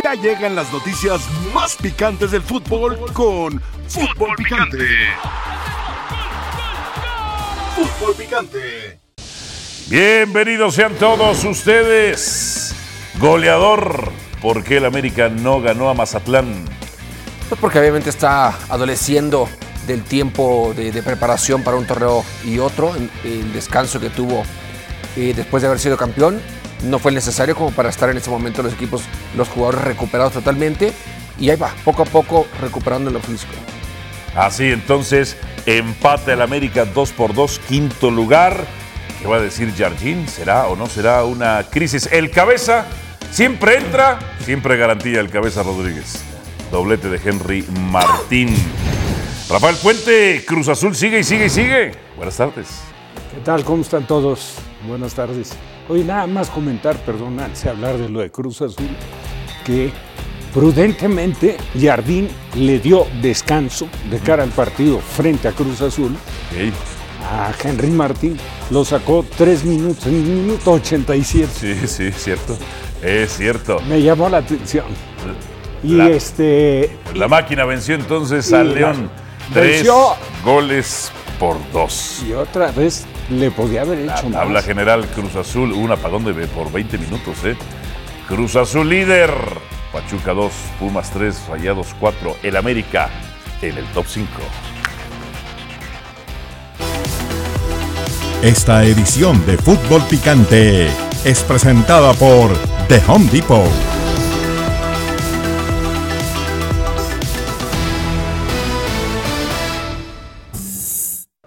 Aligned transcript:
Ya 0.00 0.14
llegan 0.14 0.54
las 0.54 0.72
noticias 0.72 1.20
más 1.52 1.76
picantes 1.76 2.30
del 2.30 2.42
fútbol 2.42 2.98
con 3.12 3.60
Fútbol 3.88 4.34
Picante. 4.36 4.86
Fútbol 7.74 8.14
Picante. 8.14 9.00
Bienvenidos 9.88 10.74
sean 10.74 10.94
todos 10.94 11.44
ustedes. 11.44 12.74
Goleador, 13.18 14.12
¿por 14.40 14.62
qué 14.62 14.76
el 14.76 14.84
América 14.84 15.28
no 15.28 15.60
ganó 15.60 15.88
a 15.90 15.94
Mazatlán? 15.94 16.64
Pues 17.48 17.60
porque 17.60 17.78
obviamente 17.78 18.08
está 18.10 18.56
adoleciendo 18.68 19.48
del 19.86 20.04
tiempo 20.04 20.72
de, 20.76 20.92
de 20.92 21.02
preparación 21.02 21.62
para 21.64 21.76
un 21.76 21.86
torneo 21.86 22.24
y 22.44 22.58
otro, 22.58 22.94
el, 22.94 23.10
el 23.24 23.52
descanso 23.52 24.00
que 24.00 24.10
tuvo 24.10 24.44
eh, 25.16 25.34
después 25.34 25.62
de 25.62 25.66
haber 25.66 25.80
sido 25.80 25.96
campeón 25.96 26.40
no 26.84 26.98
fue 26.98 27.12
necesario 27.12 27.54
como 27.54 27.70
para 27.70 27.88
estar 27.88 28.10
en 28.10 28.16
ese 28.16 28.30
momento 28.30 28.62
los 28.62 28.72
equipos, 28.72 29.02
los 29.36 29.48
jugadores 29.48 29.82
recuperados 29.82 30.32
totalmente 30.32 30.92
y 31.38 31.50
ahí 31.50 31.56
va, 31.56 31.74
poco 31.84 32.02
a 32.02 32.06
poco 32.06 32.46
recuperando 32.60 33.10
lo 33.10 33.20
físico. 33.20 33.52
Así 34.34 34.66
entonces, 34.66 35.36
empate 35.66 36.32
al 36.32 36.42
América 36.42 36.84
2 36.84 37.12
por 37.12 37.34
2, 37.34 37.60
quinto 37.68 38.10
lugar. 38.10 38.64
¿Qué 39.20 39.28
va 39.28 39.36
a 39.36 39.40
decir 39.40 39.72
Jardín? 39.76 40.26
¿Será 40.26 40.68
o 40.68 40.76
no 40.76 40.86
será 40.86 41.24
una 41.24 41.64
crisis? 41.70 42.08
El 42.10 42.30
cabeza 42.30 42.86
siempre 43.30 43.76
entra, 43.76 44.18
siempre 44.44 44.76
garantía 44.76 45.20
el 45.20 45.30
cabeza 45.30 45.62
Rodríguez. 45.62 46.24
Doblete 46.70 47.08
de 47.08 47.20
Henry 47.22 47.62
Martín. 47.90 48.54
Rafael 49.48 49.76
Puente, 49.76 50.44
Cruz 50.46 50.68
Azul 50.68 50.96
sigue 50.96 51.18
y 51.18 51.24
sigue 51.24 51.46
y 51.46 51.50
sigue. 51.50 51.92
Buenas 52.16 52.36
tardes. 52.36 52.68
¿Qué 53.34 53.40
tal? 53.44 53.64
¿Cómo 53.64 53.82
están 53.82 54.06
todos? 54.06 54.54
Buenas 54.86 55.14
tardes. 55.14 55.52
Oye, 55.88 56.04
nada 56.04 56.26
más 56.26 56.48
comentar, 56.50 56.96
perdón, 57.04 57.38
antes 57.40 57.64
de 57.64 57.70
hablar 57.70 57.96
de 57.98 58.08
lo 58.08 58.20
de 58.20 58.30
Cruz 58.30 58.62
Azul, 58.62 58.88
que 59.64 59.92
prudentemente 60.52 61.56
Jardín 61.80 62.28
le 62.54 62.78
dio 62.78 63.06
descanso 63.20 63.88
de 64.10 64.18
cara 64.18 64.42
al 64.42 64.50
partido 64.50 64.98
frente 65.00 65.48
a 65.48 65.52
Cruz 65.52 65.80
Azul 65.80 66.12
Ok. 66.12 66.72
a 67.30 67.52
Henry 67.62 67.88
Martín. 67.90 68.36
Lo 68.70 68.84
sacó 68.84 69.24
tres 69.36 69.64
minutos, 69.64 70.06
en 70.06 70.14
el 70.14 70.22
minuto 70.22 70.72
87. 70.72 71.48
Sí, 71.58 71.86
sí, 71.86 72.12
cierto. 72.12 72.56
Es 73.02 73.36
cierto. 73.36 73.80
Me 73.88 74.00
llamó 74.02 74.28
la 74.28 74.38
atención. 74.38 74.84
Y 75.82 75.94
La- 75.94 76.08
este. 76.10 76.96
La 77.14 77.26
máquina 77.28 77.64
venció 77.64 77.94
entonces 77.96 78.52
al 78.52 78.74
León. 78.74 79.10
Tres 79.52 79.76
venció. 79.78 79.96
goles 80.44 81.10
por 81.40 81.56
dos. 81.72 82.22
Y 82.28 82.32
otra 82.34 82.70
vez 82.70 83.04
le 83.38 83.50
podía 83.50 83.82
haber 83.82 84.00
hecho 84.00 84.30
tabla 84.30 84.54
más. 84.54 84.64
general 84.64 85.06
Cruz 85.08 85.36
Azul, 85.36 85.72
un 85.72 85.90
apagón 85.90 86.24
de 86.24 86.32
por 86.46 86.70
20 86.70 86.98
minutos, 86.98 87.44
¿eh? 87.44 87.56
Cruz 88.28 88.56
Azul 88.56 88.88
líder. 88.88 89.30
Pachuca 89.92 90.32
2, 90.32 90.52
Pumas 90.78 91.10
3, 91.10 91.48
Rayados 91.48 91.88
4. 92.00 92.36
El 92.42 92.56
América 92.56 93.10
en 93.60 93.76
el 93.76 93.84
top 93.88 94.06
5. 94.08 94.26
Esta 98.42 98.84
edición 98.84 99.44
de 99.46 99.56
Fútbol 99.58 100.02
Picante 100.08 100.88
es 101.24 101.42
presentada 101.42 102.12
por 102.14 102.50
The 102.88 103.00
Home 103.06 103.30
Depot. 103.30 103.70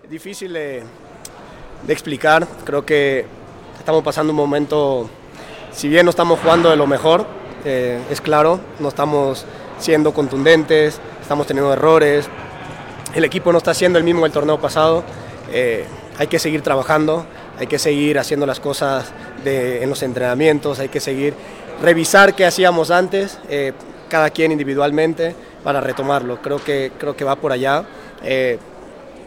Difícil 0.09 0.53
de, 0.53 0.83
de 1.86 1.94
explicar, 1.94 2.47
creo 2.64 2.86
que 2.86 3.25
estamos 3.80 4.03
pasando 4.03 4.31
un 4.31 4.38
momento, 4.38 5.09
si 5.72 5.88
bien 5.88 6.05
no 6.05 6.09
estamos 6.09 6.39
jugando 6.39 6.69
de 6.69 6.75
lo 6.75 6.88
mejor, 6.88 7.25
eh, 7.64 8.00
es 8.09 8.22
claro, 8.22 8.59
no 8.80 8.89
estamos 8.89 9.45
siendo 9.80 10.14
contundentes, 10.14 11.00
estamos 11.22 11.47
teniendo 11.47 11.72
errores, 11.73 12.27
el 13.14 13.23
equipo 13.23 13.52
no 13.52 13.58
está 13.59 13.73
siendo 13.73 14.00
el 14.00 14.03
mismo 14.05 14.23
del 14.23 14.31
torneo 14.31 14.59
pasado, 14.59 15.03
eh, 15.52 15.86
hay 16.17 16.27
que 16.27 16.39
seguir 16.39 16.61
trabajando, 16.61 17.26
hay 17.59 17.67
que 17.67 17.80
seguir 17.80 18.17
haciendo 18.20 18.45
las 18.45 18.59
cosas 18.59 19.11
de- 19.43 19.83
en 19.83 19.89
los 19.89 20.02
entrenamientos, 20.04 20.80
hay 20.80 20.89
que 20.89 20.99
seguir 20.99 21.33
revisar 21.82 22.36
qué 22.36 22.45
hacíamos 22.45 22.89
antes, 22.92 23.38
eh, 23.49 23.73
cada 24.09 24.30
quien 24.30 24.52
individualmente, 24.52 25.36
para 25.64 25.82
retomarlo, 25.82 26.42
creo 26.42 26.64
que, 26.64 26.92
creo 26.98 27.15
que 27.15 27.23
va 27.23 27.36
por 27.36 27.52
allá. 27.52 27.83
eh, 28.23 28.58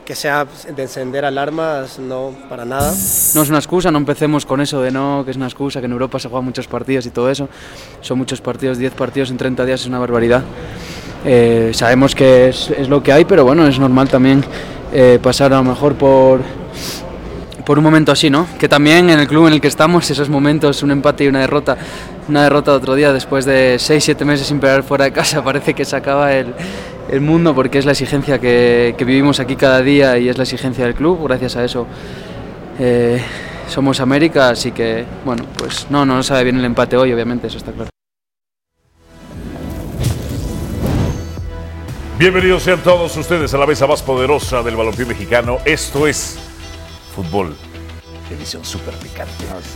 que 0.08 0.14
sea 0.14 0.46
de 0.74 0.82
encender 0.82 1.26
alarmas, 1.26 1.98
no 1.98 2.32
para 2.48 2.64
nada. 2.64 2.90
No 3.34 3.42
es 3.42 3.50
una 3.50 3.58
excusa, 3.58 3.90
no 3.90 3.98
empecemos 3.98 4.46
con 4.46 4.62
eso 4.62 4.80
de 4.80 4.90
no, 4.90 5.22
que 5.22 5.32
es 5.32 5.36
una 5.36 5.44
excusa, 5.44 5.80
que 5.80 5.84
en 5.84 5.92
Europa 5.92 6.18
se 6.18 6.30
juegan 6.30 6.46
muchos 6.46 6.66
partidos 6.66 7.04
y 7.04 7.10
todo 7.10 7.30
eso. 7.30 7.50
Son 8.00 8.16
muchos 8.16 8.40
partidos, 8.40 8.78
10 8.78 8.94
partidos 8.94 9.30
en 9.30 9.36
30 9.36 9.66
días 9.66 9.82
es 9.82 9.86
una 9.86 9.98
barbaridad. 9.98 10.42
Eh, 11.26 11.72
sabemos 11.74 12.14
que 12.14 12.48
es, 12.48 12.70
es 12.70 12.88
lo 12.88 13.02
que 13.02 13.12
hay, 13.12 13.26
pero 13.26 13.44
bueno, 13.44 13.66
es 13.66 13.78
normal 13.78 14.08
también 14.08 14.42
eh, 14.94 15.18
pasar 15.22 15.52
a 15.52 15.58
lo 15.58 15.64
mejor 15.64 15.94
por, 15.94 16.40
por 17.68 17.76
un 17.76 17.84
momento 17.84 18.12
así, 18.12 18.30
¿no? 18.30 18.46
Que 18.58 18.66
también 18.66 19.10
en 19.10 19.20
el 19.20 19.28
club 19.28 19.46
en 19.46 19.52
el 19.52 19.60
que 19.60 19.68
estamos, 19.68 20.10
esos 20.10 20.30
momentos, 20.30 20.82
un 20.82 20.90
empate 20.90 21.24
y 21.24 21.28
una 21.28 21.40
derrota, 21.40 21.76
una 22.26 22.44
derrota 22.44 22.72
otro 22.72 22.94
día, 22.94 23.12
después 23.12 23.44
de 23.44 23.76
6-7 23.76 24.24
meses 24.24 24.46
sin 24.46 24.58
pelear 24.58 24.82
fuera 24.82 25.04
de 25.04 25.12
casa, 25.12 25.44
parece 25.44 25.74
que 25.74 25.84
se 25.84 25.94
acaba 25.94 26.32
el, 26.32 26.54
el 27.10 27.20
mundo 27.20 27.54
porque 27.54 27.76
es 27.76 27.84
la 27.84 27.92
exigencia 27.92 28.38
que, 28.38 28.94
que 28.96 29.04
vivimos 29.04 29.38
aquí 29.38 29.54
cada 29.54 29.82
día 29.82 30.16
y 30.16 30.30
es 30.30 30.38
la 30.38 30.44
exigencia 30.44 30.86
del 30.86 30.94
club. 30.94 31.22
Gracias 31.24 31.56
a 31.56 31.64
eso 31.66 31.86
eh, 32.78 33.20
somos 33.68 34.00
América, 34.00 34.48
así 34.48 34.72
que, 34.72 35.04
bueno, 35.26 35.44
pues 35.58 35.88
no, 35.90 36.06
no 36.06 36.14
nos 36.16 36.24
sabe 36.24 36.44
bien 36.44 36.58
el 36.58 36.64
empate 36.64 36.96
hoy, 36.96 37.12
obviamente, 37.12 37.48
eso 37.48 37.58
está 37.58 37.72
claro. 37.72 37.90
Bienvenidos 42.18 42.62
sean 42.62 42.82
todos 42.82 43.14
ustedes 43.18 43.52
a 43.52 43.58
la 43.58 43.66
mesa 43.66 43.86
más 43.86 44.00
poderosa 44.00 44.62
del 44.62 44.74
balompié 44.74 45.04
mexicano. 45.04 45.58
Esto 45.66 46.06
es 46.06 46.47
Fútbol, 47.18 47.56
edición 48.30 48.64
super 48.64 48.94
picante. 48.94 49.32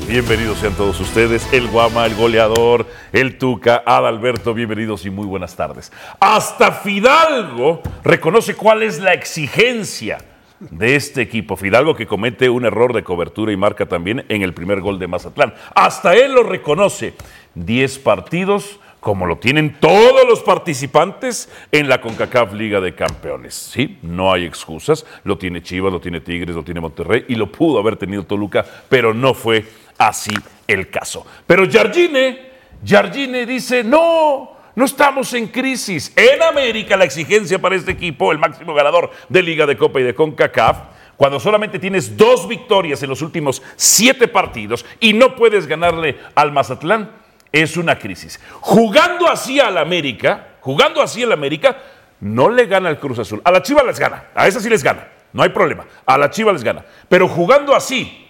Bienvenidos 0.06 0.58
sean 0.58 0.74
todos 0.74 1.00
ustedes, 1.00 1.52
el 1.52 1.66
Guama, 1.66 2.06
el 2.06 2.14
goleador, 2.14 2.86
el 3.12 3.36
Tuca, 3.36 3.82
Adalberto, 3.84 4.54
bienvenidos 4.54 5.04
y 5.06 5.10
muy 5.10 5.26
buenas 5.26 5.56
tardes. 5.56 5.90
Hasta 6.20 6.70
Fidalgo 6.70 7.82
reconoce 8.04 8.54
cuál 8.54 8.84
es 8.84 9.00
la 9.00 9.12
exigencia 9.12 10.18
de 10.60 10.94
este 10.94 11.20
equipo. 11.20 11.56
Fidalgo 11.56 11.96
que 11.96 12.06
comete 12.06 12.48
un 12.48 12.64
error 12.64 12.92
de 12.92 13.02
cobertura 13.02 13.50
y 13.50 13.56
marca 13.56 13.86
también 13.86 14.24
en 14.28 14.42
el 14.42 14.54
primer 14.54 14.80
gol 14.80 15.00
de 15.00 15.08
Mazatlán. 15.08 15.52
Hasta 15.74 16.14
él 16.14 16.34
lo 16.34 16.44
reconoce. 16.44 17.14
10 17.56 17.98
partidos, 17.98 18.78
como 19.02 19.26
lo 19.26 19.36
tienen 19.38 19.80
todos 19.80 20.24
los 20.28 20.44
participantes 20.44 21.50
en 21.72 21.88
la 21.88 22.00
CONCACAF 22.00 22.52
Liga 22.52 22.80
de 22.80 22.94
Campeones. 22.94 23.52
Sí, 23.52 23.98
no 24.02 24.32
hay 24.32 24.44
excusas. 24.44 25.04
Lo 25.24 25.36
tiene 25.36 25.60
Chivas, 25.60 25.92
lo 25.92 26.00
tiene 26.00 26.20
Tigres, 26.20 26.54
lo 26.54 26.62
tiene 26.62 26.80
Monterrey 26.80 27.24
y 27.26 27.34
lo 27.34 27.50
pudo 27.50 27.80
haber 27.80 27.96
tenido 27.96 28.22
Toluca, 28.22 28.64
pero 28.88 29.12
no 29.12 29.34
fue 29.34 29.64
así 29.98 30.30
el 30.68 30.88
caso. 30.88 31.26
Pero 31.48 31.68
Jardine, 31.68 32.52
Jardine 32.86 33.44
dice, 33.44 33.82
no, 33.82 34.52
no 34.76 34.84
estamos 34.84 35.34
en 35.34 35.48
crisis. 35.48 36.12
En 36.14 36.40
América 36.40 36.96
la 36.96 37.04
exigencia 37.04 37.60
para 37.60 37.74
este 37.74 37.90
equipo, 37.90 38.30
el 38.30 38.38
máximo 38.38 38.72
ganador 38.72 39.10
de 39.28 39.42
Liga 39.42 39.66
de 39.66 39.76
Copa 39.76 39.98
y 39.98 40.04
de 40.04 40.14
CONCACAF, 40.14 40.78
cuando 41.16 41.40
solamente 41.40 41.80
tienes 41.80 42.16
dos 42.16 42.46
victorias 42.46 43.02
en 43.02 43.10
los 43.10 43.20
últimos 43.20 43.62
siete 43.74 44.28
partidos 44.28 44.86
y 45.00 45.12
no 45.12 45.34
puedes 45.34 45.66
ganarle 45.66 46.18
al 46.36 46.52
Mazatlán, 46.52 47.21
es 47.52 47.76
una 47.76 47.98
crisis. 47.98 48.40
Jugando 48.60 49.28
así 49.28 49.60
al 49.60 49.78
América, 49.78 50.56
jugando 50.60 51.02
así 51.02 51.22
al 51.22 51.32
América, 51.32 51.76
no 52.20 52.48
le 52.48 52.66
gana 52.66 52.88
al 52.88 52.98
Cruz 52.98 53.18
Azul. 53.18 53.42
A 53.44 53.50
la 53.50 53.62
Chiva 53.62 53.82
les 53.82 53.98
gana, 53.98 54.24
a 54.34 54.46
esa 54.46 54.60
sí 54.60 54.68
les 54.68 54.82
gana, 54.82 55.08
no 55.32 55.42
hay 55.42 55.50
problema. 55.50 55.84
A 56.06 56.16
la 56.18 56.30
Chiva 56.30 56.52
les 56.52 56.64
gana. 56.64 56.84
Pero 57.08 57.28
jugando 57.28 57.74
así, 57.74 58.22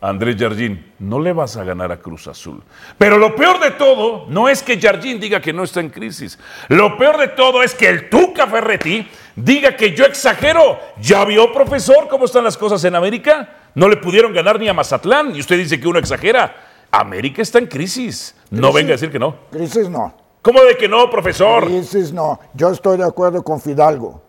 Andrés 0.00 0.36
Jardín, 0.38 0.92
no 0.98 1.20
le 1.20 1.32
vas 1.32 1.56
a 1.56 1.64
ganar 1.64 1.90
a 1.90 1.98
Cruz 1.98 2.28
Azul. 2.28 2.62
Pero 2.98 3.18
lo 3.18 3.34
peor 3.34 3.58
de 3.60 3.72
todo 3.72 4.26
no 4.28 4.48
es 4.48 4.62
que 4.62 4.80
Jardín 4.80 5.18
diga 5.18 5.40
que 5.40 5.52
no 5.52 5.64
está 5.64 5.80
en 5.80 5.88
crisis. 5.88 6.38
Lo 6.68 6.98
peor 6.98 7.16
de 7.18 7.28
todo 7.28 7.62
es 7.62 7.74
que 7.74 7.88
el 7.88 8.10
Tuca 8.10 8.46
Ferretti 8.46 9.08
diga 9.34 9.74
que 9.74 9.96
yo 9.96 10.04
exagero. 10.04 10.78
¿Ya 11.00 11.24
vio, 11.24 11.52
profesor, 11.52 12.08
cómo 12.08 12.26
están 12.26 12.44
las 12.44 12.56
cosas 12.58 12.84
en 12.84 12.94
América? 12.94 13.48
No 13.74 13.88
le 13.88 13.96
pudieron 13.96 14.32
ganar 14.32 14.60
ni 14.60 14.68
a 14.68 14.74
Mazatlán 14.74 15.34
y 15.34 15.40
usted 15.40 15.56
dice 15.56 15.80
que 15.80 15.88
uno 15.88 15.98
exagera. 15.98 16.54
América 16.90 17.42
está 17.42 17.58
en 17.58 17.66
crisis. 17.66 18.34
No 18.50 18.72
venga 18.72 18.90
a 18.90 18.92
decir 18.92 19.10
que 19.10 19.18
no. 19.18 19.36
Crisis 19.50 19.88
no. 19.88 20.14
¿Cómo 20.42 20.62
de 20.62 20.76
que 20.76 20.88
no, 20.88 21.10
profesor? 21.10 21.64
Crisis 21.64 22.12
no. 22.12 22.38
Yo 22.54 22.70
estoy 22.70 22.98
de 22.98 23.04
acuerdo 23.04 23.42
con 23.42 23.60
Fidalgo. 23.60 24.22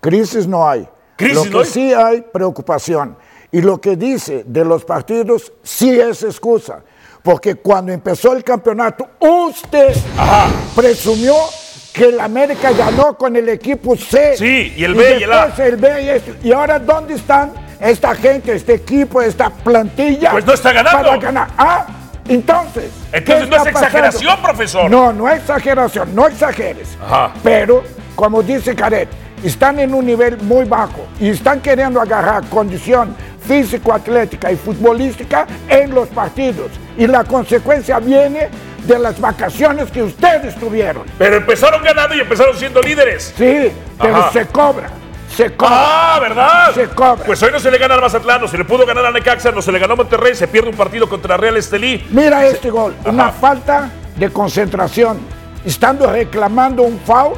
Crisis 0.00 0.46
no 0.46 0.68
hay. 0.68 0.88
¿Crisis 1.16 1.36
lo 1.36 1.44
que 1.44 1.50
no 1.50 1.58
hay? 1.60 1.64
sí 1.66 1.94
hay, 1.94 2.22
preocupación. 2.22 3.16
Y 3.52 3.60
lo 3.60 3.80
que 3.80 3.96
dice 3.96 4.44
de 4.46 4.64
los 4.64 4.84
partidos 4.84 5.52
sí 5.62 5.98
es 5.98 6.22
excusa. 6.22 6.82
Porque 7.22 7.56
cuando 7.56 7.92
empezó 7.92 8.32
el 8.32 8.42
campeonato, 8.42 9.08
usted 9.20 9.94
presumió 10.74 11.34
que 11.92 12.06
el 12.06 12.20
América 12.20 12.72
ganó 12.72 13.16
con 13.16 13.36
el 13.36 13.48
equipo 13.48 13.96
C. 13.96 14.36
Sí, 14.36 14.74
y 14.76 14.84
el 14.84 14.94
B 14.94 15.18
y 15.20 15.22
el 15.24 15.32
A. 15.32 15.52
el 15.58 15.76
B 15.76 16.02
y 16.02 16.08
esto. 16.08 16.32
¿Y 16.42 16.52
ahora 16.52 16.78
dónde 16.78 17.14
están 17.14 17.52
esta 17.80 18.14
gente, 18.14 18.54
este 18.54 18.74
equipo, 18.74 19.20
esta 19.20 19.50
plantilla? 19.50 20.32
Pues 20.32 20.46
no 20.46 20.54
está 20.54 20.72
ganando. 20.72 21.08
Para 21.08 21.16
ganar. 21.18 21.48
Ah, 21.58 21.86
Entonces, 22.30 22.90
¿qué 23.10 23.18
Entonces 23.18 23.48
no 23.48 23.56
es 23.56 23.62
pasando? 23.62 23.78
exageración, 23.86 24.42
profesor. 24.42 24.90
No, 24.90 25.12
no 25.12 25.28
es 25.28 25.40
exageración, 25.40 26.14
no 26.14 26.28
exageres. 26.28 26.96
Ajá. 27.04 27.32
Pero, 27.42 27.82
como 28.14 28.42
dice 28.42 28.74
Caret, 28.74 29.08
están 29.42 29.80
en 29.80 29.92
un 29.94 30.06
nivel 30.06 30.38
muy 30.42 30.64
bajo 30.64 31.06
y 31.18 31.30
están 31.30 31.60
queriendo 31.60 32.00
agarrar 32.00 32.44
condición 32.44 33.16
físico-atlética 33.46 34.52
y 34.52 34.56
futbolística 34.56 35.46
en 35.68 35.92
los 35.94 36.08
partidos. 36.08 36.70
Y 36.96 37.06
la 37.06 37.24
consecuencia 37.24 37.98
viene 37.98 38.48
de 38.86 38.98
las 38.98 39.20
vacaciones 39.20 39.90
que 39.90 40.02
ustedes 40.02 40.54
tuvieron. 40.56 41.02
Pero 41.18 41.36
empezaron 41.36 41.82
ganando 41.82 42.14
y 42.14 42.20
empezaron 42.20 42.56
siendo 42.56 42.80
líderes. 42.80 43.34
Sí, 43.36 43.72
pero 44.00 44.16
Ajá. 44.16 44.32
se 44.32 44.46
cobra, 44.46 44.88
se 45.36 45.54
cobra. 45.56 45.74
Ah, 46.16 46.18
¿verdad? 46.20 46.74
Se 46.74 46.88
cobra. 46.88 47.24
Pues 47.24 47.42
hoy 47.42 47.50
no 47.52 47.58
se 47.60 47.70
le 47.70 47.78
gana 47.78 47.94
al 47.94 48.00
Mazatlán, 48.00 48.40
no 48.40 48.48
se 48.48 48.58
le 48.58 48.64
pudo 48.64 48.84
ganar 48.86 49.06
a 49.06 49.10
Necaxa, 49.10 49.50
no 49.52 49.62
se 49.62 49.72
le 49.72 49.78
ganó 49.78 49.94
a 49.94 49.96
Monterrey, 49.96 50.34
se 50.34 50.48
pierde 50.48 50.68
un 50.70 50.76
partido 50.76 51.08
contra 51.08 51.36
Real 51.36 51.56
Estelí. 51.56 52.06
Mira 52.10 52.44
este 52.46 52.70
gol, 52.70 52.94
una 53.04 53.30
falta 53.30 53.90
de 54.16 54.30
concentración. 54.30 55.18
Estando 55.64 56.06
reclamando 56.10 56.82
un 56.82 56.98
foul 57.00 57.34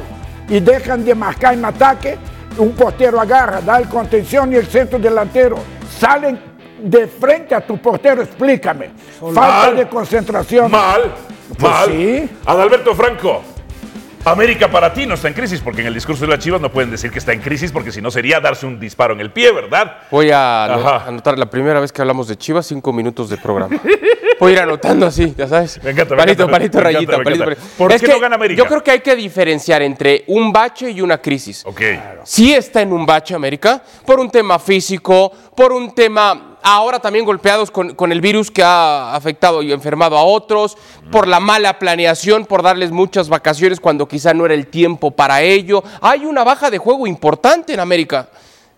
y 0.49 0.59
dejan 0.59 1.03
de 1.05 1.13
marcar 1.15 1.53
en 1.53 1.65
ataque, 1.65 2.17
un 2.57 2.71
portero 2.73 3.19
agarra, 3.19 3.61
da 3.61 3.77
el 3.77 3.87
contención 3.89 4.51
y 4.53 4.55
el 4.55 4.67
centro 4.67 4.97
delantero 4.99 5.57
salen 5.99 6.39
de 6.81 7.07
frente 7.07 7.55
a 7.55 7.61
tu 7.65 7.77
portero, 7.77 8.21
explícame. 8.21 8.91
Falta 9.19 9.41
Mal. 9.41 9.75
de 9.77 9.87
concentración. 9.87 10.69
Mal, 10.71 11.13
Pues 11.57 11.61
mal. 11.61 11.85
sí. 11.89 12.29
Adalberto 12.45 12.93
Franco. 12.95 13.41
América 14.25 14.69
para 14.71 14.93
ti 14.93 15.05
no 15.05 15.15
está 15.15 15.27
en 15.27 15.33
crisis, 15.33 15.59
porque 15.59 15.81
en 15.81 15.87
el 15.87 15.93
discurso 15.93 16.21
de 16.21 16.27
las 16.29 16.39
Chivas 16.39 16.61
no 16.61 16.71
pueden 16.71 16.89
decir 16.89 17.11
que 17.11 17.19
está 17.19 17.33
en 17.33 17.41
crisis, 17.41 17.71
porque 17.71 17.91
si 17.91 18.01
no 18.01 18.09
sería 18.09 18.39
darse 18.39 18.65
un 18.65 18.79
disparo 18.79 19.13
en 19.13 19.19
el 19.19 19.31
pie, 19.31 19.51
¿verdad? 19.51 19.97
Voy 20.11 20.31
a 20.31 20.65
Ajá. 20.73 21.07
anotar 21.07 21.37
la 21.37 21.45
primera 21.47 21.79
vez 21.81 21.91
que 21.91 22.01
hablamos 22.01 22.27
de 22.29 22.37
Chivas, 22.37 22.65
cinco 22.67 22.93
minutos 22.93 23.29
de 23.29 23.37
programa. 23.37 23.77
Voy 24.39 24.51
a 24.51 24.55
ir 24.55 24.59
anotando 24.61 25.05
así, 25.05 25.33
ya 25.37 25.47
sabes. 25.47 25.81
Me 25.83 25.91
encanta, 25.91 26.15
me 26.15 26.21
palito, 26.21 26.43
encanta, 26.43 26.51
palito, 26.57 26.77
me 26.77 26.81
encanta, 26.81 26.81
rayita, 26.81 27.17
me 27.17 27.23
palito, 27.23 27.43
encanta. 27.43 27.61
palito. 27.61 27.77
¿Por 27.77 27.91
Es 27.91 28.01
qué 28.01 28.07
que 28.07 28.13
no 28.13 28.19
gana 28.19 28.35
América? 28.35 28.57
Yo 28.57 28.65
creo 28.67 28.83
que 28.83 28.91
hay 28.91 28.99
que 29.01 29.15
diferenciar 29.15 29.81
entre 29.81 30.23
un 30.27 30.51
bache 30.51 30.89
y 30.91 31.01
una 31.01 31.17
crisis. 31.19 31.63
Ok. 31.65 31.81
Sí 32.23 32.53
está 32.53 32.81
en 32.81 32.91
un 32.93 33.05
bache 33.05 33.35
América, 33.35 33.81
por 34.05 34.19
un 34.19 34.29
tema 34.31 34.57
físico, 34.59 35.31
por 35.55 35.71
un 35.73 35.93
tema 35.93 36.52
ahora 36.63 36.99
también 36.99 37.25
golpeados 37.25 37.69
con, 37.69 37.93
con 37.95 38.11
el 38.11 38.21
virus 38.21 38.49
que 38.49 38.63
ha 38.63 39.13
afectado 39.15 39.61
y 39.61 39.71
enfermado 39.71 40.17
a 40.17 40.23
otros, 40.23 40.77
por 41.11 41.27
la 41.27 41.39
mala 41.39 41.77
planeación, 41.79 42.45
por 42.45 42.63
darles 42.63 42.91
muchas 42.91 43.29
vacaciones 43.29 43.79
cuando 43.79 44.07
quizá 44.07 44.33
no 44.33 44.45
era 44.45 44.53
el 44.53 44.67
tiempo 44.67 45.11
para 45.11 45.41
ello. 45.41 45.83
Hay 46.01 46.25
una 46.25 46.43
baja 46.43 46.71
de 46.71 46.77
juego 46.77 47.05
importante 47.07 47.73
en 47.73 47.79
América. 47.79 48.29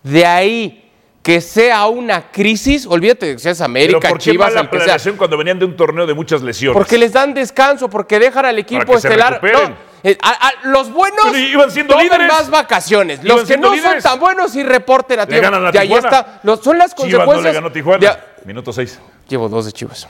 De 0.04 0.26
ahí 0.26 0.82
que 1.22 1.42
sea 1.42 1.88
una 1.88 2.32
crisis, 2.32 2.86
olvídate 2.86 3.26
de 3.26 3.34
que 3.34 3.40
seas 3.40 3.58
Pero 3.58 3.66
América, 3.66 4.10
¿por 4.10 4.20
qué 4.20 4.32
Chivas, 4.32 4.54
mala 4.54 4.70
que 4.70 4.78
sea. 4.78 4.86
planeación 4.86 5.18
cuando 5.18 5.36
venían 5.38 5.58
de 5.58 5.66
un 5.66 5.76
torneo 5.76 6.06
de 6.06 6.14
muchas 6.14 6.44
lesiones? 6.44 6.78
Porque 6.78 7.00
les 7.00 7.14
dan 7.14 7.34
descanso, 7.34 7.90
porque 7.90 8.20
dejan 8.20 8.46
al 8.46 8.60
equipo 8.60 8.86
que 8.94 9.00
se 9.00 9.08
estelar. 9.08 9.42
recuperen. 9.42 9.70
No, 9.72 9.95
eh, 10.08 10.18
a- 10.22 10.48
a- 10.48 10.52
los 10.68 10.92
buenos 10.92 11.36
iban 11.38 11.72
siendo 11.72 12.00
líderes. 12.00 12.28
más 12.28 12.50
vacaciones. 12.50 13.24
Los 13.24 13.44
que 13.46 13.58
no 13.58 13.76
son 13.76 14.00
tan 14.02 14.20
buenos 14.20 14.56
y 14.56 14.64
reporten 14.64 15.20
a 15.20 15.26
tiempo. 15.26 15.50
Y 15.74 15.78
ahí 15.78 15.94
está. 15.94 16.40
Los- 16.44 16.60
son 16.62 16.78
las 16.78 16.94
Chivas 16.96 17.12
no 17.12 17.18
consecuencias. 17.26 17.44
le 17.44 17.54
ganó 17.54 17.72
Tijuana. 17.72 18.00
de- 18.00 18.46
Minuto 18.46 18.72
6. 18.72 19.00
llevo 19.28 19.50
dos 19.50 19.66
de 19.66 19.72
Chivas. 19.72 20.08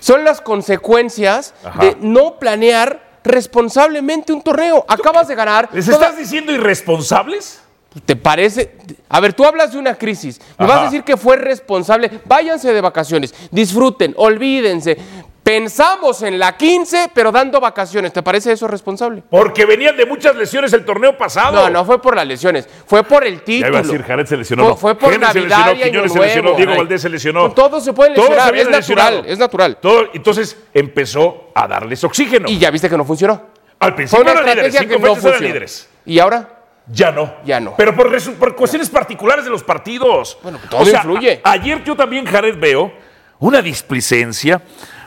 Son 0.00 0.24
las 0.24 0.40
consecuencias 0.40 1.54
Ajá. 1.64 1.80
de 1.80 1.96
no 2.00 2.38
planear 2.38 3.08
responsablemente 3.22 4.32
un 4.32 4.42
torneo. 4.42 4.84
Acabas 4.88 5.28
de 5.28 5.34
ganar. 5.34 5.68
¿Les 5.72 5.86
estás 5.88 6.16
diciendo 6.16 6.52
irresponsables? 6.52 7.60
¿Te 8.06 8.14
parece? 8.14 8.76
A 9.08 9.18
ver, 9.20 9.32
tú 9.32 9.44
hablas 9.44 9.72
de 9.72 9.78
una 9.78 9.96
crisis. 9.96 10.40
Me 10.58 10.66
vas 10.66 10.80
a 10.80 10.84
decir 10.84 11.02
que 11.02 11.16
fue 11.16 11.36
responsable. 11.36 12.20
Váyanse 12.24 12.72
de 12.72 12.80
vacaciones, 12.80 13.34
disfruten, 13.50 14.14
olvídense. 14.16 14.96
Pensamos 15.42 16.22
en 16.22 16.38
la 16.38 16.56
15, 16.56 17.10
pero 17.14 17.32
dando 17.32 17.60
vacaciones. 17.60 18.12
¿Te 18.12 18.22
parece 18.22 18.52
eso 18.52 18.68
responsable? 18.68 19.22
Porque 19.30 19.64
venían 19.64 19.96
de 19.96 20.04
muchas 20.04 20.36
lesiones 20.36 20.72
el 20.74 20.84
torneo 20.84 21.16
pasado. 21.16 21.62
No, 21.64 21.70
no 21.70 21.84
fue 21.84 22.00
por 22.00 22.14
las 22.14 22.26
lesiones, 22.26 22.68
fue 22.86 23.02
por 23.04 23.24
el 23.26 23.38
Ya 23.38 23.44
título. 23.44 23.68
iba 23.70 23.78
a 23.78 23.82
decir, 23.82 24.02
Jared 24.02 24.26
se 24.26 24.36
lesionó. 24.36 24.64
Fue, 24.64 24.70
no. 24.70 24.76
fue 24.76 24.94
por 24.96 25.12
se 25.14 25.18
Navidad 25.18 25.72
lesionó, 25.74 26.04
y 26.06 26.08
se 26.10 26.18
lesionó, 26.20 26.52
Diego 26.54 26.72
Ay. 26.72 26.78
Valdés 26.78 27.02
se 27.02 27.08
lesionó. 27.08 27.42
No, 27.48 27.52
todos 27.52 27.82
se 27.82 27.92
pueden 27.94 28.14
Todos 28.14 28.28
lesionar, 28.28 28.54
es 28.54 28.64
natural, 28.68 28.76
lesionado. 29.14 29.24
es 29.32 29.38
natural. 29.38 29.76
Todo- 29.80 30.08
entonces 30.12 30.56
empezó 30.74 31.50
a 31.54 31.66
darles 31.66 32.04
oxígeno. 32.04 32.46
Y 32.48 32.58
ya 32.58 32.70
viste 32.70 32.88
que 32.90 32.96
no 32.96 33.04
funcionó. 33.04 33.42
Al 33.78 33.90
Fue 33.90 33.96
principio 33.96 34.22
una 34.22 34.32
eran 34.32 34.44
líderes, 34.44 34.74
cinco 34.76 34.94
que 34.94 34.98
no 35.00 35.06
eran 35.06 35.20
funcionó. 35.22 35.46
líderes. 35.46 35.88
¿Y 36.04 36.18
ahora? 36.18 36.48
Ya 36.86 37.10
no. 37.12 37.32
Ya 37.46 37.60
no. 37.60 37.74
Pero 37.78 37.96
por, 37.96 38.54
cuestiones 38.54 38.90
particulares 38.90 39.44
de 39.44 39.50
los 39.50 39.64
partidos. 39.64 40.38
Bueno, 40.42 40.58
todo 40.68 40.82
influye. 40.88 41.40
ayer 41.42 41.82
yo 41.82 41.96
también, 41.96 42.26
Jared, 42.26 42.56
veo 42.58 42.92
una 43.38 43.62
displicencia, 43.62 44.60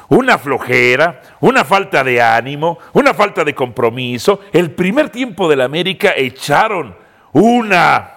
una 0.10 0.38
flojera, 0.38 1.22
una 1.42 1.64
falta 1.64 2.04
de 2.04 2.22
ánimo, 2.22 2.78
una 2.94 3.14
falta 3.14 3.44
de 3.44 3.54
compromiso. 3.56 4.42
El 4.52 4.72
primer 4.72 5.10
tiempo 5.10 5.50
del 5.50 5.62
América 5.62 6.14
echaron 6.16 6.96
una 7.34 8.12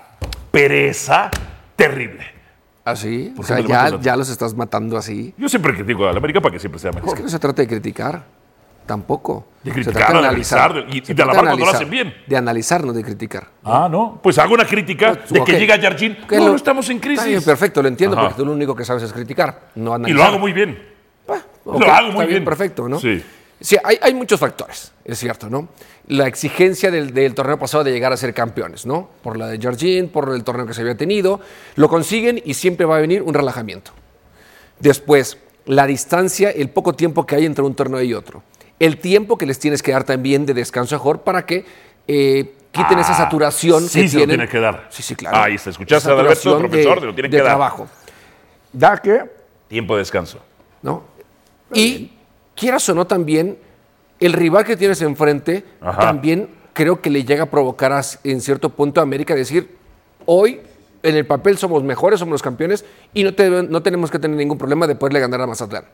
pereza 0.50 1.30
terrible. 1.74 2.24
Así, 2.84 3.30
o 3.32 3.36
¿Por 3.36 3.46
qué 3.46 3.62
sea, 3.66 3.98
ya, 4.00 4.16
los 4.16 4.28
estás 4.28 4.54
matando 4.54 4.96
así. 4.96 5.34
Yo 5.36 5.48
siempre 5.48 5.74
critico 5.74 6.06
al 6.06 6.16
América 6.16 6.40
para 6.40 6.52
que 6.52 6.60
siempre 6.60 6.78
sea 6.78 6.90
Es 6.90 6.96
mejor. 6.96 7.16
que 7.16 7.22
no 7.24 7.28
se 7.28 7.38
trata 7.40 7.60
de 7.62 7.66
criticar, 7.66 8.22
tampoco. 8.86 9.48
De 9.64 9.70
Se 9.70 9.74
criticar, 9.74 10.02
trata 10.06 10.12
de 10.12 10.18
analizar, 10.28 10.72
de- 10.72 10.80
y- 10.94 10.98
y 10.98 11.04
Se 11.04 11.12
de 11.14 11.22
alabar 11.24 11.42
cuando 11.46 11.64
lo 11.64 11.70
analizar, 11.70 11.74
hacen 11.74 11.90
bien. 11.90 12.14
De 12.28 12.36
analizar, 12.36 12.84
no 12.84 12.92
de 12.92 13.02
criticar. 13.02 13.48
Ah, 13.64 13.88
¿no? 13.90 14.20
Pues 14.22 14.38
hago 14.38 14.54
una 14.54 14.64
crítica 14.64 15.14
de 15.28 15.42
que 15.42 15.58
llega. 15.58 15.76
Que 15.80 16.36
No, 16.38 16.44
lo- 16.44 16.50
no 16.50 16.54
estamos 16.56 16.88
en 16.90 17.00
crisis. 17.00 17.18
Está 17.18 17.28
bien, 17.28 17.42
perfecto, 17.42 17.82
lo 17.82 17.88
entiendo, 17.88 18.16
Ajá. 18.16 18.28
porque 18.28 18.40
tú 18.40 18.46
lo 18.46 18.52
único 18.52 18.76
que 18.76 18.84
sabes 18.84 19.02
es 19.02 19.12
criticar, 19.12 19.62
no 19.74 19.90
Y 19.90 19.94
analizar. 19.94 20.16
lo 20.20 20.24
hago 20.24 20.38
muy 20.38 20.52
bien. 20.52 20.95
Lo 21.64 21.72
hago 21.72 21.80
está 21.80 22.02
muy 22.02 22.26
bien. 22.26 22.44
Perfecto, 22.44 22.88
¿no? 22.88 23.00
Sí. 23.00 23.22
Sí, 23.58 23.76
hay, 23.82 23.98
hay 24.02 24.12
muchos 24.12 24.38
factores, 24.38 24.92
es 25.02 25.18
cierto, 25.18 25.48
¿no? 25.48 25.68
La 26.08 26.26
exigencia 26.26 26.90
del, 26.90 27.14
del 27.14 27.34
torneo 27.34 27.58
pasado 27.58 27.84
de 27.84 27.90
llegar 27.90 28.12
a 28.12 28.16
ser 28.18 28.34
campeones, 28.34 28.84
¿no? 28.84 29.08
Por 29.22 29.38
la 29.38 29.46
de 29.48 29.58
Georgine, 29.58 30.08
por 30.08 30.30
el 30.34 30.44
torneo 30.44 30.66
que 30.66 30.74
se 30.74 30.82
había 30.82 30.94
tenido, 30.96 31.40
lo 31.74 31.88
consiguen 31.88 32.40
y 32.44 32.52
siempre 32.52 32.84
va 32.84 32.98
a 32.98 33.00
venir 33.00 33.22
un 33.22 33.32
relajamiento. 33.32 33.92
Después, 34.78 35.38
la 35.64 35.86
distancia, 35.86 36.50
el 36.50 36.68
poco 36.68 36.92
tiempo 36.94 37.24
que 37.26 37.34
hay 37.36 37.46
entre 37.46 37.64
un 37.64 37.74
torneo 37.74 38.02
y 38.02 38.12
otro. 38.14 38.42
El 38.78 38.98
tiempo 38.98 39.38
que 39.38 39.46
les 39.46 39.58
tienes 39.58 39.82
que 39.82 39.92
dar 39.92 40.04
también 40.04 40.44
de 40.44 40.52
descanso 40.52 40.94
mejor 40.96 41.22
para 41.22 41.46
que 41.46 41.64
eh, 42.06 42.52
quiten 42.72 42.98
esa 42.98 43.12
Ah, 43.14 43.16
saturación 43.16 43.88
sí 43.88 44.02
que 44.02 44.08
se 44.08 44.14
lo 44.16 44.20
tienen. 44.20 44.36
tiene 44.36 44.50
que 44.52 44.60
dar. 44.60 44.86
Sí, 44.90 45.02
sí, 45.02 45.16
claro. 45.16 45.38
Ahí 45.38 45.54
está, 45.54 45.70
¿escuchaste, 45.70 46.10
Adalberto, 46.10 46.34
saturación 46.36 46.68
profesor? 46.70 47.00
Te 47.00 47.06
lo 47.06 47.14
tienen 47.14 47.30
de 47.30 47.36
que 47.38 47.42
dar. 47.42 47.52
trabajo, 47.52 47.88
¿Da 48.70 48.98
qué? 48.98 49.24
Tiempo 49.68 49.94
de 49.94 50.00
descanso. 50.00 50.38
¿no? 50.82 51.15
Y 51.74 52.12
quieras 52.54 52.88
o 52.88 52.94
no 52.94 53.06
también, 53.06 53.58
el 54.20 54.32
rival 54.32 54.64
que 54.64 54.76
tienes 54.76 55.02
enfrente 55.02 55.64
Ajá. 55.80 56.00
también 56.00 56.48
creo 56.72 57.00
que 57.00 57.10
le 57.10 57.24
llega 57.24 57.44
a 57.44 57.50
provocar 57.50 57.92
a- 57.92 58.02
en 58.24 58.40
cierto 58.40 58.70
punto 58.70 59.00
a 59.00 59.02
América 59.02 59.34
decir, 59.34 59.76
hoy 60.26 60.60
en 61.02 61.14
el 61.16 61.26
papel 61.26 61.56
somos 61.58 61.82
mejores, 61.82 62.18
somos 62.20 62.32
los 62.32 62.42
campeones 62.42 62.84
y 63.14 63.22
no, 63.24 63.34
te- 63.34 63.48
no 63.62 63.82
tenemos 63.82 64.10
que 64.10 64.18
tener 64.18 64.36
ningún 64.36 64.58
problema 64.58 64.86
de 64.86 64.94
poderle 64.94 65.20
ganar 65.20 65.40
a 65.40 65.46
Mazatlán. 65.46 65.84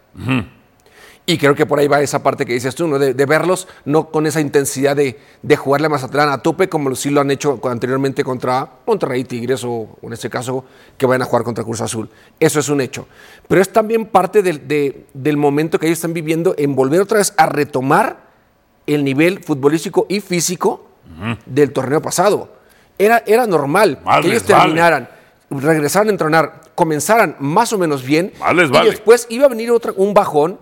Y 1.25 1.39
creo 1.39 1.55
que 1.55 1.67
por 1.67 1.79
ahí 1.79 1.87
va 1.87 2.01
esa 2.01 2.21
parte 2.21 2.45
que 2.45 2.53
dices 2.53 2.75
tú, 2.75 2.89
¿no? 2.89 2.99
de, 2.99 3.15
de 3.15 3.27
verlos 3.27 3.69
no 3.85 4.11
con 4.11 4.27
esa 4.27 4.41
intensidad 4.41 4.97
de, 4.97 5.21
de 5.41 5.57
jugarle 5.57 5.87
a 5.87 5.91
Mazatlán 5.91 6.29
a 6.29 6.39
tope 6.43 6.69
como 6.69 6.93
sí 6.97 7.11
lo 7.11 7.21
han 7.21 7.31
hecho 7.31 7.61
anteriormente 7.63 8.25
contra 8.25 8.69
Monterrey, 8.87 9.23
Tigres 9.23 9.63
o, 9.65 9.99
en 10.03 10.13
este 10.13 10.29
caso 10.29 10.65
que 10.99 11.07
vayan 11.07 11.23
a 11.23 11.27
jugar 11.27 11.45
contra 11.45 11.63
Cruz 11.63 11.81
Azul. 11.81 12.11
Eso 12.41 12.59
es 12.59 12.69
un 12.69 12.81
hecho. 12.81 13.07
Pero 13.47 13.63
es 13.63 13.73
también 13.73 14.07
parte 14.07 14.43
del, 14.43 14.67
de- 14.67 15.07
del 15.15 15.37
momento 15.37 15.79
que 15.79 15.87
ellos 15.87 15.99
están 15.99 16.13
viviendo 16.13 16.57
en 16.59 16.75
volver 16.75 17.01
otra 17.01 17.19
vez 17.19 17.33
a 17.37 17.47
retomar 17.47 18.33
el 18.89 19.05
nivel 19.05 19.45
futbolístico 19.45 20.07
y 20.09 20.19
físico 20.21 20.89
del 21.47 21.73
torneo 21.73 22.03
pasado. 22.03 22.53
Era, 22.99 23.23
era 23.27 23.47
normal 23.47 24.01
que 24.23 24.29
ellos 24.29 24.43
les 24.43 24.49
vale. 24.49 24.63
terminaran, 24.65 25.09
regresaran 25.51 26.09
a 26.09 26.11
entrenar, 26.11 26.61
comenzaran 26.75 27.37
más 27.39 27.73
o 27.73 27.79
menos 27.79 28.03
bien 28.03 28.33
y 28.89 28.91
después 28.91 29.27
iba 29.31 29.47
a 29.47 29.49
venir 29.49 29.71
otra, 29.71 29.93
un 29.97 30.15
bajón 30.15 30.59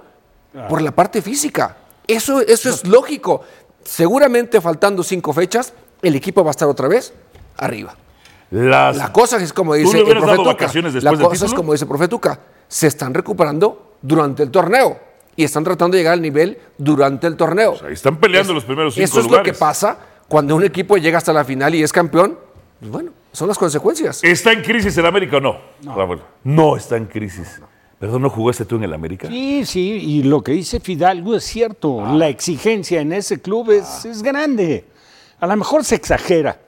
por 0.69 0.83
la 0.83 0.91
parte 0.93 1.23
física. 1.23 1.77
Eso, 2.07 2.41
eso 2.41 2.69
es 2.71 2.87
lógico. 2.87 3.43
Seguramente 3.85 4.61
faltando 4.61 5.03
cinco 5.03 5.33
fechas, 5.33 5.73
el 6.03 6.15
equipo 6.15 6.43
va 6.45 6.51
a 6.51 6.53
estar 6.53 6.69
otra 6.69 6.89
vez 6.89 7.13
arriba. 7.57 7.95
Las, 8.51 8.97
La 8.97 9.13
cosa 9.13 9.37
es 9.37 9.53
como 9.53 9.73
¿Tú 9.75 9.79
dice 9.79 9.99
el 9.99 10.05
hubieras 10.05 10.23
profe 10.23 10.37
dado 10.37 10.43
Tuca. 10.45 10.65
vacaciones 10.65 11.05
La 11.05 11.13
cosa 11.17 11.47
es 11.47 11.55
como 11.55 11.73
dice 11.73 11.85
el 11.85 11.89
profe 11.89 12.09
Tuca. 12.09 12.41
Se 12.69 12.87
están 12.89 13.15
recuperando 13.15 13.95
durante 14.03 14.43
el 14.43 14.51
torneo 14.51 14.99
y 15.37 15.45
están 15.45 15.63
tratando 15.65 15.97
de 15.97 16.01
llegar 16.03 16.15
al 16.15 16.23
nivel 16.23 16.59
durante 16.77 17.27
el 17.27 17.37
torneo. 17.37 17.77
ahí 17.87 17.93
están 17.93 18.17
peleando 18.17 18.53
los 18.53 18.65
primeros 18.65 18.95
cinco 18.95 19.05
Eso 19.05 19.21
es 19.21 19.27
lugares. 19.27 19.47
lo 19.47 19.53
que 19.53 19.59
pasa 19.59 19.99
cuando 20.29 20.57
un 20.57 20.65
equipo 20.65 20.97
llega 20.97 21.19
hasta 21.19 21.33
la 21.33 21.45
final 21.45 21.75
y 21.75 21.83
es 21.83 21.93
campeón. 21.93 22.39
Pues 22.81 22.91
bueno, 22.91 23.13
son 23.33 23.47
las 23.49 23.59
consecuencias. 23.59 24.21
¿Está 24.25 24.53
en 24.53 24.63
crisis 24.63 24.97
el 24.99 25.07
América 25.07 25.37
o 25.37 25.41
no? 25.41 25.59
Rafael? 25.85 26.21
No 26.45 26.77
está 26.77 26.97
en 26.97 27.07
crisis. 27.07 27.61
Perdón, 28.01 28.23
¿no 28.23 28.31
jugaste 28.31 28.65
tú 28.65 28.77
en 28.77 28.85
el 28.85 28.95
América? 28.95 29.29
Sí, 29.29 29.67
sí, 29.67 29.91
y 30.03 30.23
lo 30.23 30.43
que 30.43 30.53
dice 30.53 30.81
Fidalgo 30.81 31.37
es 31.37 31.45
cierto. 31.45 32.03
La 32.15 32.29
exigencia 32.29 32.99
en 33.03 33.13
ese 33.13 33.43
club 33.43 33.71
es, 33.73 34.07
es 34.07 34.23
grande. 34.23 34.87
A 35.39 35.47
lo 35.47 35.55
mejor 35.55 35.85
se 35.85 35.97
exagera, 35.97 36.59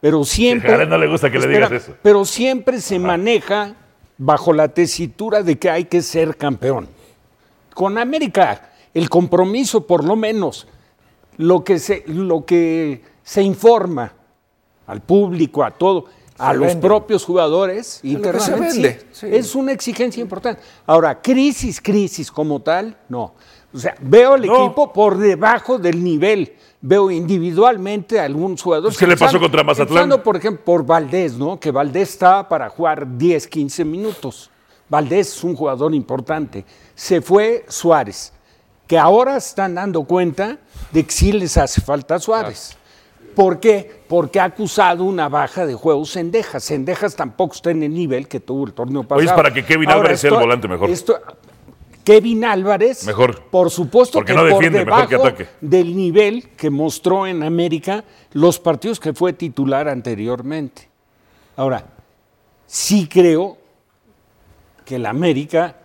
pero 0.00 0.24
siempre. 0.24 0.72
A 0.72 0.86
no 0.86 0.96
le 0.96 1.06
gusta 1.06 1.30
que 1.30 1.38
le 1.38 1.48
digas 1.48 1.70
eso. 1.70 1.94
Pero 2.02 2.24
siempre 2.24 2.80
se 2.80 2.98
maneja 2.98 3.76
bajo 4.16 4.54
la 4.54 4.68
tesitura 4.68 5.42
de 5.42 5.58
que 5.58 5.68
hay 5.68 5.84
que 5.84 6.00
ser 6.00 6.38
campeón. 6.38 6.88
con 7.74 7.98
América 7.98 8.70
el 8.94 9.10
compromiso, 9.10 9.86
por 9.86 10.02
lo 10.02 10.16
menos, 10.16 10.66
lo 11.36 11.62
que 11.62 11.78
se, 11.78 12.04
lo 12.06 12.46
que 12.46 13.02
se 13.22 13.42
informa 13.42 14.12
al 14.86 15.02
público, 15.02 15.62
a 15.62 15.70
todo, 15.70 16.06
a 16.40 16.52
los 16.52 16.68
vende. 16.68 16.86
propios 16.86 17.24
jugadores, 17.24 17.86
se 18.02 18.54
vende, 18.54 19.00
sí, 19.12 19.20
sí. 19.20 19.26
es 19.30 19.54
una 19.54 19.72
exigencia 19.72 20.20
importante. 20.20 20.60
Ahora, 20.86 21.20
crisis, 21.20 21.80
crisis 21.80 22.30
como 22.30 22.60
tal, 22.60 22.96
no. 23.08 23.34
O 23.72 23.78
sea, 23.78 23.94
veo 24.00 24.34
el 24.34 24.46
No. 24.46 24.64
equipo 24.64 24.92
por 24.92 25.16
debajo 25.16 25.78
del 25.78 26.02
nivel. 26.02 26.54
Veo 26.80 27.10
individualmente 27.10 28.18
a 28.18 28.24
algunos 28.24 28.62
jugadores. 28.62 28.96
¿Qué 28.96 29.06
le 29.06 29.16
pasó 29.16 29.38
contra 29.38 29.62
Mazatlán? 29.62 29.88
empezando, 29.88 30.22
por 30.22 30.36
ejemplo, 30.36 30.64
por 30.64 30.84
Valdés, 30.84 31.34
¿no? 31.34 31.60
Que 31.60 31.70
Valdés 31.70 32.08
estaba 32.10 32.48
para 32.48 32.68
jugar 32.70 33.06
10, 33.18 33.46
15 33.46 33.84
minutos. 33.84 34.50
Valdés 34.88 35.28
es 35.36 35.44
un 35.44 35.54
jugador 35.54 35.94
importante. 35.94 36.64
Se 36.94 37.20
fue 37.20 37.64
Suárez, 37.68 38.32
que 38.86 38.98
ahora 38.98 39.36
están 39.36 39.74
dando 39.76 40.02
cuenta 40.04 40.58
de 40.90 41.04
que 41.04 41.12
sí 41.12 41.30
les 41.32 41.56
hace 41.56 41.80
falta 41.80 42.18
Suárez. 42.18 42.76
¿Por 43.34 43.60
qué? 43.60 44.00
Porque 44.08 44.40
ha 44.40 44.44
acusado 44.44 45.04
una 45.04 45.28
baja 45.28 45.66
de 45.66 45.74
juego 45.74 46.04
Sendejas. 46.04 46.64
Sendejas 46.64 47.14
tampoco 47.16 47.54
está 47.54 47.70
en 47.70 47.82
el 47.82 47.94
nivel 47.94 48.28
que 48.28 48.40
tuvo 48.40 48.66
el 48.66 48.72
torneo 48.72 49.02
pasado. 49.02 49.18
Oye, 49.20 49.26
es 49.28 49.32
para 49.32 49.52
que 49.52 49.64
Kevin 49.64 49.88
Ahora, 49.88 50.00
Álvarez 50.00 50.20
sea 50.20 50.30
el 50.30 50.36
volante 50.38 50.68
mejor. 50.68 50.90
esto- 50.90 51.18
Kevin 52.02 52.44
Álvarez, 52.46 53.06
Mejor. 53.06 53.42
por 53.50 53.70
supuesto 53.70 54.18
Porque 54.18 54.32
que 54.32 54.36
no 54.36 54.42
por 54.42 54.52
defiende, 54.54 54.84
mejor 54.84 55.06
que 55.08 55.14
ataque. 55.16 55.46
del 55.60 55.94
nivel 55.94 56.48
que 56.56 56.70
mostró 56.70 57.26
en 57.26 57.42
América 57.42 58.04
los 58.32 58.58
partidos 58.58 58.98
que 58.98 59.12
fue 59.12 59.34
titular 59.34 59.86
anteriormente. 59.86 60.88
Ahora, 61.56 61.84
sí 62.66 63.06
creo 63.06 63.58
que 64.84 64.96
el 64.96 65.04
América, 65.06 65.76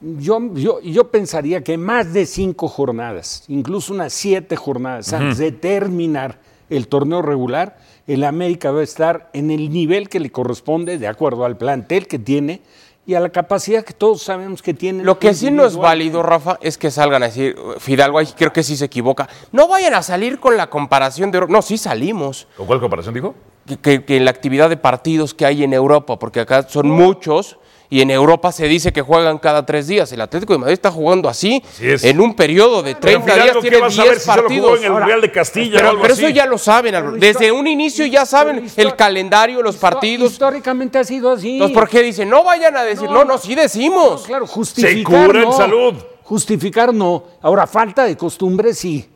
yo, 0.00 0.38
yo, 0.54 0.80
yo 0.82 1.10
pensaría 1.10 1.64
que 1.64 1.78
más 1.78 2.12
de 2.12 2.26
cinco 2.26 2.68
jornadas, 2.68 3.44
incluso 3.48 3.94
unas 3.94 4.12
siete 4.12 4.56
jornadas 4.56 5.12
antes 5.14 5.38
de 5.38 5.52
terminar 5.52 6.38
el 6.70 6.88
torneo 6.88 7.22
regular, 7.22 7.76
el 8.06 8.24
América 8.24 8.70
va 8.70 8.80
a 8.80 8.84
estar 8.84 9.30
en 9.32 9.50
el 9.50 9.70
nivel 9.72 10.08
que 10.08 10.20
le 10.20 10.30
corresponde 10.30 10.98
de 10.98 11.06
acuerdo 11.06 11.44
al 11.44 11.56
plantel 11.56 12.06
que 12.06 12.18
tiene 12.18 12.60
y 13.06 13.14
a 13.14 13.20
la 13.20 13.28
capacidad 13.28 13.84
que 13.84 13.92
todos 13.92 14.22
sabemos 14.22 14.62
que 14.62 14.72
tiene. 14.72 15.04
Lo 15.04 15.18
que 15.18 15.34
sí 15.34 15.50
no 15.50 15.66
es 15.66 15.76
válido, 15.76 16.22
Rafa, 16.22 16.58
es 16.62 16.78
que 16.78 16.90
salgan 16.90 17.22
a 17.22 17.26
decir, 17.26 17.54
Fidalgo, 17.78 18.18
ahí 18.18 18.26
creo 18.36 18.52
que 18.52 18.62
sí 18.62 18.76
se 18.78 18.86
equivoca. 18.86 19.28
No 19.52 19.68
vayan 19.68 19.92
a 19.94 20.02
salir 20.02 20.40
con 20.40 20.56
la 20.56 20.70
comparación 20.70 21.30
de 21.30 21.36
Europa. 21.36 21.52
No, 21.52 21.60
sí 21.62 21.76
salimos. 21.76 22.46
¿Con 22.56 22.66
cuál 22.66 22.80
comparación 22.80 23.12
dijo? 23.14 23.34
Que, 23.66 23.76
que- 23.78 24.04
que 24.04 24.16
en 24.16 24.24
la 24.24 24.30
actividad 24.30 24.70
de 24.70 24.76
partidos 24.78 25.34
que 25.34 25.44
hay 25.44 25.64
en 25.64 25.74
Europa, 25.74 26.18
porque 26.18 26.40
acá 26.40 26.66
son 26.68 26.88
muchos 26.88 27.58
y 27.94 28.00
en 28.00 28.10
Europa 28.10 28.50
se 28.50 28.66
dice 28.66 28.92
que 28.92 29.02
juegan 29.02 29.38
cada 29.38 29.64
tres 29.64 29.86
días. 29.86 30.10
El 30.10 30.20
Atlético 30.20 30.52
de 30.52 30.58
Madrid 30.58 30.72
está 30.72 30.90
jugando 30.90 31.28
así, 31.28 31.62
Así 31.64 31.90
es. 31.90 32.02
en 32.02 32.20
un 32.20 32.34
periodo 32.34 32.82
de 32.82 32.96
30 32.96 33.22
Fidalgo, 33.22 33.44
días 33.44 33.54
¿qué 33.54 33.60
tiene 33.70 33.78
vas 33.78 33.96
a 34.00 34.02
ver 34.02 34.10
10 34.14 34.18
si 34.18 34.24
solo 34.26 34.42
jugó 34.42 34.48
partidos. 34.48 34.78
en 34.82 34.84
el 34.96 35.04
Real 35.04 35.20
de 35.20 35.30
Castilla 35.30 35.74
o 35.74 35.76
pero 35.76 35.88
algo 35.90 36.02
pero 36.02 36.14
así? 36.14 36.24
eso 36.24 36.34
ya 36.34 36.46
lo 36.46 36.58
saben, 36.58 37.20
desde 37.20 37.52
un 37.52 37.68
inicio 37.68 38.04
ya 38.06 38.26
saben 38.26 38.68
el 38.76 38.96
calendario, 38.96 39.62
los 39.62 39.76
partidos. 39.76 40.32
Históricamente 40.32 40.98
ha 40.98 41.04
sido 41.04 41.30
así. 41.30 41.52
Entonces, 41.52 41.72
¿por 41.78 41.88
qué 41.88 42.02
dicen? 42.02 42.28
No 42.28 42.42
vayan 42.42 42.76
a 42.76 42.82
decir, 42.82 43.08
no, 43.08 43.24
no, 43.24 43.38
sí 43.38 43.54
decimos. 43.54 44.22
No, 44.22 44.26
claro, 44.26 44.46
justificar 44.48 45.26
cura 45.28 45.38
en 45.38 45.44
no. 45.44 45.52
salud. 45.56 45.94
Justificar 46.24 46.92
no. 46.92 47.22
Ahora, 47.42 47.68
falta 47.68 48.02
de 48.06 48.16
costumbre 48.16 48.74
sí. 48.74 49.08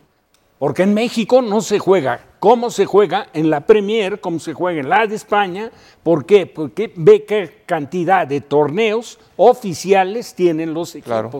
Porque 0.56 0.84
en 0.84 0.94
México 0.94 1.42
no 1.42 1.60
se 1.62 1.80
juega 1.80 2.20
como 2.38 2.70
se 2.70 2.86
juega 2.86 3.28
en 3.32 3.50
la 3.50 3.60
Premier, 3.60 4.20
como 4.20 4.38
se 4.38 4.54
juega 4.54 4.80
en 4.80 4.88
la 4.88 5.06
de 5.06 5.16
España. 5.16 5.70
¿Por 6.02 6.24
qué? 6.24 6.46
Porque 6.46 6.92
ve 6.96 7.24
qué 7.24 7.62
cantidad 7.66 8.26
de 8.26 8.40
torneos 8.40 9.18
oficiales 9.36 10.34
tienen 10.34 10.72
los 10.72 10.94
equipos. 10.94 11.10
Claro. 11.10 11.30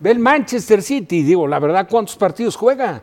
Ve 0.00 0.10
el 0.10 0.18
Manchester 0.18 0.82
City, 0.82 1.22
digo, 1.22 1.46
la 1.46 1.58
verdad, 1.58 1.86
¿cuántos 1.88 2.16
partidos 2.16 2.56
juega? 2.56 3.02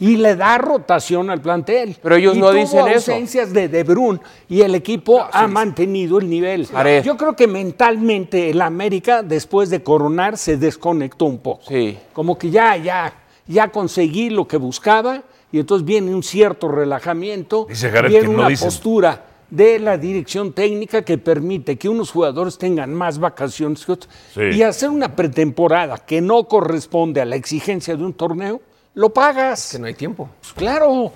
Y 0.00 0.16
le 0.16 0.34
da 0.34 0.58
rotación 0.58 1.30
al 1.30 1.40
plantel. 1.40 1.96
Pero 2.02 2.16
ellos 2.16 2.36
Y 2.36 2.40
no 2.40 2.48
tuvo 2.50 2.58
dicen 2.58 2.88
eso. 2.88 3.12
ausencias 3.12 3.52
de 3.52 3.68
De 3.68 3.84
Bruyne 3.84 4.18
y 4.48 4.60
el 4.62 4.74
equipo 4.74 5.24
ha 5.32 5.46
mantenido 5.46 6.18
el 6.18 6.28
nivel. 6.28 6.68
Yo 7.04 7.16
creo 7.16 7.36
que 7.36 7.46
mentalmente 7.46 8.50
el 8.50 8.60
América, 8.60 9.22
después 9.22 9.70
de 9.70 9.84
coronar, 9.84 10.36
se 10.36 10.56
desconectó 10.56 11.26
un 11.26 11.38
poco. 11.38 11.62
Sí. 11.68 11.96
Como 12.12 12.36
que 12.36 12.50
ya, 12.50 12.76
ya, 12.76 13.14
ya 13.46 13.68
conseguí 13.68 14.30
lo 14.30 14.48
que 14.48 14.56
buscaba 14.56 15.22
y 15.54 15.60
entonces 15.60 15.86
viene 15.86 16.12
un 16.12 16.24
cierto 16.24 16.66
relajamiento, 16.66 17.66
Dice 17.68 17.88
Jared 17.90 18.08
viene 18.10 18.26
que 18.26 18.32
no 18.32 18.38
una 18.40 18.48
dicen. 18.48 18.66
postura 18.66 19.24
de 19.48 19.78
la 19.78 19.96
dirección 19.96 20.52
técnica 20.52 21.02
que 21.02 21.16
permite 21.16 21.76
que 21.78 21.88
unos 21.88 22.10
jugadores 22.10 22.58
tengan 22.58 22.92
más 22.92 23.18
vacaciones 23.20 23.86
que 23.86 23.92
otros 23.92 24.12
Sí. 24.34 24.40
y 24.52 24.62
hacer 24.62 24.90
una 24.90 25.14
pretemporada 25.14 25.98
que 25.98 26.20
no 26.20 26.48
corresponde 26.48 27.20
a 27.20 27.24
la 27.24 27.36
exigencia 27.36 27.94
de 27.96 28.02
un 28.04 28.14
torneo, 28.14 28.60
lo 28.94 29.10
pagas. 29.10 29.70
Que 29.72 29.78
no 29.78 29.86
hay 29.86 29.94
tiempo. 29.94 30.28
Pues 30.40 30.52
claro. 30.54 31.12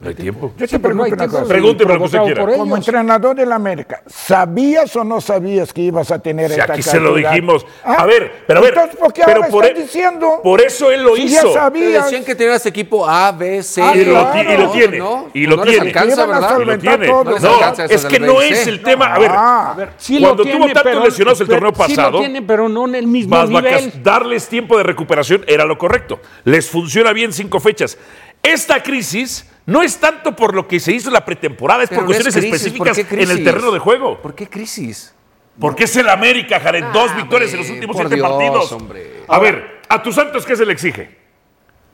No 0.00 0.10
hay 0.10 0.14
tiempo. 0.14 0.52
Yo 0.56 0.64
Sí, 0.68 0.78
te 0.78 0.94
no 0.94 1.02
hay 1.02 1.10
pregunto 1.10 1.14
una 1.14 1.16
tiempo 1.16 1.38
cosa. 1.40 1.48
Pregúnteme 1.48 1.92
lo 1.94 1.98
que 1.98 2.04
usted 2.04 2.18
quiera. 2.22 2.46
Como 2.56 2.76
entrenador 2.76 3.34
del 3.34 3.50
América, 3.50 4.00
¿sabías 4.06 4.94
o 4.94 5.02
no 5.02 5.20
sabías 5.20 5.72
que 5.72 5.80
ibas 5.80 6.12
a 6.12 6.20
tener 6.20 6.52
Si 6.52 6.60
esta 6.60 6.72
aquí 6.72 6.82
se 6.84 7.00
lo 7.00 7.06
cantidad? 7.14 7.30
dijimos. 7.32 7.66
Ah, 7.82 7.94
A 7.98 8.06
ver, 8.06 8.44
pero 8.46 8.60
a 8.60 8.62
ver. 8.62 8.74
Entonces, 8.74 8.96
¿por 8.96 9.12
qué 9.12 9.22
pero 9.26 9.38
ahora 9.38 9.48
por 9.50 9.64
estás 9.64 9.78
e- 9.78 9.82
diciendo? 9.82 10.40
Por 10.40 10.60
eso 10.60 10.92
él 10.92 11.02
lo 11.02 11.16
Si 11.16 11.22
hizo. 11.22 11.48
ya 11.48 11.52
sabías. 11.52 12.04
Decían 12.04 12.24
que 12.24 12.36
tenías 12.36 12.64
equipo 12.66 13.08
A, 13.08 13.32
B, 13.32 13.60
C. 13.60 13.82
Ah, 13.82 13.96
Y 13.96 14.04
lo, 14.04 14.12
claro. 14.30 14.52
y 14.52 14.56
lo 14.56 14.70
tiene. 14.70 14.98
No, 14.98 15.26
y 15.34 15.46
lo 15.46 15.56
no 15.56 15.64
les 15.64 15.72
tiene. 15.74 15.88
alcanza, 15.88 16.14
Iban 16.14 16.30
a 16.30 16.38
¿verdad? 16.40 16.60
Y 16.60 16.64
lo 16.64 16.78
tiene. 16.78 17.06
No 17.08 17.24
les 17.24 17.42
No, 17.42 17.54
alcanza 17.54 17.84
es 17.86 18.04
que 18.06 18.20
no 18.20 18.40
es 18.40 18.66
el 18.68 18.82
tema. 18.84 19.14
A 19.14 19.18
ver, 19.18 19.30
Ah. 19.34 19.70
A 19.72 19.74
ver, 19.74 19.90
sí 19.96 20.20
cuando 20.20 20.44
lo 20.44 20.48
tuvo 20.48 20.58
tiene, 20.58 20.74
tantos 20.74 20.92
pero- 20.92 21.04
lesionados 21.06 21.40
el 21.40 21.48
torneo 21.48 21.72
Sí 21.74 21.76
pasado, 21.76 22.10
lo 22.12 22.18
tiene, 22.20 22.42
pero 22.42 22.68
no 22.68 22.86
en 22.86 22.94
el 22.94 23.08
mismo 23.08 23.34
más 23.34 23.48
nivel. 23.48 23.64
vacas, 23.64 24.02
darles 24.04 24.46
tiempo 24.46 24.76
de 24.78 24.84
recuperación 24.84 25.44
era 25.48 25.64
lo 25.64 25.76
correcto. 25.76 26.20
Les 26.44 26.70
funciona 26.70 27.12
bien 27.12 27.32
cinco 27.32 27.58
fechas. 27.58 27.98
Esta 28.44 28.80
crisis 28.80 29.44
no 29.68 29.82
es 29.82 29.98
tanto 29.98 30.34
por 30.34 30.54
lo 30.54 30.66
que 30.66 30.80
se 30.80 30.92
hizo 30.92 31.08
en 31.08 31.12
la 31.14 31.24
pretemporada, 31.24 31.82
es 31.82 31.90
Pero 31.90 32.00
por 32.02 32.08
no 32.08 32.16
es 32.16 32.22
cuestiones 32.22 32.50
crisis, 32.50 32.78
¿por 32.78 32.88
específicas 32.88 33.22
en 33.22 33.30
el 33.38 33.44
terreno 33.44 33.70
de 33.70 33.78
juego. 33.78 34.20
¿Por 34.22 34.34
qué 34.34 34.48
crisis? 34.48 35.14
Porque 35.60 35.84
es 35.84 35.96
el 35.96 36.08
América, 36.08 36.58
Jared. 36.58 36.84
Dos 36.92 37.10
Ah, 37.12 37.16
victorias 37.16 37.52
en 37.52 37.58
los 37.58 37.68
últimos 37.70 37.96
siete 37.96 38.14
Dios, 38.14 38.28
partidos. 38.28 38.72
hombre. 38.72 39.24
A 39.28 39.38
ver, 39.38 39.80
a 39.88 40.02
tus 40.02 40.14
Santos, 40.14 40.46
¿qué 40.46 40.56
se 40.56 40.64
le 40.64 40.72
exige? 40.72 41.18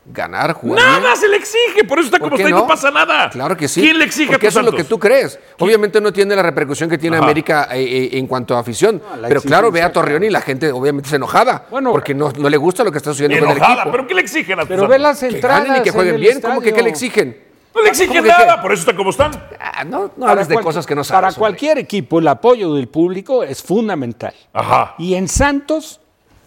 Ganar, 0.06 0.52
jugar. 0.52 0.78
Nada 1.00 1.16
se 1.16 1.26
le 1.28 1.36
exige, 1.38 1.82
por 1.88 1.98
eso 1.98 2.06
está 2.08 2.18
¿Por 2.18 2.28
como 2.28 2.36
está 2.36 2.48
y 2.50 2.52
no 2.52 2.66
pasa 2.66 2.90
nada. 2.90 3.30
Claro 3.30 3.56
que 3.56 3.66
sí. 3.66 3.80
¿Quién 3.80 3.98
le 3.98 4.04
exige 4.04 4.32
Porque 4.32 4.48
a 4.48 4.50
tus 4.50 4.56
eso 4.58 4.60
es 4.60 4.66
lo 4.70 4.76
que 4.76 4.84
tú 4.84 4.98
crees. 4.98 5.38
Obviamente 5.58 5.98
no 5.98 6.12
tiene 6.12 6.36
la 6.36 6.42
repercusión 6.42 6.90
que 6.90 6.98
tiene 6.98 7.16
Ajá. 7.16 7.24
América 7.24 7.68
eh, 7.72 7.82
eh, 8.12 8.18
en 8.18 8.26
cuanto 8.26 8.54
a 8.54 8.60
afición. 8.60 9.02
pero 9.26 9.40
claro, 9.40 9.72
ve 9.72 9.80
a 9.80 9.90
Torreón 9.90 10.22
y 10.24 10.28
la 10.30 10.42
gente 10.42 10.70
obviamente 10.70 11.08
se 11.08 11.16
enojada. 11.16 11.66
Bueno, 11.70 11.90
porque 11.90 12.12
no, 12.14 12.30
no 12.36 12.50
le 12.50 12.56
gusta 12.58 12.84
lo 12.84 12.92
que 12.92 12.98
está 12.98 13.10
sucediendo 13.12 13.38
con 13.46 13.50
el 13.52 13.56
Enojada, 13.56 13.80
equipo. 13.82 13.90
pero 13.92 14.06
¿qué 14.06 14.14
le 14.14 14.20
exigen 14.20 14.58
a 14.58 14.62
tus 14.62 14.68
Pero 14.68 14.80
Santos? 14.82 14.90
ve 14.94 14.98
las 14.98 15.18
que 15.20 15.26
entradas 15.26 15.64
ganen 15.64 15.80
y 15.80 15.82
que 15.82 15.88
en 15.88 15.94
jueguen 15.94 16.20
bien. 16.20 16.40
¿Cómo 16.42 16.60
que 16.60 16.72
qué 16.74 16.82
le 16.82 16.90
exigen? 16.90 17.53
No 17.74 17.82
le 17.82 17.88
exigen 17.88 18.24
nada, 18.24 18.62
por 18.62 18.72
eso 18.72 18.80
están 18.80 18.96
como 18.96 19.10
están. 19.10 19.32
Ah, 19.60 19.84
no, 19.84 20.02
no 20.04 20.10
Para 20.20 20.32
hables 20.32 20.48
de 20.48 20.54
cosas 20.60 20.86
que 20.86 20.94
no 20.94 21.00
Para 21.02 21.04
sabes. 21.04 21.28
hombre. 21.30 21.38
cualquier 21.40 21.78
equipo, 21.78 22.20
el 22.20 22.28
apoyo 22.28 22.72
del 22.74 22.86
público 22.88 23.42
es 23.42 23.62
fundamental. 23.62 24.32
Ajá. 24.52 24.94
Y 24.98 25.14
en 25.14 25.26
Santos 25.28 26.00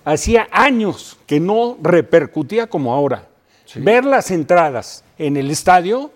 hacía 0.06 0.48
años 0.52 1.18
que 1.28 1.40
no 1.40 1.78
repercutía 1.82 2.68
como 2.68 2.94
ahora. 2.94 3.26
Ver 3.76 4.06
las 4.06 4.32
entradas 4.32 5.04
en 5.18 5.36
el 5.36 5.52
estadio 5.52 6.12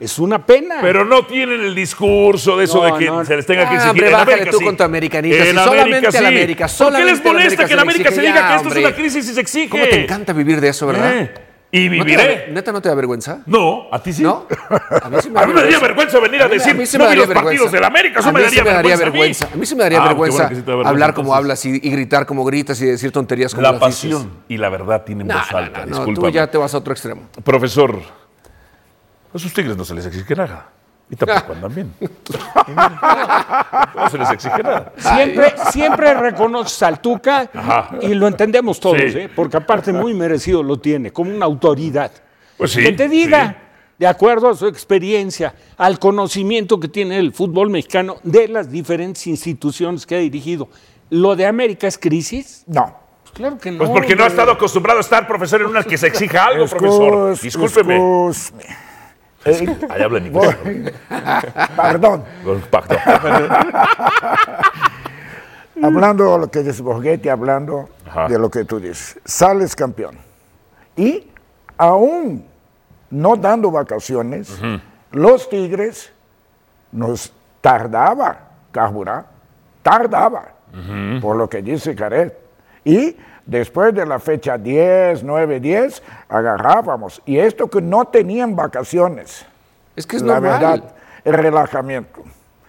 es 0.00 0.18
una 0.18 0.46
pena. 0.46 0.76
Pero 0.80 1.04
no 1.04 1.26
tienen 1.26 1.60
el 1.60 1.74
discurso 1.74 2.56
de 2.56 2.64
eso 2.64 2.78
No, 2.78 2.94
de 2.94 2.98
que 3.04 3.10
no. 3.10 3.22
se 3.26 3.36
les 3.36 3.44
tenga 3.44 3.64
que 3.68 3.68
Ah, 3.68 3.74
exigir. 3.74 3.90
hombre, 3.90 4.06
en 4.06 4.12
bájale 4.12 4.32
América 4.32 4.50
tú 4.50 4.58
sí. 4.58 4.64
con 4.64 4.76
tu 4.78 4.82
americanista, 4.82 5.36
En 5.36 5.42
si 5.44 5.50
América 5.50 5.64
solamente 5.70 6.10
sí. 6.12 6.16
a 6.16 6.20
la 6.22 6.28
América, 6.28 6.66
¿Por 6.78 6.92
qué 6.96 7.04
les 7.04 7.24
molesta 7.24 7.28
América 7.30 7.66
que 7.66 7.72
en 7.74 7.76
se 7.78 7.82
América 7.82 8.08
se 8.10 8.14
exige 8.16 8.26
diga 8.26 8.34
ya, 8.40 8.48
que 8.48 8.54
esto 8.56 8.68
es 8.68 8.74
hombre? 8.74 8.86
una 8.86 8.96
crisis 8.96 9.28
y 9.28 9.34
se 9.34 9.40
exige? 9.42 9.68
¿Cómo 9.68 9.84
te 9.84 10.02
encanta 10.04 10.32
vivir 10.32 10.58
de 10.62 10.68
eso, 10.68 10.86
verdad? 10.86 11.18
Eh, 11.18 11.34
Y 11.72 11.88
¿No 11.88 12.04
te 12.04 12.16
da- 12.16 12.24
viviré. 12.24 12.48
¿Neta 12.52 12.72
no 12.72 12.82
te 12.82 12.88
da 12.88 12.96
vergüenza? 12.96 13.42
No, 13.46 13.86
a 13.92 14.02
ti 14.02 14.12
sí. 14.12 14.24
¿No? 14.24 14.46
A 15.02 15.08
mí 15.08 15.16
sí 15.22 15.30
A 15.36 15.46
mí 15.46 15.52
me 15.54 15.60
daría 15.62 15.78
vergüenza 15.78 16.18
venir 16.18 16.42
a 16.42 16.48
mí- 16.48 16.54
decir, 16.54 16.74
mí 16.74 16.84
sí 16.84 16.98
no 16.98 17.08
vi 17.08 17.14
los 17.16 17.28
partidos 17.28 17.70
del 17.70 17.84
América, 17.84 18.18
eso 18.20 18.28
a 18.28 18.32
me 18.32 18.40
sí 18.40 18.44
daría 18.56 18.64
me 18.64 18.70
daría 18.70 18.96
vergüenza 18.96 19.44
a 19.44 19.48
mí. 19.50 19.54
A 19.54 19.56
mí 19.58 19.66
sí 19.66 19.74
me 19.76 19.82
daría 19.84 20.02
Ah, 20.02 20.08
vergüenza 20.08 20.48
bueno 20.48 20.82
da 20.82 20.88
hablar 20.88 21.14
como 21.14 21.32
hablas 21.34 21.64
y, 21.66 21.70
y 21.82 21.90
gritar 21.90 22.26
como 22.26 22.44
gritas 22.44 22.80
y 22.82 22.86
decir 22.86 23.12
tonterías 23.12 23.52
como 23.54 23.62
La 23.62 23.72
las 23.72 23.80
dices. 23.82 23.94
pasión 24.10 24.30
y 24.48 24.56
la 24.56 24.68
verdad 24.68 25.04
tienen 25.04 25.28
voz 25.28 25.36
no, 25.52 25.58
alta, 25.58 25.86
no, 25.86 26.06
no, 26.06 26.14
tú 26.14 26.28
ya 26.30 26.50
te 26.50 26.58
vas 26.58 26.74
a 26.74 26.78
otro 26.78 26.92
extremo. 26.92 27.28
Profesor, 27.44 28.00
a 29.32 29.38
sus 29.38 29.52
tigres 29.52 29.76
no 29.76 29.84
se 29.84 29.94
les 29.94 30.06
exige 30.06 30.34
nada. 30.34 30.66
Y 31.10 31.16
tampoco 31.16 31.52
andan 31.54 31.74
bien. 31.74 31.92
No 33.96 34.10
se 34.10 34.18
les 34.18 34.30
exige 34.30 34.62
nada. 34.62 34.92
Siempre, 34.96 35.54
siempre 35.72 36.14
reconoces 36.14 36.82
al 36.82 37.00
Tuca 37.00 37.50
Ajá. 37.52 37.90
y 38.00 38.14
lo 38.14 38.28
entendemos 38.28 38.78
todos, 38.78 38.98
Sí. 38.98 39.18
¿eh? 39.18 39.28
porque 39.34 39.56
aparte 39.56 39.92
muy 39.92 40.14
merecido 40.14 40.62
lo 40.62 40.78
tiene, 40.78 41.12
como 41.12 41.34
una 41.34 41.46
autoridad. 41.46 42.12
Pues 42.56 42.72
sí, 42.72 42.82
que 42.82 42.92
te 42.92 43.08
diga, 43.08 43.48
sí. 43.48 43.56
de 43.98 44.06
acuerdo 44.06 44.50
a 44.50 44.54
su 44.54 44.66
experiencia, 44.68 45.54
al 45.76 45.98
conocimiento 45.98 46.78
que 46.78 46.88
tiene 46.88 47.18
el 47.18 47.32
fútbol 47.32 47.70
mexicano 47.70 48.18
de 48.22 48.48
las 48.48 48.70
diferentes 48.70 49.26
instituciones 49.26 50.06
que 50.06 50.14
ha 50.14 50.18
dirigido. 50.18 50.68
¿Lo 51.10 51.34
de 51.34 51.46
América 51.46 51.88
es 51.88 51.98
crisis? 51.98 52.62
No. 52.68 52.94
Pues 53.22 53.32
claro 53.32 53.58
que 53.58 53.72
no. 53.72 53.78
Pues 53.78 53.90
porque 53.90 54.14
no 54.14 54.22
ha 54.24 54.28
estado 54.28 54.52
acostumbrado 54.52 54.98
a 54.98 55.00
estar, 55.00 55.26
profesor, 55.26 55.60
en 55.62 55.66
una 55.68 55.82
que 55.82 55.98
se 55.98 56.06
exija 56.06 56.44
algo, 56.46 56.66
profesor. 56.66 57.36
Discúlpeme. 57.40 57.98
Eh, 59.44 59.78
Ahí 59.88 60.02
habla 60.02 60.18
en 60.18 60.26
inglés. 60.26 60.56
Perdón. 61.76 62.24
Pacto. 62.70 62.96
Hablando 65.82 66.32
de 66.32 66.38
lo 66.40 66.50
que 66.50 66.62
dice 66.62 66.82
Borghetti, 66.82 67.28
hablando, 67.30 67.88
Ajá. 68.06 68.28
de 68.28 68.38
lo 68.38 68.50
que 68.50 68.64
tú 68.66 68.78
dices. 68.78 69.18
Sales 69.24 69.74
campeón. 69.74 70.16
Y 70.94 71.26
aún 71.78 72.44
no 73.10 73.36
dando 73.36 73.70
vacaciones, 73.70 74.60
los 75.12 75.48
Tigres 75.48 76.12
nos 76.92 77.32
tardaba 77.62 78.38
carburar, 78.70 79.24
tardaba, 79.82 80.48
por 81.22 81.36
lo 81.36 81.48
que 81.48 81.62
dice 81.62 81.94
Caret. 81.94 82.38
Y 82.84 83.16
después 83.46 83.94
de 83.94 84.06
la 84.06 84.18
fecha 84.18 84.58
10, 84.58 85.22
9, 85.22 85.60
10, 85.60 86.02
agarrábamos. 86.28 87.22
Y 87.26 87.38
esto 87.38 87.68
que 87.68 87.80
no 87.80 88.04
tenían 88.06 88.56
vacaciones. 88.56 89.44
Es 89.96 90.06
que 90.06 90.16
es 90.16 90.22
la 90.22 90.34
normal. 90.34 90.60
verdad, 90.60 90.94
el 91.24 91.34
relajamiento. 91.34 92.22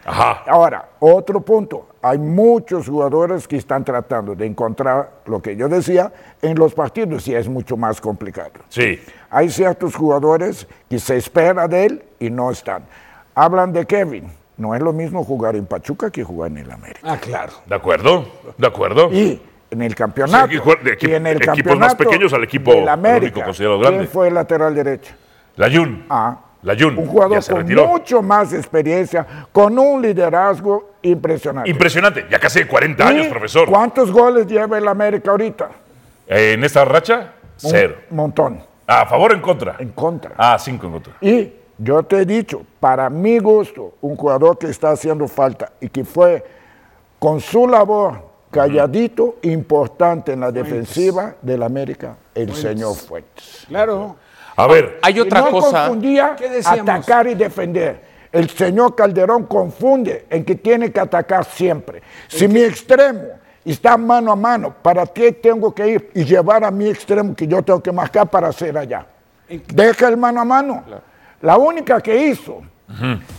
Ajá. 0.04 0.44
Ahora, 0.48 0.90
otro 1.00 1.42
punto. 1.42 1.88
Hay 2.01 2.18
muchos 2.18 2.88
jugadores 2.88 3.48
que 3.48 3.58
están 3.58 3.84
tratando 3.86 4.34
de 4.34 4.48
encontrar 4.48 5.12
lo 5.28 5.40
que 5.40 5.56
yo 5.56 5.70
decía 5.70 6.12
en 6.42 6.58
los 6.58 6.74
partidos 6.74 7.28
y 7.28 7.36
es 7.36 7.48
mucho 7.48 7.78
más 7.78 8.01
complicado. 8.01 8.51
Sí. 8.70 9.00
Hay 9.30 9.51
ciertos 9.51 9.96
jugadores 9.96 10.68
que 10.90 10.98
se 10.98 11.18
espera 11.18 11.68
de 11.68 11.86
él 11.86 12.04
y 12.20 12.32
no 12.32 12.50
están. 12.50 12.84
Hablan 13.36 13.72
de 13.72 13.86
Kevin. 13.86 14.32
No 14.58 14.74
es 14.75 14.82
lo 14.82 14.94
mismo 14.94 15.24
jugar 15.24 15.56
en 15.56 15.66
Pachuca 15.68 16.10
que 16.10 16.24
jugar 16.24 16.51
en 16.51 16.58
el 16.58 16.72
América. 16.72 17.00
Ah, 17.04 17.18
claro. 17.18 17.54
¿De 17.68 17.75
acuerdo? 17.75 18.25
¿De 18.58 18.68
acuerdo? 18.68 19.12
Y 19.12 19.42
en 19.72 19.82
el 19.82 19.96
campeonato. 19.96 20.50
Sí, 20.50 20.58
jugar 20.58 20.84
de 20.84 20.92
equipo- 20.94 21.12
y 21.12 21.16
en 21.16 21.28
el 21.28 21.38
equipos 21.38 21.56
campeonato 21.56 21.80
más 21.80 21.96
pequeños 21.96 22.34
al 22.34 22.44
equipo 22.44 22.74
del 22.74 22.88
América, 22.90 23.44
considerado 23.44 23.80
grande. 23.80 24.00
¿Quién 24.00 24.10
fue 24.10 24.28
el 24.28 24.34
lateral 24.34 24.75
derecho? 24.75 25.13
La 25.56 25.70
Jun. 25.72 26.06
Ah, 26.10 26.38
La 26.63 26.75
Jun. 26.78 26.98
un 26.98 27.08
jugador 27.08 27.44
con 27.46 27.58
retiró. 27.62 27.88
mucho 27.88 28.22
más 28.22 28.54
experiencia, 28.54 29.25
con 29.51 29.80
un 29.80 30.01
liderazgo 30.01 30.92
impresionante. 31.01 31.70
Impresionante. 31.70 32.25
Ya 32.30 32.38
casi 32.40 32.63
40 32.66 33.04
¿Y 33.04 33.08
años, 33.08 33.28
profesor. 33.28 33.68
¿Cuántos 33.68 34.12
goles 34.12 34.46
lleva 34.46 34.78
el 34.78 34.88
América 34.88 35.32
ahorita? 35.32 35.70
Eh, 36.28 36.54
en 36.54 36.63
esta 36.63 36.86
racha, 36.86 37.34
Un 37.63 37.72
cero. 37.72 37.96
montón. 38.12 38.63
¿A 38.88 39.06
favor 39.06 39.32
o 39.32 39.36
en 39.36 39.42
contra? 39.42 39.75
En 39.80 39.90
contra. 39.90 40.32
Ah, 40.38 40.58
cinco 40.60 40.86
en 40.88 40.92
contra. 40.94 41.13
Y 41.22 41.51
yo 41.78 42.04
te 42.04 42.18
he 42.18 42.25
dicho, 42.25 42.62
para 42.80 43.10
mi 43.10 43.40
gusto, 43.40 43.94
un 44.01 44.16
jugador 44.16 44.58
que 44.58 44.68
está 44.68 44.92
haciendo 44.92 45.28
falta 45.28 45.72
y 45.80 45.88
que 45.90 46.04
fue 46.04 46.44
con 47.18 47.40
su 47.40 47.68
labor 47.68 48.31
calladito, 48.51 49.38
importante 49.43 50.34
en 50.34 50.41
la 50.41 50.51
defensiva 50.51 51.36
del 51.41 51.63
América, 51.63 52.17
el 52.36 52.53
señor 52.53 52.96
Fuentes. 52.96 53.65
Claro. 53.67 54.17
A 54.55 54.67
ver, 54.67 55.00
Hay 55.01 55.20
otra 55.20 55.41
no 55.41 55.51
cosa. 55.51 55.88
confundía 55.88 56.36
atacar 56.65 57.27
y 57.27 57.36
defender. 57.36 58.12
El 58.31 58.50
señor 58.50 58.96
Calderón 58.96 59.46
confunde 59.46 60.25
en 60.29 60.46
que 60.46 60.55
tiene 60.55 60.91
que 60.91 61.00
atacar 61.00 61.46
siempre. 61.46 62.01
Si 62.27 62.48
mi 62.48 62.62
extremo 62.62 63.24
está 63.65 63.98
mano 63.98 64.31
a 64.31 64.36
mano, 64.36 64.74
¿para 64.81 65.05
qué 65.08 65.31
tengo 65.31 65.74
que 65.74 65.88
ir 65.88 66.12
y 66.13 66.24
llevar 66.24 66.63
a 66.63 66.72
mi 66.72 66.88
extremo 66.89 67.36
que 67.36 67.48
yo 67.48 67.62
tengo 67.62 67.81
que 67.81 67.91
marcar 67.91 68.29
para 68.29 68.50
hacer 68.50 68.77
allá? 68.77 69.05
Deja 69.74 70.08
el 70.08 70.17
mano 70.17 70.41
a 70.41 70.46
mano. 70.46 70.84
La 71.41 71.58
única 71.58 72.00
que 72.00 72.27
hizo, 72.27 72.62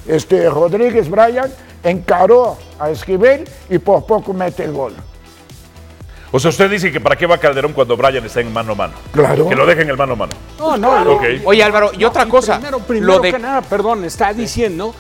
este 0.06 0.48
Rodríguez 0.50 1.08
Bryan, 1.08 1.50
encaró 1.82 2.56
a 2.78 2.90
Esquivel 2.90 3.44
y 3.68 3.78
por 3.78 4.06
poco 4.06 4.32
mete 4.32 4.64
el 4.64 4.72
gol. 4.72 4.94
o 6.30 6.38
sea, 6.40 6.48
usted 6.50 6.70
dice 6.70 6.90
que 6.92 7.00
para 7.00 7.16
qué 7.16 7.26
va 7.26 7.36
Calderón 7.38 7.72
cuando 7.72 7.96
Brian 7.96 8.24
está 8.24 8.40
en 8.40 8.52
mano 8.52 8.72
a 8.72 8.74
mano. 8.74 8.94
Claro. 9.12 9.48
Que 9.48 9.54
lo 9.56 9.66
dejen 9.66 9.90
en 9.90 9.96
mano 9.96 10.12
a 10.14 10.16
mano. 10.16 10.32
No, 10.58 10.76
no. 10.78 11.20
Oye, 11.44 11.62
Álvaro, 11.62 11.90
y 11.98 12.04
otra 12.04 12.26
cosa. 12.26 12.54
Primero, 12.54 12.78
primero 12.78 13.06
lo 13.14 13.18
de 13.20 13.32
que 13.32 13.38
nada, 13.38 13.60
perdón, 13.62 14.04
está 14.04 14.32
diciendo 14.32 14.94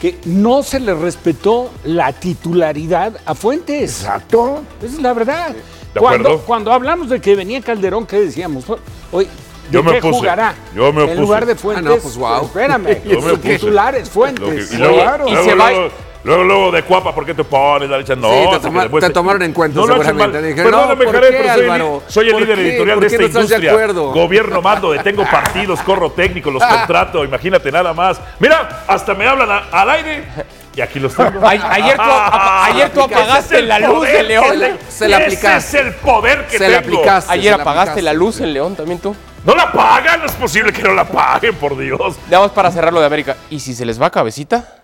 que 0.00 0.18
no 0.24 0.62
se 0.62 0.80
le 0.80 0.94
respetó 0.94 1.70
la 1.84 2.12
titularidad 2.12 3.18
a 3.26 3.34
Fuentes. 3.34 4.00
Exacto. 4.02 4.62
Esa 4.80 4.94
es 4.96 5.02
la 5.02 5.12
verdad. 5.12 5.54
De 5.94 6.00
Cuando, 6.00 6.28
acuerdo. 6.28 6.46
cuando 6.46 6.72
hablamos 6.72 7.08
de 7.08 7.20
que 7.20 7.34
venía 7.34 7.60
Calderón, 7.62 8.06
¿qué 8.06 8.20
decíamos? 8.20 8.64
Oye, 9.10 9.26
¿de 9.26 9.30
Yo 9.70 9.82
me 9.82 9.92
qué 9.92 9.98
opuse. 9.98 10.18
jugará? 10.18 10.54
Yo 10.74 10.92
me 10.92 11.02
En 11.02 11.08
opuse. 11.08 11.20
lugar 11.20 11.46
de 11.46 11.54
Fuentes. 11.56 11.86
Ah, 11.86 11.88
no, 11.96 12.00
pues, 12.00 12.16
wow. 12.16 12.44
Espérame, 12.46 13.02
Yo 13.04 13.20
me 13.20 13.28
su 13.28 13.34
opuse. 13.34 13.54
titular 13.58 13.94
es 13.94 14.00
Lo 14.00 14.04
que- 14.06 14.10
Fuentes. 14.10 14.72
y 14.72 14.76
luego, 14.76 14.94
Claro. 15.02 15.28
Y 15.28 15.32
luego, 15.32 15.48
se 15.48 15.54
va- 15.54 15.70
luego, 15.70 15.88
luego, 16.24 16.44
luego 16.44 16.70
de 16.72 16.82
cuapa, 16.82 17.14
¿por 17.14 17.24
qué 17.26 17.34
te 17.34 17.44
pones? 17.44 17.88
La 17.90 17.98
leche? 17.98 18.16
No, 18.16 18.28
Sí, 18.30 18.50
te 18.52 18.60
toma- 18.60 18.82
después 18.82 19.04
te 19.04 19.10
tomaron 19.10 19.42
en 19.42 19.52
cuenta 19.52 19.78
lo 19.78 19.84
echen 19.86 19.96
seguramente. 20.06 20.38
mal. 20.38 20.48
Dijeron, 20.48 20.70
Perdóname, 20.72 21.04
no, 21.04 21.10
¿por 21.10 21.14
Jared, 21.20 21.28
qué, 21.30 21.36
pero 21.42 21.48
soy, 21.54 21.60
el- 21.64 21.70
Álvaro? 21.70 22.02
soy 22.08 22.26
el 22.26 22.32
¿Por 22.32 22.42
líder 22.42 22.56
qué? 22.56 22.68
editorial 22.68 22.94
¿Por 22.96 23.00
de 23.00 23.06
esta 23.06 23.18
no 23.20 23.26
estás 23.26 23.34
de 23.34 23.54
industria. 23.56 23.70
acuerdo? 23.70 24.12
Gobierno 24.12 24.62
mando, 24.62 24.92
detengo 24.92 25.24
partidos, 25.30 25.80
corro 25.80 26.10
técnicos, 26.12 26.52
los 26.52 26.64
contrato, 26.64 27.24
imagínate 27.24 27.70
nada 27.72 27.92
más. 27.92 28.20
Mira, 28.40 28.84
hasta 28.86 29.14
me 29.14 29.26
hablan 29.26 29.50
a- 29.50 29.58
al 29.70 29.90
aire 29.90 30.24
y 30.74 30.80
aquí 30.80 30.98
los 30.98 31.14
tengo. 31.14 31.44
A- 31.46 31.50
ayer 31.50 31.96
tú, 31.96 32.02
apa- 32.02 32.64
ayer 32.66 32.90
tú 32.90 33.00
apagaste 33.02 33.62
la 33.62 33.78
luz 33.80 34.06
de 34.06 34.22
León. 34.22 34.78
Se 34.88 35.08
la 35.08 35.18
aplicaste. 35.18 35.78
Ese 35.78 35.78
es 35.80 35.86
el 35.86 35.94
poder 36.00 36.46
que 36.46 36.56
Se 36.58 36.68
la 36.68 36.80
tengo. 36.82 36.96
aplicaste. 36.98 37.32
Ayer 37.32 37.52
apagaste 37.54 38.00
la 38.02 38.12
luz 38.12 38.40
en 38.40 38.52
León 38.54 38.74
también 38.76 38.98
tú. 38.98 39.14
No 39.44 39.54
la 39.54 39.70
pagan, 39.72 40.20
no 40.20 40.26
es 40.26 40.32
posible 40.32 40.72
que 40.72 40.82
no 40.82 40.92
la 40.94 41.04
paguen, 41.04 41.54
por 41.54 41.76
Dios. 41.78 42.16
Ya 42.30 42.38
vamos 42.38 42.52
para 42.52 42.70
cerrar 42.70 42.92
lo 42.92 43.00
de 43.00 43.06
América. 43.06 43.36
¿Y 43.50 43.60
si 43.60 43.74
se 43.74 43.84
les 43.86 44.00
va 44.00 44.10
cabecita? 44.10 44.74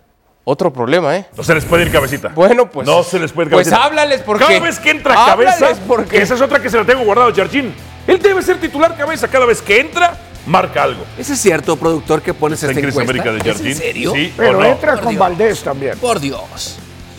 Otro 0.44 0.72
problema, 0.72 1.16
¿eh? 1.16 1.26
No 1.36 1.42
se 1.42 1.54
les 1.54 1.64
puede 1.64 1.84
ir 1.84 1.90
cabecita. 1.92 2.28
Bueno, 2.28 2.70
pues. 2.70 2.86
No 2.86 3.02
se 3.02 3.18
les 3.18 3.32
puede 3.32 3.46
ir 3.48 3.52
Pues 3.52 3.68
cabecita. 3.68 3.86
háblales 3.86 4.20
porque. 4.22 4.44
Cada 4.44 4.60
vez 4.60 4.78
que 4.78 4.90
entra 4.90 5.14
cabeza, 5.14 5.68
porque. 5.88 6.20
esa 6.22 6.34
es 6.34 6.40
otra 6.40 6.60
que 6.60 6.68
se 6.70 6.76
la 6.76 6.84
tengo 6.84 7.02
guardado, 7.04 7.32
Jardín. 7.34 7.74
Él 8.06 8.18
debe 8.20 8.42
ser 8.42 8.58
titular 8.60 8.94
cabeza. 8.96 9.26
Cada 9.28 9.46
vez 9.46 9.62
que 9.62 9.80
entra, 9.80 10.18
marca 10.46 10.82
algo. 10.82 11.02
¿Ese 11.18 11.32
es 11.32 11.40
cierto, 11.40 11.76
productor, 11.76 12.20
que 12.20 12.34
pones 12.34 12.62
¿Está 12.62 12.72
en 12.78 12.78
esta 12.86 12.88
encuesta? 13.02 13.10
América 13.10 13.32
de 13.32 13.38
¿Es 13.38 13.56
Jardín? 13.56 13.72
en 13.72 13.78
serio? 13.78 14.12
Sí, 14.14 14.32
o 14.34 14.36
Pero 14.36 14.52
no. 14.60 14.64
entra 14.66 14.92
Por 14.92 15.00
con 15.00 15.08
Dios. 15.10 15.20
Valdés 15.20 15.62
también. 15.62 15.98
Por 15.98 16.20
Dios. 16.20 16.76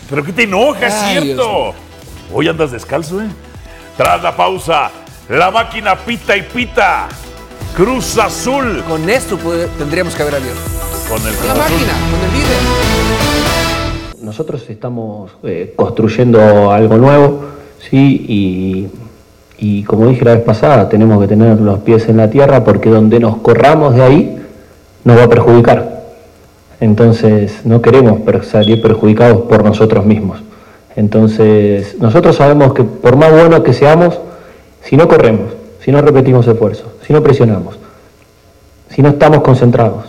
Pero 0.08 0.24
¿qué 0.24 0.32
te 0.32 0.42
enoja, 0.44 0.86
es 0.86 0.94
cierto? 1.22 1.74
Hoy 2.32 2.48
andas 2.48 2.70
descalzo, 2.70 3.20
¿eh? 3.20 3.26
Tras 3.96 4.22
la 4.22 4.36
pausa, 4.36 4.90
la 5.28 5.50
máquina 5.50 5.96
pita 5.96 6.36
y 6.36 6.42
pita. 6.42 7.08
Cruz 7.76 8.16
Azul 8.18 8.82
Con 8.88 9.08
esto 9.10 9.36
puede- 9.36 9.66
tendríamos 9.78 10.14
que 10.14 10.22
haber 10.22 10.36
abierto. 10.36 10.60
con 11.08 11.18
el 11.18 11.34
Con 11.34 11.46
la 11.48 11.54
Cruz 11.54 11.64
Azul. 11.66 11.76
máquina, 11.76 11.92
con 12.10 12.20
el 12.28 12.32
líder. 12.36 14.22
Nosotros 14.22 14.64
estamos 14.68 15.30
eh, 15.44 15.72
construyendo 15.76 16.70
algo 16.72 16.96
nuevo, 16.96 17.40
¿sí? 17.90 18.24
Y, 18.28 18.88
y 19.58 19.82
como 19.84 20.06
dije 20.08 20.24
la 20.24 20.34
vez 20.34 20.42
pasada, 20.42 20.88
tenemos 20.88 21.20
que 21.20 21.28
tener 21.28 21.60
los 21.60 21.78
pies 21.80 22.08
en 22.08 22.16
la 22.16 22.28
tierra 22.30 22.64
porque 22.64 22.88
donde 22.90 23.20
nos 23.20 23.36
corramos 23.36 23.94
de 23.94 24.02
ahí 24.02 24.36
nos 25.04 25.18
va 25.18 25.24
a 25.24 25.28
perjudicar. 25.28 26.02
Entonces 26.80 27.60
no 27.64 27.80
queremos 27.80 28.20
salir 28.46 28.82
perjudicados 28.82 29.42
por 29.42 29.64
nosotros 29.64 30.04
mismos. 30.04 30.40
Entonces 30.96 31.96
nosotros 32.00 32.36
sabemos 32.36 32.72
que 32.74 32.82
por 32.84 33.16
más 33.16 33.30
buenos 33.30 33.60
que 33.60 33.72
seamos, 33.72 34.18
si 34.82 34.96
no 34.96 35.06
corremos, 35.08 35.52
si 35.86 35.92
no 35.92 36.02
repetimos 36.02 36.44
esfuerzos, 36.48 36.88
si 37.06 37.12
no 37.12 37.22
presionamos, 37.22 37.76
si 38.92 39.02
no 39.02 39.10
estamos 39.10 39.40
concentrados, 39.42 40.06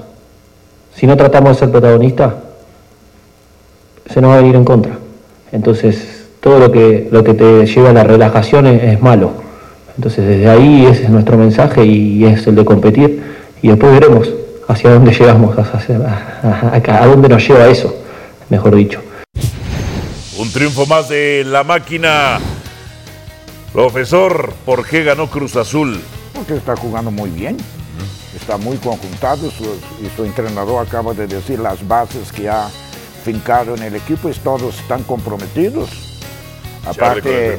si 0.96 1.06
no 1.06 1.16
tratamos 1.16 1.52
de 1.54 1.60
ser 1.60 1.70
protagonistas, 1.70 2.34
se 4.12 4.20
nos 4.20 4.32
va 4.32 4.34
a 4.34 4.38
venir 4.38 4.56
en 4.56 4.66
contra. 4.66 4.98
Entonces, 5.52 6.26
todo 6.40 6.58
lo 6.58 6.72
que, 6.72 7.08
lo 7.12 7.24
que 7.24 7.36
te 7.36 7.68
lleva 7.68 7.92
a 7.92 7.94
la 7.94 8.04
relajación 8.04 8.66
es, 8.66 9.00
malo. 9.04 9.34
Entonces, 9.96 10.26
desde 10.26 10.50
ahí 10.50 10.88
ese 10.88 11.04
es 11.04 11.10
nuestro 11.12 11.38
mensaje 11.38 11.86
y 11.86 12.26
es 12.26 12.48
el 12.48 12.56
de 12.56 12.66
competir. 12.66 13.22
Y 13.62 13.68
después 13.68 13.92
veremos 13.94 14.32
hacia 14.68 14.90
dónde 14.90 15.12
llegamos, 15.13 15.56
hacia- 15.60 17.02
a 17.02 17.06
dónde 17.06 17.30
nos 17.30 17.48
lleva 17.48 17.68
eso, 17.68 17.96
mejor 18.50 18.76
dicho. 18.76 19.00
Un 20.40 20.52
triunfo 20.52 20.88
más 20.88 21.08
de 21.10 21.44
la 21.46 21.63
máquina. 21.63 22.40
Profesor, 23.78 24.56
¿por 24.66 24.88
qué 24.88 25.04
ganó 25.04 25.30
Cruz 25.30 25.56
Azul? 25.56 26.02
Porque 26.34 26.56
está 26.56 26.76
jugando 26.76 27.12
muy 27.12 27.30
bien. 27.30 27.58
Está 28.36 28.58
muy 28.58 28.76
conjuntado 28.78 29.52
su- 29.52 29.80
y 30.04 30.10
su 30.16 30.26
entrenador 30.26 30.88
acaba 30.88 31.13
de 31.13 31.28
decir 31.28 31.60
las 31.60 31.88
bases 31.88 32.32
que 32.32 32.50
ha 32.50 32.70
fincado 33.24 33.76
en 33.76 33.84
el 33.84 33.96
equipo 33.96 34.30
y 34.30 34.34
todos 34.34 34.80
están 34.80 35.04
comprometidos. 35.04 35.92
Aparte. 36.88 37.56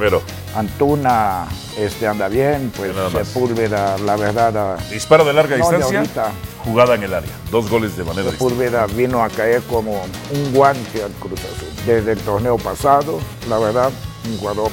Antuna 0.57 1.47
este, 1.79 2.09
anda 2.09 2.27
bien, 2.27 2.73
pues. 2.77 2.91
Sepúlveda, 3.13 3.97
la 3.99 4.17
verdad, 4.17 4.57
ah, 4.57 4.77
Disparo 4.91 5.25
de 5.25 5.33
larga 5.33 5.57
No, 5.57 5.71
distancia, 5.71 6.33
jugada 6.65 6.97
en 6.97 7.05
el 7.05 7.15
área. 7.15 7.31
Dos 7.53 7.71
goles 7.71 7.97
de 7.97 8.03
manera 8.03 8.25
distinta. 8.33 8.45
Sepúlveda 8.45 8.87
vino 8.87 9.23
a 9.23 9.29
caer 9.29 9.63
como 9.71 10.03
un 10.33 10.53
guante 10.53 11.01
al 11.01 11.13
Cruz 11.13 11.39
Azul. 11.39 11.69
Desde 11.87 12.11
el 12.11 12.19
torneo 12.19 12.57
pasado, 12.59 13.21
la 13.49 13.59
verdad, 13.61 13.93
un 14.29 14.37
jugador 14.39 14.73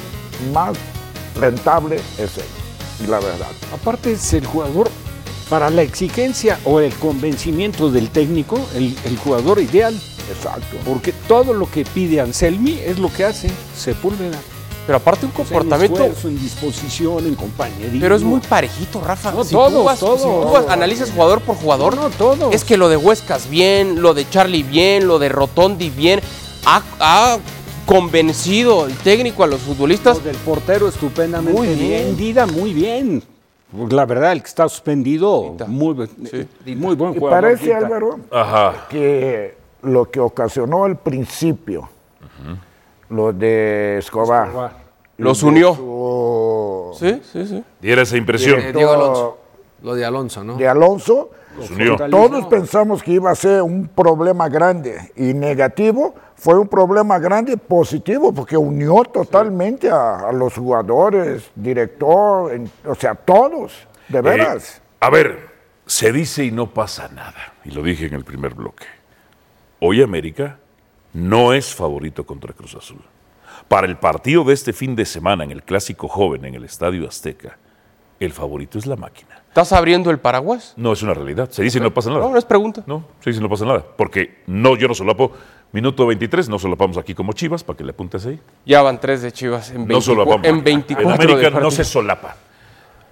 más 0.52 0.76
rentable 1.36 1.98
es 2.18 2.38
él, 2.38 3.10
la 3.10 3.20
verdad. 3.20 3.48
Aparte 3.74 4.12
es 4.14 4.34
el 4.34 4.46
jugador 4.46 4.90
para 5.50 5.70
la 5.70 5.82
exigencia 5.84 6.60
o 6.66 6.80
el 6.80 6.94
convencimiento 6.96 7.92
del 7.92 8.10
técnico, 8.10 8.60
el, 8.76 8.96
el 9.06 9.18
jugador 9.18 9.60
ideal. 9.62 9.94
Exacto. 10.36 10.78
Porque 10.84 11.14
todo 11.28 11.54
lo 11.54 11.70
que 11.70 11.86
pide 11.86 12.20
Anselmi 12.20 12.80
es 12.84 12.98
lo 12.98 13.14
que 13.14 13.26
hace 13.26 13.50
Sepúlveda. 13.78 14.40
Pero 14.88 14.98
aparte 14.98 15.26
un 15.26 15.32
comportamiento. 15.32 15.98
En 15.98 16.12
esfuerzo, 16.12 16.28
en 16.30 16.40
disposición, 16.40 17.26
en 17.26 17.34
compañerismo. 17.36 18.00
Pero 18.00 18.16
es 18.16 18.22
muy 18.22 18.40
parejito, 18.40 19.02
Rafa. 19.02 19.32
No, 19.32 19.44
si 19.44 19.52
tú 19.56 19.84
vas- 19.84 20.00
todos. 20.00 20.22
si 20.22 20.28
tú 20.28 20.52
vas- 20.52 20.68
analizas 20.70 21.10
jugador 21.12 21.42
por 21.42 21.56
jugador, 21.56 21.96
No, 21.96 22.10
todos. 22.12 22.54
es 22.54 22.64
que 22.64 22.78
lo 22.78 22.88
de 22.88 22.96
Huescas 22.98 23.50
bien, 23.50 24.02
lo 24.02 24.14
de 24.14 24.30
Charlie 24.30 24.62
bien, 24.64 25.08
lo 25.08 25.18
de 25.18 25.30
Rotondi 25.30 25.90
bien. 25.90 26.22
Ha, 26.68 26.84
ha 27.00 27.38
convencido 27.86 28.86
el 28.88 28.96
técnico 28.98 29.44
a 29.44 29.48
los 29.48 29.62
futbolistas. 29.62 30.18
Lo 30.18 30.24
del 30.24 30.36
portero 30.38 30.88
estupendamente 30.88 31.58
Muy 31.60 31.74
bien. 31.76 32.16
Dida 32.18 32.46
muy 32.46 32.74
bien. 32.74 33.24
La 33.90 34.06
verdad, 34.06 34.32
el 34.32 34.42
que 34.42 34.48
está 34.48 34.70
suspendido, 34.70 35.56
muy, 35.68 35.96
muy 36.76 36.96
buen 36.96 37.16
Y 37.16 37.20
jugador. 37.20 37.42
parece, 37.42 37.66
Dita. 37.66 37.78
Álvaro, 37.78 38.20
Ajá. 38.32 38.88
que 38.90 39.58
lo 39.82 40.10
que 40.10 40.20
ocasionó 40.20 40.86
al 40.86 40.98
principio, 40.98 41.90
lo 43.10 43.34
de 43.34 43.98
Escobar, 44.00 44.48
Escobar. 44.48 44.86
Los 45.18 45.44
unió. 45.44 45.74
su 45.76 46.92
Sí, 47.00 47.22
sí, 47.32 47.46
sí. 47.48 47.64
Diera 47.82 48.04
esa 48.04 48.16
impresión. 48.18 48.60
Eh, 48.62 48.72
Diego 48.74 48.92
Alonso. 48.94 49.38
Lo 49.82 49.94
de 49.96 50.06
Alonso, 50.06 50.44
¿no? 50.44 50.56
de 50.58 50.68
Alonso, 50.68 51.32
Los 51.58 51.70
unió. 51.70 51.96
todos 52.10 52.46
pensamos 52.48 53.04
que 53.04 53.12
iba 53.14 53.30
a 53.32 53.36
ser 53.36 53.62
un 53.62 53.88
problema 53.88 54.50
grande 54.50 55.12
y 55.16 55.34
negativo, 55.34 56.16
fue 56.36 56.58
un 56.58 56.68
problema 56.68 57.20
grande 57.20 57.56
positivo 57.58 58.34
porque 58.34 58.58
unió 58.58 59.04
totalmente 59.04 59.90
a, 59.90 60.30
a 60.30 60.32
los 60.32 60.54
jugadores, 60.56 61.50
director, 61.56 62.52
en- 62.54 62.70
o 62.86 62.96
sea, 62.96 63.16
todos, 63.16 63.88
de 64.10 64.22
veras. 64.22 64.78
Eh, 64.78 64.82
a 65.02 65.10
ver, 65.10 65.50
se 65.86 66.12
dice 66.12 66.44
y 66.46 66.52
no 66.52 66.74
pasa 66.74 67.08
nada. 67.10 67.54
Y 67.64 67.72
lo 67.72 67.84
dije 67.84 68.08
en 68.08 68.14
el 68.16 68.24
primer 68.24 68.54
bloque. 68.56 68.86
Hoy 69.80 70.02
América 70.02 70.58
no 71.14 71.54
es 71.54 71.74
favorito 71.76 72.26
contra 72.26 72.54
Cruz 72.54 72.76
Azul. 72.76 73.02
Para 73.68 73.88
el 73.88 73.98
partido 73.98 74.44
de 74.44 74.54
este 74.54 74.74
fin 74.74 74.96
de 74.96 75.06
semana 75.06 75.44
en 75.44 75.52
el 75.52 75.64
Clásico 75.64 76.08
Joven 76.08 76.44
en 76.46 76.56
el 76.56 76.66
Estadio 76.66 77.08
Azteca, 77.08 77.58
el 78.20 78.32
favorito 78.34 78.78
es 78.78 78.86
la 78.86 78.96
máquina. 78.96 79.42
¿Estás 79.56 79.72
abriendo 79.72 80.12
el 80.12 80.20
paraguas? 80.20 80.74
No 80.76 80.92
es 80.92 81.02
una 81.02 81.14
realidad. 81.14 81.50
Se 81.50 81.64
dice 81.64 81.78
y 81.78 81.82
no 81.82 81.94
pasa 81.94 82.10
nada. 82.10 82.24
No, 82.24 82.32
no 82.32 82.38
es 82.38 82.44
pregunta. 82.44 82.84
No, 82.86 83.06
se 83.22 83.30
dice 83.30 83.40
y 83.40 83.42
no 83.42 83.48
pasa 83.48 83.64
nada. 83.64 83.86
Porque 83.96 84.40
no, 84.48 84.76
yo 84.76 84.90
no 84.90 84.94
solapo. 84.94 85.32
Minuto 85.72 86.06
23, 86.06 86.50
no 86.50 86.60
solapamos 86.60 86.98
aquí 86.98 87.16
como 87.16 87.32
Chivas, 87.32 87.64
para 87.64 87.78
que 87.78 87.86
le 87.86 87.92
apuntes 87.92 88.26
ahí. 88.26 88.38
Ya 88.66 88.82
van 88.82 89.00
tres 89.00 89.22
de 89.22 89.32
Chivas 89.32 89.70
en, 89.70 89.88
No 89.88 90.00
24, 90.00 90.02
solapamos. 90.14 90.46
en 90.46 90.62
24 90.62 91.08
En 91.08 91.16
América 91.16 91.50
de 91.52 91.64
no 91.64 91.72
se 91.72 91.86
solapa. 91.86 92.36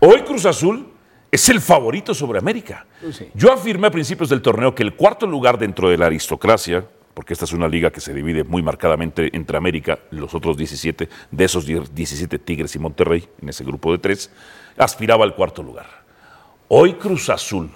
Hoy 0.02 0.24
Cruz 0.24 0.46
Azul 0.46 0.86
es 1.32 1.48
el 1.48 1.62
favorito 1.62 2.14
sobre 2.14 2.40
América. 2.40 2.88
Yo 3.34 3.54
afirmé 3.54 3.88
a 3.88 3.92
principios 3.92 4.28
del 4.28 4.42
torneo 4.42 4.76
que 4.76 4.84
el 4.84 4.96
cuarto 4.98 5.26
lugar 5.26 5.58
dentro 5.58 5.90
de 5.90 5.98
la 5.98 6.08
aristocracia, 6.08 6.84
porque 7.14 7.32
esta 7.32 7.46
es 7.46 7.54
una 7.54 7.70
liga 7.70 7.90
que 7.90 8.02
se 8.02 8.14
divide 8.14 8.44
muy 8.44 8.62
marcadamente 8.62 9.34
entre 9.34 9.56
América, 9.56 9.98
los 10.12 10.36
otros 10.36 10.58
17, 10.58 11.08
de 11.32 11.46
esos 11.46 11.66
10 11.66 11.96
17 11.96 12.38
Tigres 12.40 12.76
y 12.76 12.80
Monterrey, 12.80 13.30
en 13.42 13.48
ese 13.48 13.64
grupo 13.64 13.94
de 13.94 14.00
tres, 14.00 14.30
aspiraba 14.78 15.24
al 15.24 15.36
cuarto 15.36 15.64
lugar. 15.64 16.03
Hoy 16.68 16.94
Cruz 16.94 17.30
Azul 17.30 17.70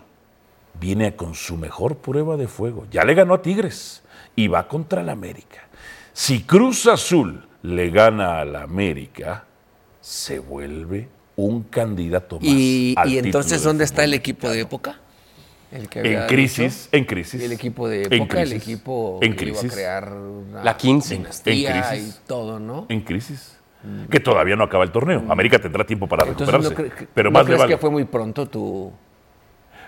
viene 0.79 1.15
con 1.15 1.35
su 1.35 1.57
mejor 1.57 1.97
prueba 1.97 2.37
de 2.37 2.47
fuego. 2.47 2.85
Ya 2.91 3.03
le 3.03 3.13
ganó 3.13 3.35
a 3.35 3.41
Tigres 3.41 4.03
y 4.35 4.47
va 4.47 4.67
contra 4.67 5.03
la 5.03 5.11
América. 5.11 5.67
Si 6.13 6.43
Cruz 6.43 6.87
Azul 6.87 7.43
le 7.63 7.89
gana 7.89 8.39
a 8.39 8.45
la 8.45 8.63
América, 8.63 9.45
se 10.01 10.39
vuelve 10.39 11.09
un 11.35 11.63
candidato 11.63 12.39
más. 12.39 12.49
Y, 12.49 12.95
al 12.97 13.09
y 13.09 13.17
entonces, 13.19 13.61
¿dónde 13.63 13.83
está 13.83 14.03
el 14.03 14.13
equipo 14.13 14.49
de 14.49 14.61
época? 14.61 14.99
El 15.71 15.89
que 15.89 15.99
En 15.99 16.27
crisis, 16.27 16.85
dicho. 16.85 16.97
en 16.97 17.05
crisis. 17.05 17.41
El 17.41 17.51
equipo 17.51 17.89
de 17.89 18.03
En 18.03 18.13
época, 18.13 18.41
el 18.41 18.53
equipo 18.53 19.19
En 19.21 19.35
que 19.35 19.45
iba 19.45 19.59
a 19.59 19.63
crear 19.63 20.13
una 20.13 20.63
La 20.63 20.77
15. 20.77 21.17
dinastía 21.17 21.75
En 21.75 21.83
crisis. 21.83 22.15
y 22.23 22.27
todo, 22.27 22.57
¿no? 22.59 22.85
En 22.89 23.01
crisis. 23.01 23.56
Que 24.09 24.19
todavía 24.19 24.55
no 24.55 24.63
acaba 24.63 24.83
el 24.83 24.91
torneo. 24.91 25.23
América 25.29 25.59
tendrá 25.59 25.85
tiempo 25.85 26.07
para 26.07 26.27
Entonces, 26.27 26.47
recuperarse. 26.53 26.83
¿no, 26.83 26.95
cre- 27.01 27.07
pero 27.13 27.29
¿no 27.29 27.33
más 27.33 27.43
le 27.43 27.47
crees 27.47 27.59
vale. 27.61 27.73
que 27.75 27.77
fue 27.79 27.89
muy 27.89 28.05
pronto 28.05 28.45
tu...? 28.47 28.91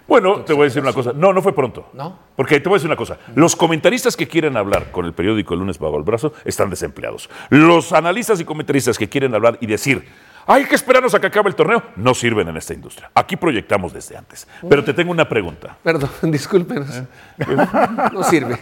Bueno, 0.08 0.42
te 0.42 0.54
voy 0.54 0.62
a 0.62 0.66
decir 0.66 0.82
una 0.82 0.94
cosa. 0.94 1.14
No, 1.14 1.34
no 1.34 1.42
fue 1.42 1.54
pronto. 1.54 1.90
¿No? 1.94 2.18
Porque 2.36 2.60
te 2.60 2.68
voy 2.68 2.76
a 2.76 2.78
decir 2.78 2.88
una 2.90 2.96
cosa. 2.96 3.18
Los 3.36 3.56
comentaristas 3.56 4.16
que 4.18 4.28
quieren 4.28 4.58
hablar 4.58 4.92
con 4.92 5.06
el 5.06 5.14
periódico 5.14 5.54
El 5.54 5.60
lunes 5.60 5.78
bajo 5.78 5.98
el 5.98 6.04
brazo 6.04 6.34
están 6.46 6.70
desempleados. 6.70 7.30
Los 7.50 7.94
analistas 7.94 8.40
y 8.40 8.46
comentaristas 8.46 8.98
que 8.98 9.08
quieren 9.08 9.36
hablar 9.36 9.58
y 9.62 9.68
decir, 9.68 10.08
hay 10.52 10.66
que 10.66 10.74
esperarnos 10.74 11.14
a 11.14 11.20
que 11.20 11.28
acabe 11.28 11.48
el 11.48 11.56
torneo, 11.56 11.84
no 11.96 12.16
sirven 12.16 12.48
en 12.48 12.58
esta 12.58 12.74
industria. 12.74 13.12
Aquí 13.14 13.36
proyectamos 13.36 13.94
desde 13.94 14.18
antes. 14.18 14.48
Pero 14.68 14.84
te 14.84 14.96
tengo 14.96 15.12
una 15.12 15.30
pregunta. 15.30 15.78
Perdón, 15.84 16.10
discúlpenos. 16.24 16.90
¿Eh? 16.90 17.06
No 18.12 18.24
sirve. 18.24 18.60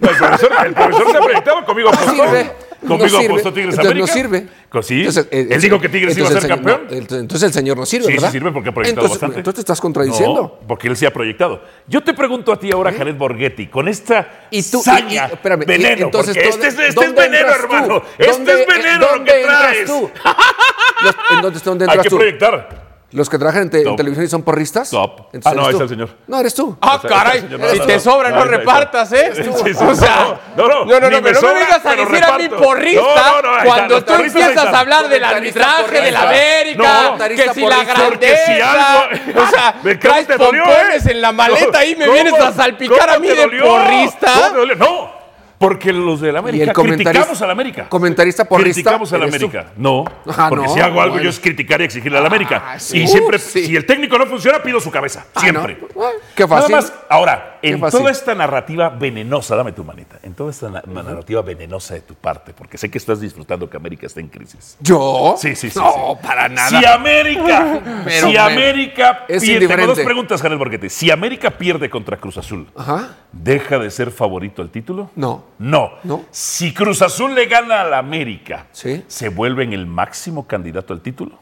No, 0.00 0.10
el, 0.10 0.16
profesor, 0.16 0.52
el 0.66 0.74
profesor 0.74 1.10
se 1.12 1.16
ha 1.16 1.20
proyectado 1.20 1.64
conmigo 1.64 1.90
No 1.92 1.96
apostó. 1.96 2.12
sirve. 2.12 2.52
Conmigo 2.80 3.04
no 3.04 3.08
sirve. 3.08 3.20
Tigres 3.52 3.78
Entonces 3.78 3.78
América. 3.78 4.00
no 4.00 4.06
sirve. 4.08 4.48
Co- 4.70 4.82
Sí. 4.84 5.00
Entonces, 5.00 5.26
eh, 5.32 5.48
Él 5.50 5.60
dijo 5.60 5.80
que 5.80 5.88
Tigres 5.88 6.16
iba 6.16 6.28
a 6.28 6.30
ser 6.30 6.42
señor- 6.42 6.58
campeón. 6.62 6.86
no, 6.88 7.16
entonces, 7.16 7.42
el 7.48 7.52
señor 7.52 7.76
no 7.76 7.84
sirve, 7.84 8.06
Sí, 8.06 8.12
¿verdad? 8.12 8.28
sí 8.28 8.32
sirve 8.38 8.52
porque 8.52 8.68
ha 8.68 8.72
proyectado 8.72 9.00
entonces, 9.06 9.20
bastante. 9.20 9.38
Entonces 9.40 9.54
te 9.56 9.60
estás 9.62 9.80
contradiciendo. 9.80 10.42
No, 10.60 10.66
porque 10.68 10.86
él 10.86 10.96
se 10.96 11.06
ha 11.08 11.12
proyectado. 11.12 11.60
Yo 11.88 12.02
te 12.04 12.14
pregunto 12.14 12.52
a 12.52 12.58
ti 12.60 12.70
ahora, 12.70 12.92
Janet 12.92 13.18
Borghetti, 13.18 13.66
con 13.66 13.88
esta 13.88 14.46
Y 14.50 14.62
tú, 14.62 14.80
saña, 14.80 15.26
y- 15.28 15.32
espérame, 15.34 15.64
veneno, 15.66 16.04
entonces, 16.06 16.36
porque 16.36 16.50
¿dónde- 16.50 16.68
este 16.68 16.82
es, 16.84 16.88
este 16.90 17.04
es 17.04 17.14
veneno, 17.14 17.48
hermano. 17.50 18.02
Este 18.16 18.32
¿Dónde- 18.32 18.60
es 18.62 18.66
veneno 18.68 19.00
lo 19.00 19.06
dónde 19.08 19.32
que 19.32 19.42
traes. 19.44 19.84
tú? 19.86 20.10
Los- 21.02 21.16
¿En 21.30 21.42
dónde, 21.42 21.60
dónde 21.64 21.86
Hay 21.88 21.98
que 21.98 22.08
tú? 22.08 22.16
proyectar. 22.16 22.89
¿Los 23.12 23.28
que 23.28 23.38
trabajan 23.38 23.62
en, 23.62 23.70
te- 23.70 23.82
en 23.82 23.96
televisión 23.96 24.24
y 24.24 24.28
son 24.28 24.42
porristas? 24.42 24.90
Top. 24.90 25.28
Entonces 25.32 25.58
Ah, 25.58 25.62
no, 25.64 25.68
está 25.70 25.82
el 25.82 25.88
señor. 25.88 26.10
No, 26.28 26.38
eres 26.38 26.54
tú. 26.54 26.76
Ah, 26.80 27.00
caray. 27.06 27.42
no 27.50 27.68
Si 27.70 27.80
te 27.80 27.98
sobra, 27.98 28.30
no 28.30 28.44
está. 28.44 28.56
repartas, 28.56 29.12
¿eh? 29.12 29.32
Sí, 29.34 29.42
sí, 29.42 29.84
O 29.84 29.94
sea, 29.96 30.38
no, 30.56 30.68
no, 30.68 30.84
no, 30.84 31.00
no, 31.00 31.00
no, 31.00 31.16
me 31.16 31.22
pero 31.22 31.40
no 31.40 31.48
me 31.48 31.52
sobra, 31.52 31.52
vengas 31.54 31.86
a 31.86 31.90
decir 31.96 32.24
a 32.24 32.36
mi 32.36 32.42
reparto. 32.44 32.64
porrista 32.64 33.02
No, 33.02 33.42
no, 33.42 33.58
no, 33.58 33.64
cuando 33.64 34.04
tú 34.04 34.12
empiezas 34.14 34.56
a 34.66 34.78
hablar 34.78 35.08
del 35.08 35.24
arbitraje 35.24 36.00
de 36.00 36.10
la. 36.12 36.22
América, 36.22 37.14
No. 37.18 37.24
que 37.26 37.52
si 37.52 37.66
la 37.66 37.84
grandeza, 37.84 39.08
o 39.36 39.50
sea, 39.50 39.74
¿De 39.82 39.98
cómo 39.98 40.12
traes 40.14 40.26
pompones 40.26 41.06
eh? 41.06 41.10
en 41.10 41.20
la 41.20 41.32
maleta 41.32 41.84
y 41.84 41.96
me 41.96 42.08
vienes 42.08 42.34
a 42.34 42.52
salpicar 42.52 42.98
¿Cómo 43.00 43.12
a 43.14 43.18
mí 43.18 43.28
de 43.28 43.60
porrista. 43.60 44.52
No, 44.78 45.19
porque 45.60 45.92
los 45.92 46.22
de 46.22 46.32
la 46.32 46.38
Y 46.38 46.40
América 46.40 46.64
el 46.64 46.72
comentarista- 46.72 47.10
criticamos 47.10 47.42
a 47.42 47.46
la 47.46 47.52
América. 47.52 47.88
comentarista 47.90 48.44
porrista, 48.46 48.72
Criticamos 48.80 49.12
a 49.12 49.18
la 49.18 49.26
eres 49.26 49.38
tú. 49.40 49.46
América. 49.48 49.72
No, 49.76 50.04
Ah, 50.34 50.46
porque 50.48 50.66
no, 50.66 50.72
si 50.74 50.80
hago 50.80 51.02
algo 51.02 51.12
bueno. 51.16 51.24
yo 51.24 51.28
es 51.28 51.38
criticar 51.38 51.82
y 51.82 51.84
exigirle 51.84 52.16
a 52.16 52.22
la 52.22 52.28
América. 52.28 52.62
Ah, 52.66 52.78
sí. 52.78 53.02
Y 53.02 53.06
siempre, 53.06 53.38
sí. 53.38 53.66
si 53.66 53.76
el 53.76 53.84
técnico 53.84 54.16
no 54.16 54.24
funciona, 54.24 54.62
pido 54.62 54.80
su 54.80 54.90
cabeza. 54.90 55.26
Ah, 55.34 55.40
Siempre. 55.40 55.76
¿no? 55.94 56.02
Qué 56.34 56.48
fácil. 56.48 56.70
Nada 56.70 56.82
más, 56.82 56.92
ahora, 57.10 57.58
Qué 57.60 57.68
en 57.68 57.78
fácil. 57.78 58.00
toda 58.00 58.10
esta 58.10 58.34
narrativa 58.34 58.88
venenosa, 58.88 59.54
dame 59.54 59.72
tu 59.72 59.84
manita, 59.84 60.18
en 60.22 60.32
toda 60.32 60.50
esta 60.50 60.70
na- 60.70 60.82
narrativa 60.86 61.42
venenosa 61.42 61.92
de 61.92 62.00
tu 62.00 62.14
parte, 62.14 62.54
porque 62.54 62.78
sé 62.78 62.90
que 62.90 62.96
estás 62.96 63.20
disfrutando 63.20 63.68
que 63.68 63.76
América 63.76 64.06
está 64.06 64.20
en 64.20 64.28
crisis. 64.28 64.78
¿Yo? 64.80 65.34
Sí, 65.36 65.54
sí, 65.56 65.68
sí. 65.68 65.78
No, 65.78 66.16
sí. 66.18 66.26
para 66.26 66.48
nada. 66.48 66.70
Si 66.70 66.86
América, 66.86 67.80
Pero 68.06 68.28
si 68.30 68.36
América 68.38 69.24
es 69.28 69.42
pierde, 69.44 69.68
tengo 69.68 69.88
dos 69.88 70.00
preguntas, 70.00 70.40
Janel 70.40 70.56
Borghetti. 70.56 70.88
Si 70.88 71.10
América 71.10 71.50
pierde 71.50 71.90
contra 71.90 72.16
Cruz 72.16 72.38
Azul, 72.38 72.66
Ajá. 72.74 73.16
¿deja 73.30 73.78
de 73.78 73.90
ser 73.90 74.10
favorito 74.10 74.62
al 74.62 74.70
título? 74.70 75.10
No. 75.16 75.49
No. 75.58 75.90
No. 76.04 76.24
Si 76.30 76.72
Cruz 76.72 77.02
Azul 77.02 77.34
le 77.34 77.46
gana 77.46 77.82
a 77.82 77.84
la 77.84 77.98
América, 77.98 78.66
Sí. 78.72 79.04
¿se 79.08 79.28
vuelven 79.28 79.72
el 79.72 79.86
máximo 79.86 80.46
candidato 80.46 80.92
al 80.92 81.00
título? 81.00 81.32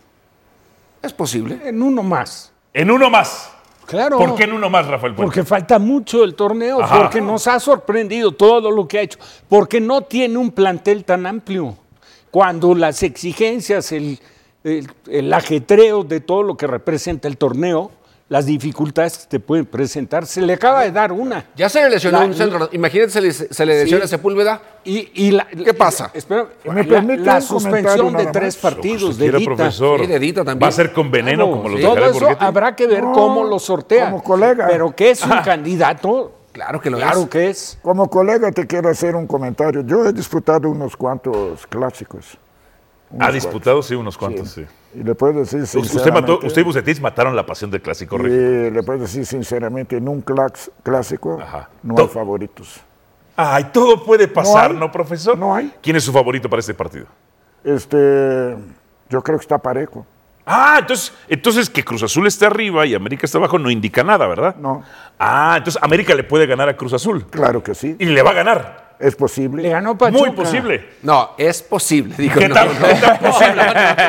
Es 1.02 1.12
posible. 1.12 1.60
En 1.64 1.82
uno 1.82 2.02
más. 2.02 2.52
En 2.74 2.90
uno 2.90 3.08
más. 3.10 3.50
Claro. 3.86 4.18
¿Por 4.18 4.34
qué 4.34 4.44
en 4.44 4.52
uno 4.52 4.68
más, 4.68 4.86
Rafael 4.86 5.14
Puente? 5.14 5.24
Porque 5.24 5.44
falta 5.48 5.78
mucho 5.78 6.22
el 6.24 6.34
torneo, 6.34 6.82
Ajá. 6.82 6.98
porque 7.00 7.20
nos 7.20 7.46
ha 7.46 7.58
sorprendido 7.58 8.32
todo 8.32 8.70
lo 8.70 8.86
que 8.86 8.98
ha 8.98 9.02
hecho, 9.02 9.18
porque 9.48 9.80
no 9.80 10.02
tiene 10.02 10.36
un 10.36 10.50
plantel 10.50 11.04
tan 11.04 11.24
amplio. 11.26 11.76
Cuando 12.30 12.74
las 12.74 13.02
exigencias, 13.02 13.90
el, 13.92 14.18
el- 14.64 14.90
el 15.10 15.32
ajetreo 15.32 16.04
de 16.04 16.20
todo 16.20 16.42
lo 16.42 16.56
que 16.58 16.66
representa 16.66 17.28
el 17.28 17.38
torneo, 17.38 17.90
las 18.28 18.44
dificultades 18.44 19.18
que 19.18 19.26
te 19.26 19.40
pueden 19.40 19.64
presentar, 19.64 20.26
se 20.26 20.42
le 20.42 20.52
acaba 20.52 20.82
de 20.82 20.90
dar 20.92 21.12
una. 21.12 21.46
Ya 21.56 21.68
se 21.70 21.80
le 21.82 21.88
lesionó 21.88 22.18
La- 22.20 22.26
un 22.26 22.34
centro. 22.34 22.68
Imagínate, 22.72 23.10
se 23.10 23.20
le, 23.22 23.32
se 23.32 23.64
le 23.66 23.72
Sí. 23.74 23.80
lesiona 23.84 24.04
a 24.04 24.08
Sepúlveda. 24.08 24.60
Y, 24.84 25.10
y 25.14 25.30
la- 25.30 25.46
¿Qué 25.46 25.72
pasa? 25.72 26.10
Espera, 26.12 26.46
¿Me 26.64 26.82
la, 26.82 26.88
permite 26.88 27.22
la 27.24 27.40
suspensión 27.40 28.12
de 28.14 28.26
tres 28.26 28.54
más? 28.62 28.74
partidos 28.74 29.16
de 29.16 29.24
quiera, 29.24 29.38
Dita. 29.38 29.54
profesor. 29.54 30.00
Sí, 30.00 30.06
de 30.06 30.18
Dita 30.18 30.44
también. 30.44 30.62
Va 30.62 30.68
a 30.68 30.72
ser 30.72 30.92
con 30.92 31.10
veneno 31.10 31.44
Claro, 31.46 31.56
como 31.56 31.68
los 31.70 31.80
sí. 31.80 31.86
de 31.86 31.88
Todo 31.94 32.04
eso 32.10 32.20
Borghetti. 32.20 32.44
habrá 32.44 32.76
que 32.76 32.86
ver 32.86 33.02
No, 33.02 33.12
cómo 33.12 33.44
lo 33.44 33.58
sortea. 33.58 34.10
como 34.10 34.22
colega. 34.22 34.66
Pero 34.68 34.94
que 34.94 35.10
es 35.10 35.24
un 35.24 35.30
candidato, 35.44 36.32
Claro 36.52 36.80
que 36.80 36.90
lo 36.90 36.98
claro 36.98 37.20
es. 37.22 37.28
que 37.28 37.48
es. 37.50 37.78
Como 37.82 38.08
colega 38.10 38.50
te 38.52 38.66
quiero 38.66 38.90
hacer 38.90 39.14
un 39.16 39.26
comentario. 39.26 39.82
Yo 39.86 40.04
he 40.06 40.12
disputado 40.12 40.68
unos 40.68 40.96
cuantos 40.96 41.66
clásicos. 41.66 42.36
Ha 43.18 43.30
disputado, 43.32 43.82
sí, 43.82 43.94
unos 43.94 44.18
cuantos, 44.18 44.50
sí. 44.50 44.66
Y 44.94 45.02
le 45.02 45.14
puedo 45.14 45.40
decir 45.40 45.60
Usted 45.62 45.80
sinceramente... 45.82 46.32
mató, 46.32 46.46
usted 46.46 46.60
y 46.62 46.64
Bucetich 46.64 47.00
mataron 47.00 47.36
la 47.36 47.44
pasión 47.44 47.70
del 47.70 47.82
clásico 47.82 48.16
y 48.16 48.22
regio. 48.22 48.70
le 48.70 48.82
puedo 48.82 49.00
decir 49.00 49.26
sinceramente, 49.26 49.96
en 49.98 50.08
un 50.08 50.24
clax- 50.24 50.70
clásico 50.82 51.38
Ajá. 51.40 51.68
no 51.82 51.94
hay 51.98 52.08
favoritos. 52.08 52.80
Ay, 53.36 53.64
todo 53.72 54.02
puede 54.04 54.26
pasar. 54.28 54.74
¿no, 54.74 54.90
profesor? 54.90 55.36
No 55.38 55.54
hay. 55.54 55.72
¿Quién 55.82 55.94
es 55.96 56.04
su 56.04 56.12
favorito 56.12 56.48
para 56.50 56.60
este 56.60 56.74
partido? 56.74 57.06
Este, 57.62 58.56
yo 59.10 59.22
creo 59.22 59.38
que 59.38 59.42
está 59.42 59.58
parejo. 59.58 60.06
Ah, 60.46 60.76
entonces, 60.80 61.12
entonces 61.28 61.68
que 61.68 61.84
Cruz 61.84 62.02
Azul 62.02 62.26
esté 62.26 62.46
arriba 62.46 62.86
y 62.86 62.94
América 62.94 63.26
está 63.26 63.36
abajo 63.36 63.58
no 63.58 63.70
indica 63.70 64.02
nada, 64.02 64.26
¿verdad? 64.26 64.56
No. 64.56 64.82
Ah, 65.18 65.54
entonces 65.58 65.80
América 65.82 66.14
le 66.14 66.24
puede 66.24 66.46
ganar 66.46 66.70
a 66.70 66.76
Cruz 66.76 66.94
Azul. 66.94 67.26
Claro 67.26 67.62
que 67.62 67.74
sí. 67.74 67.94
Y 67.98 68.06
le 68.06 68.22
va 68.22 68.30
a 68.30 68.34
ganar. 68.34 68.87
Es 68.98 69.14
posible. 69.14 69.62
Le 69.62 69.68
ganó 69.70 69.96
Pachuca. 69.96 70.20
Muy 70.26 70.30
posible. 70.32 70.88
No, 71.02 71.30
es 71.38 71.62
posible. 71.62 72.14
Dijo, 72.18 72.38
¿Qué 72.40 72.48
no, 72.48 72.54
tan, 72.54 72.66
no. 72.68 72.86
qué 72.88 72.94
tan 72.94 73.18
posible? 73.18 73.62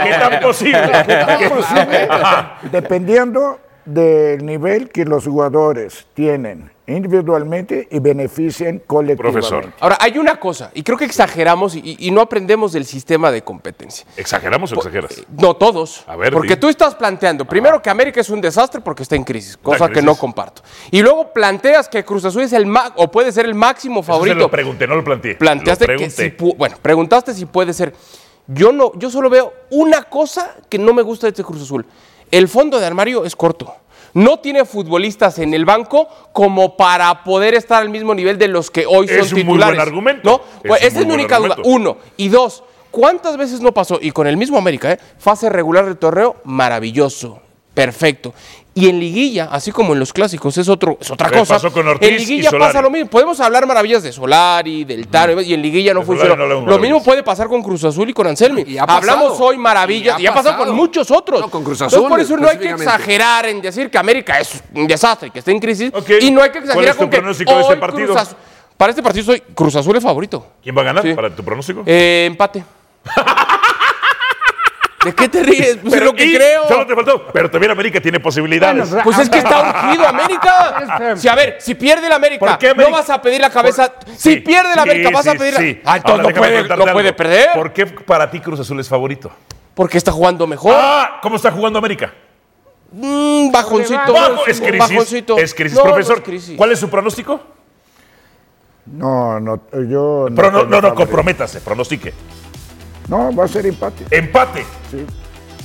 ¿Qué 0.06 0.14
tan 0.14 0.40
posible? 0.42 0.92
¿Qué- 1.40 1.50
posible. 1.50 2.08
Dependiendo 2.72 3.60
del 3.86 4.46
nivel 4.46 4.90
que 4.90 5.06
los 5.06 5.26
jugadores 5.26 6.08
tienen 6.14 6.72
individualmente 6.90 7.88
y 7.92 8.00
beneficien 8.00 8.84
colectivamente. 8.86 9.48
Profesor. 9.50 9.74
Ahora, 9.80 9.98
hay 10.00 10.18
una 10.18 10.40
cosa, 10.40 10.72
y 10.74 10.84
creo 10.84 10.98
que 10.98 11.06
exageramos 11.06 11.76
y, 11.76 11.96
y 12.00 12.12
no 12.12 12.22
aprendemos 12.22 12.72
del 12.72 12.86
sistema 12.86 13.32
de 13.32 13.42
competencia. 13.44 14.06
¿Exageramos 14.18 14.72
o 14.72 14.76
exageras? 14.76 15.22
No 15.38 15.56
todos. 15.56 16.04
A 16.08 16.16
ver, 16.16 16.34
porque 16.34 16.56
di. 16.56 16.60
tú 16.60 16.70
estás 16.70 16.96
planteando, 16.96 17.46
primero 17.46 17.82
que 17.82 17.90
América 17.90 18.22
es 18.22 18.30
un 18.30 18.42
desastre 18.42 18.82
porque 18.82 19.04
está 19.04 19.16
en 19.16 19.24
crisis, 19.24 19.58
cosa 19.58 19.90
que 19.90 20.02
no 20.02 20.16
comparto. 20.16 20.62
Y 20.92 21.02
luego 21.02 21.34
planteas 21.34 21.88
que 21.90 22.04
Cruz 22.04 22.26
Azul 22.26 22.44
es 22.44 22.54
el 22.54 22.66
ma- 22.66 22.94
o 22.96 23.10
puede 23.12 23.32
ser 23.32 23.46
el 23.46 23.56
máximo 23.56 24.02
Eso 24.02 24.08
se 24.08 24.12
favorito. 24.12 24.36
lo 24.38 24.52
pregunté, 24.52 24.88
no 24.88 24.96
lo 24.96 25.04
planteé. 25.04 25.36
Planteaste 25.36 25.88
lo 25.88 25.98
que 25.98 26.10
si 26.10 26.34
bueno, 26.58 26.76
preguntaste 26.82 27.34
si 27.34 27.46
puede 27.46 27.74
ser. 27.74 27.94
Yo 28.48 28.72
no, 28.72 28.92
yo 28.96 29.12
solo 29.12 29.30
veo 29.30 29.54
una 29.70 30.04
cosa 30.04 30.56
que 30.70 30.80
no 30.80 30.94
me 30.94 31.02
gusta 31.04 31.28
de 31.28 31.32
este 31.32 31.44
Cruz 31.44 31.62
Azul. 31.62 31.86
El 32.32 32.48
fondo 32.48 32.80
de 32.80 32.86
armario 32.86 33.26
es 33.26 33.36
corto. 33.36 33.74
No 34.14 34.40
tiene 34.40 34.66
futbolistas 34.66 35.40
en 35.40 35.54
el 35.54 35.66
banco 35.66 36.08
como 36.34 36.76
para 36.78 37.24
poder 37.24 37.54
estar 37.54 37.82
al 37.82 37.90
mismo 37.90 38.14
nivel 38.16 38.38
de 38.38 38.48
los 38.48 38.72
que 38.72 38.86
hoy 38.86 39.08
son 39.08 39.18
Es 39.18 39.32
un 39.32 39.40
muy 39.40 39.44
titulares. 39.44 39.76
buen 39.76 39.88
argumento. 39.88 40.44
Pues 40.66 40.82
un 40.82 40.88
esa 40.88 40.96
muy 40.96 41.02
es 41.02 41.08
mi 41.08 41.14
única 41.14 41.38
duda. 41.40 41.56
Uno. 41.64 41.98
Y 42.18 42.30
dos, 42.30 42.64
¿cuántas 42.92 43.38
veces 43.38 43.62
no 43.62 43.74
pasó? 43.74 44.00
Y 44.02 44.12
con 44.12 44.28
el 44.28 44.38
mismo 44.38 44.58
América, 44.58 44.92
¿eh? 44.92 45.00
Fase 45.18 45.50
regular 45.50 45.86
del 45.86 45.98
torneo, 45.98 46.38
maravilloso. 46.44 47.40
Perfecto. 47.74 48.34
Y 48.80 48.88
en 48.88 49.00
liguilla, 49.00 49.50
así 49.52 49.72
como 49.72 49.94
en 49.94 50.00
los 50.00 50.14
clásicos, 50.14 50.58
es, 50.58 50.70
otro, 50.70 50.98
es 51.02 51.12
otra 51.12 51.30
cosa. 51.30 51.56
pasó 51.56 51.72
con 51.72 51.88
Ortiz 51.88 52.08
en 52.08 52.16
liguilla 52.16 52.50
pasa 52.52 52.82
lo 52.82 52.90
mismo. 52.90 53.10
Podemos 53.10 53.40
hablar 53.42 53.68
maravillas 53.68 54.02
de 54.04 54.12
Solari, 54.12 54.86
del 54.86 55.08
Tano, 55.08 55.42
y 55.42 55.54
en 55.54 55.62
liguilla 55.62 55.94
no 55.94 56.04
funcionó. 56.04 56.36
no 56.36 56.62
lo 56.62 56.80
mismo 56.80 57.04
puede 57.04 57.22
pasar 57.24 57.48
con 57.50 57.62
Cruz 57.62 57.84
Azul 57.84 58.10
y 58.10 58.14
con 58.14 58.26
Anselmi. 58.28 58.64
Y 58.66 58.78
ha 58.78 58.86
pasado. 58.86 59.12
Hablamos 59.12 59.40
hoy 59.42 59.58
maravillas 59.58 60.18
Y 60.20 60.24
y 60.24 60.28
ha 60.28 60.34
pasado, 60.34 60.54
pasado. 60.56 60.68
con 60.68 60.76
muchos 60.78 61.12
otros. 61.12 61.42
No, 61.42 61.50
con 61.50 61.64
Cruz 61.64 61.82
Entonces, 61.82 61.98
Azul, 61.98 62.10
por 62.10 62.20
eso 62.20 62.38
no 62.38 62.48
hay 62.48 62.58
que 62.58 62.70
exagerar 62.70 63.46
en 63.48 63.62
decir 63.62 63.90
que 63.90 63.98
América 63.98 64.40
es 64.40 64.64
un 64.74 64.88
desastre 64.88 65.28
y 65.28 65.32
que 65.32 65.40
está 65.40 65.52
en 65.52 65.60
crisis. 65.60 65.92
Y 66.22 66.32
no 66.32 66.42
hay 66.42 66.50
que 66.52 66.60
¿Cuál 66.62 66.70
exagerar 66.70 66.86
es 66.90 66.92
tu 66.96 66.98
con 67.00 67.10
que 67.10 67.18
pronóstico 67.18 67.54
de 67.56 67.62
este 67.62 67.76
partido? 67.78 68.08
Cruz 68.08 68.18
Azul- 68.22 68.38
Para 68.78 68.90
este 68.92 69.04
partido 69.04 69.26
soy 69.26 69.42
Cruz 69.54 69.76
Azul 69.76 69.98
es 69.98 70.04
favorito. 70.04 70.46
¿Quién 70.64 70.78
va 70.78 70.82
a 70.82 70.86
ganar 70.86 71.04
Sí. 71.04 71.14
para 71.14 71.36
tu 71.36 71.44
pronóstico? 71.44 71.84
Eh, 71.86 72.26
empate. 72.28 72.64
¿De 75.06 75.16
qué 75.16 75.30
te 75.30 75.42
ríes? 75.44 75.78
Pues 75.82 75.94
es 75.94 76.04
lo 76.04 76.14
que 76.14 76.26
y- 76.26 76.36
creo. 76.36 76.68
Solo 76.68 76.86
te 76.86 76.94
faltó. 76.94 77.28
Pero 77.32 77.50
también 77.50 77.72
América 77.72 78.02
tiene 78.02 78.20
posibilidades. 78.20 78.90
Bueno, 78.90 79.04
Pues 79.04 79.20
es 79.20 79.30
que 79.30 79.38
está 79.38 79.62
urgido 79.88 80.08
América. 80.08 81.16
Si 81.16 81.28
a 81.28 81.36
ver, 81.36 81.58
si 81.60 81.76
pierde 81.76 82.08
el 82.08 82.14
América, 82.14 82.60
no 82.76 82.92
vas 82.92 83.10
a 83.10 83.22
pedir 83.22 83.40
la 83.40 83.50
cabeza. 83.50 83.94
Por- 83.94 84.10
Si 84.16 84.34
Sí, 84.34 84.36
pierde 84.42 84.74
el 84.74 84.80
América, 84.80 85.08
sí, 85.10 85.14
vas 85.14 85.28
a 85.28 85.32
sí, 85.32 85.38
pedir 85.38 85.54
la. 85.54 85.60
sí. 85.60 85.82
Ah, 85.86 85.98
entonces 85.98 86.20
Ahora 86.26 86.86
no 86.86 86.94
puede, 86.94 87.14
perder. 87.14 87.50
¿Por 87.54 87.72
qué 87.72 87.86
para 87.86 88.30
ti 88.30 88.40
Cruz 88.42 88.60
Azul 88.60 88.80
es 88.80 88.90
favorito? 88.90 89.32
Porque 89.74 89.98
está 89.98 90.12
jugando 90.12 90.46
mejor. 90.46 90.74
Ah, 90.76 91.20
¿cómo 91.22 91.38
está 91.38 91.50
jugando 91.52 91.80
América? 91.80 92.14
Mm, 92.92 93.52
bajoncito. 93.52 94.12
Bajo, 94.14 94.46
es 94.48 94.60
crisis. 94.60 94.80
Bajoncito. 94.80 95.38
Es 95.38 95.54
crisis, 95.54 95.78
No, 95.78 95.86
no 95.86 95.92
profesor. 95.94 96.18
es 96.18 96.24
crisis. 96.24 96.58
¿Cuál 96.58 96.72
es 96.74 96.80
su 96.80 96.90
pronóstico? 96.90 97.40
No, 98.88 99.40
no, 99.40 99.62
yo 99.88 100.28
no. 100.30 100.36
Pro- 100.36 100.52
no, 100.52 100.64
no, 100.66 100.82
no, 100.82 100.96
comprométase, 100.96 101.62
pronostique. 101.62 102.14
No, 103.10 103.34
va 103.36 103.46
a 103.46 103.48
ser 103.48 103.66
empate. 103.66 104.06
Empate. 104.12 104.66
Sí. 104.92 105.06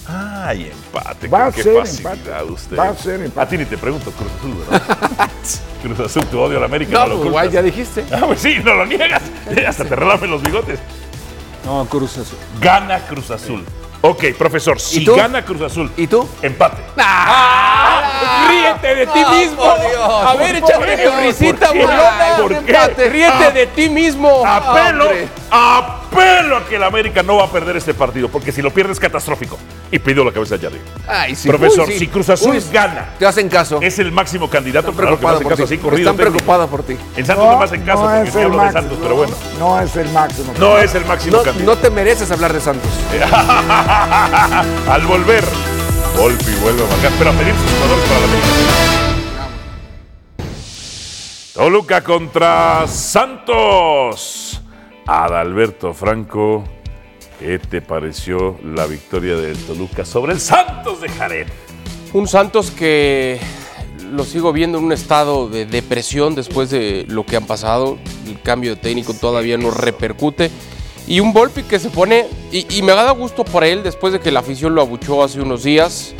Ay, 0.06 0.70
empate. 0.72 1.28
Va 1.28 1.46
a 1.46 1.52
qué 1.52 1.62
ser 1.62 1.76
empate. 1.76 2.42
usted. 2.50 2.76
Va 2.76 2.88
a 2.88 2.94
ser 2.96 3.20
empate. 3.22 3.40
A 3.40 3.48
ti 3.48 3.58
ni 3.58 3.64
te 3.64 3.78
pregunto, 3.78 4.10
Cruz 4.12 4.30
Azul, 4.38 4.54
¿verdad? 4.70 5.30
Cruz 5.82 6.00
Azul, 6.00 6.26
tu 6.26 6.40
odio 6.40 6.56
a 6.56 6.60
la 6.60 6.66
América. 6.66 6.92
No, 6.92 7.06
No, 7.06 7.14
lo 7.22 7.26
igual 7.26 7.50
ya 7.50 7.62
dijiste. 7.62 8.04
Ah, 8.12 8.22
pues 8.26 8.40
sí, 8.40 8.56
no 8.64 8.74
lo 8.74 8.86
niegas. 8.86 9.22
Hasta 9.68 9.84
te 9.84 9.94
relamen 9.96 10.30
los 10.30 10.42
bigotes. 10.42 10.78
No, 11.64 11.86
Cruz 11.86 12.18
Azul. 12.18 12.38
Gana 12.60 12.98
Cruz 13.06 13.30
Azul. 13.30 13.64
Ok, 14.02 14.24
profesor, 14.36 14.78
si 14.78 15.02
tú? 15.02 15.16
gana 15.16 15.42
Cruz 15.42 15.62
Azul, 15.62 15.90
¿Y 15.96 16.06
tú? 16.06 16.28
empate. 16.42 16.82
Ríete 18.50 18.94
de 18.96 19.06
ti 19.06 19.20
No, 19.22 19.30
mismo. 19.32 19.62
Dios. 19.62 20.10
A 20.26 20.34
ver, 20.36 20.60
¿Por 20.60 20.70
échate 20.70 20.96
tu 21.08 21.10
risita, 21.22 21.66
¿Por 21.68 21.72
qué? 21.72 21.78
burlona. 21.80 22.36
¿Por 22.36 22.52
Un 22.52 22.64
qué? 22.66 22.70
empate. 22.72 23.08
Ríete 23.08 23.44
Ah. 23.46 23.50
de 23.50 23.66
ti 23.68 23.88
mismo. 23.88 24.42
Apelo, 24.46 25.04
hombre. 25.06 25.28
Apelo 26.14 26.56
a 26.56 26.64
que 26.66 26.76
el 26.76 26.82
América 26.82 27.22
no 27.22 27.36
va 27.36 27.44
a 27.44 27.50
perder 27.50 27.76
este 27.76 27.94
partido, 27.94 28.28
porque 28.28 28.52
si 28.52 28.62
lo 28.62 28.70
pierde 28.70 28.92
es 28.92 29.00
catastrófico. 29.00 29.58
Y 29.90 29.98
pido 29.98 30.24
la 30.24 30.32
cabeza 30.32 30.56
de 30.56 30.62
Jardim. 30.62 30.80
Ay, 31.06 31.34
sí. 31.34 31.48
Profesor, 31.48 31.86
Uy, 31.86 31.92
sí. 31.94 31.98
si 32.00 32.06
Cruz 32.08 32.28
Azul 32.30 32.50
Uy, 32.56 32.62
gana, 32.72 33.10
Te 33.18 33.26
hacen 33.26 33.48
caso. 33.48 33.78
es 33.82 33.98
el 33.98 34.10
máximo 34.12 34.48
candidato, 34.50 34.90
Están 34.90 35.16
claro 35.16 35.38
que 35.38 35.44
caso 35.44 35.56
ti. 35.56 35.62
así, 35.62 35.78
corrido 35.78 36.10
Están 36.10 36.16
técnico. 36.16 36.36
preocupados 36.44 36.70
por 36.70 36.82
ti. 36.82 36.96
En 37.16 37.26
Santos 37.26 37.46
no, 37.46 37.58
me 37.58 37.64
hacen 37.64 37.82
caso 37.82 38.02
porque 38.02 38.28
es 38.28 38.34
el 38.36 38.44
hablo 38.44 38.62
de 38.64 38.72
Santos, 38.72 38.98
pero 39.02 39.14
bueno. 39.16 39.34
No 39.58 39.80
es 39.80 39.96
el 39.96 40.08
máximo. 40.10 40.52
No 40.58 40.78
es 40.78 40.94
el 40.94 41.04
máximo 41.04 41.36
No, 41.38 41.42
candidato. 41.42 41.74
no 41.74 41.78
te 41.80 41.90
mereces 41.90 42.30
hablar 42.30 42.52
de 42.52 42.60
Santos. 42.60 42.90
Al 44.88 45.06
volver, 45.06 45.44
Volpi 46.16 46.52
vuelve 46.62 46.82
a 46.84 46.86
marcar, 46.88 47.12
pero 47.18 47.30
a 47.30 47.32
pedir 47.34 47.54
sus 47.54 47.70
jugadores 47.72 48.04
para 48.08 48.20
la 48.20 48.26
América. 48.26 48.48
Toluca 51.54 52.02
contra 52.02 52.86
Santos. 52.88 54.53
Adalberto 55.06 55.92
Franco, 55.92 56.64
¿qué 57.38 57.58
te 57.58 57.82
pareció 57.82 58.58
la 58.64 58.86
victoria 58.86 59.36
del 59.36 59.56
Toluca 59.58 60.04
sobre 60.04 60.32
el 60.32 60.40
Santos 60.40 61.00
de 61.00 61.08
Jared? 61.10 61.46
Un 62.12 62.26
Santos 62.26 62.70
que 62.70 63.38
lo 64.10 64.24
sigo 64.24 64.52
viendo 64.52 64.78
en 64.78 64.84
un 64.84 64.92
estado 64.92 65.48
de 65.48 65.66
depresión 65.66 66.34
después 66.34 66.70
de 66.70 67.04
lo 67.08 67.26
que 67.26 67.36
han 67.36 67.46
pasado. 67.46 67.98
El 68.26 68.40
cambio 68.40 68.74
de 68.74 68.80
técnico 68.80 69.12
todavía 69.14 69.58
no 69.58 69.70
repercute. 69.70 70.50
Y 71.06 71.20
un 71.20 71.34
Volpi 71.34 71.64
que 71.64 71.78
se 71.78 71.90
pone, 71.90 72.26
y, 72.50 72.66
y 72.74 72.80
me 72.80 72.92
ha 72.92 72.94
dado 72.94 73.14
gusto 73.14 73.44
por 73.44 73.62
él 73.62 73.82
después 73.82 74.14
de 74.14 74.20
que 74.20 74.32
la 74.32 74.40
afición 74.40 74.74
lo 74.74 74.80
abuchó 74.80 75.22
hace 75.22 75.38
unos 75.38 75.62
días, 75.62 76.14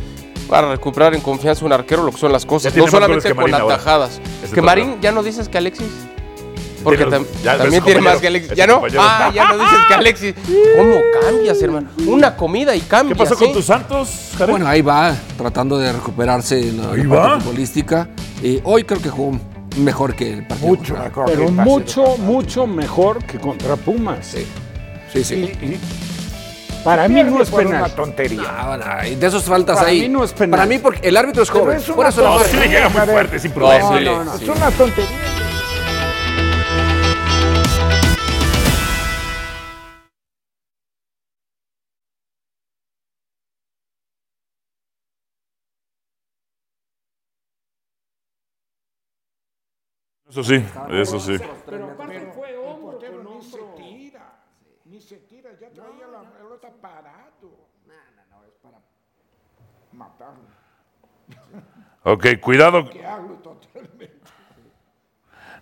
para 0.49 0.71
recuperar 0.71 1.15
en 1.15 1.23
confianza 1.23 1.65
un 1.65 1.73
arquero, 1.73 2.03
lo 2.03 2.13
que 2.13 2.19
son 2.19 2.33
las 2.33 2.45
cosas. 2.45 2.77
No 2.77 2.87
solamente 2.87 3.35
con 3.35 3.55
atajadas. 3.55 4.21
este 4.43 4.55
que 4.55 4.61
Marín. 4.61 5.01
¿ya 5.01 5.11
no 5.11 5.23
dices 5.23 5.49
que 5.49 5.57
Alexis? 5.57 5.89
Porque 6.85 7.07
tam- 7.07 7.27
ya 7.43 7.57
también 7.59 7.83
tiene 7.83 8.01
más 8.01 8.19
que 8.19 8.27
Alexis. 8.29 8.53
¿Ya 8.55 8.67
no? 8.67 8.83
Ah, 8.99 9.31
ya 9.35 9.49
no 9.49 9.55
dices 9.59 9.79
que 9.89 9.95
Alexis. 9.95 10.35
¿Cómo 10.77 11.01
cambias, 11.21 11.63
hermano? 11.63 11.89
Una 12.07 12.37
comida 12.37 12.77
y 12.77 12.81
cambias. 12.83 13.19
¿Qué 13.19 13.25
pasó 13.25 13.37
con 13.37 13.49
¿eh? 13.49 13.53
tus 13.53 13.65
Santos, 13.65 14.31
Jared? 14.39 14.51
Bueno, 14.53 14.69
ahí 14.69 14.83
va, 14.83 15.17
tratando 15.37 15.79
de 15.79 15.93
recuperarse 15.93 16.61
en 16.69 16.81
la, 16.83 16.93
Ahí 16.93 17.03
la 17.03 17.09
parte 17.09 17.29
va. 17.35 17.41
futbolística. 17.41 18.09
Eh, 18.43 18.61
hoy 18.65 18.85
creo 18.85 19.01
que 19.01 19.09
jugó 19.09 19.39
mejor 19.79 20.15
que 20.15 20.33
el 20.35 20.47
partido. 20.47 20.69
Mucho 20.69 20.95
contra- 20.95 21.09
mejor. 21.09 21.25
Pero 21.27 21.39
que 21.39 21.45
el 21.49 21.55
partido. 21.57 21.75
mucho, 21.79 22.17
mucho 22.19 22.67
mejor 22.67 23.25
que 23.25 23.39
contra 23.39 23.77
Pumas. 23.77 24.27
Sí, 24.27 24.47
sí. 25.13 25.25
sí. 25.25 25.35
Y- 25.63 25.65
y 25.67 25.81
para 26.85 27.09
mí 27.09 27.23
no 27.23 27.41
es 27.41 27.49
por 27.49 27.61
una 27.67 27.77
penal. 27.85 27.95
tontería. 27.95 28.43
No, 28.43 29.17
de 29.19 29.27
esos 29.27 29.45
faltas 29.45 29.79
Para 29.79 29.89
ahí. 29.89 30.03
mí 30.03 30.09
no 30.11 30.23
es 30.23 30.33
penal. 30.35 30.51
Para 30.51 30.67
mí, 30.67 30.79
porque 30.79 31.09
el 31.09 31.17
árbitro 31.17 31.43
es 31.43 31.51
Pero 31.51 31.65
joven. 31.65 31.77
es 31.79 31.85
Por 31.85 31.99
una 32.01 32.09
eso 32.11 32.23
No, 32.23 32.39
sí 32.45 32.57
le 32.59 32.69
llega 32.69 32.89
muy 32.91 33.01
fuerte, 33.01 33.37
es 33.37 33.45
imprudente. 33.47 33.83
No, 33.91 33.99
sí, 33.99 34.05
No, 34.05 34.25
no, 34.25 34.37
sí. 34.39 34.45
es 34.45 34.51
una 34.57 34.71
tontería. 34.71 35.09
Eso 50.35 50.43
sí, 50.43 50.67
eso 50.91 51.21
sí. 51.21 51.37
Pero 51.65 51.93
aparte 51.93 52.33
fue 52.35 52.57
hombro 52.57 52.99
con 52.99 53.25
hombro. 53.25 53.39
Ni 53.39 53.41
se 53.45 53.59
tira. 53.77 54.33
Ni 54.85 55.01
se 55.01 55.17
tira. 55.19 55.51
Ya 55.61 55.71
traía 55.71 56.09
la 56.09 56.29
pelota 56.29 56.73
parado. 56.83 57.69
No, 57.87 57.95
no, 58.17 58.39
no. 58.39 58.45
Es 58.45 58.55
para 58.61 58.81
matarlo. 59.93 60.43
Ok, 62.03 62.41
cuidado. 62.41 62.91
Que 62.91 63.07
hablo 63.07 63.35
totalmente. 63.35 64.19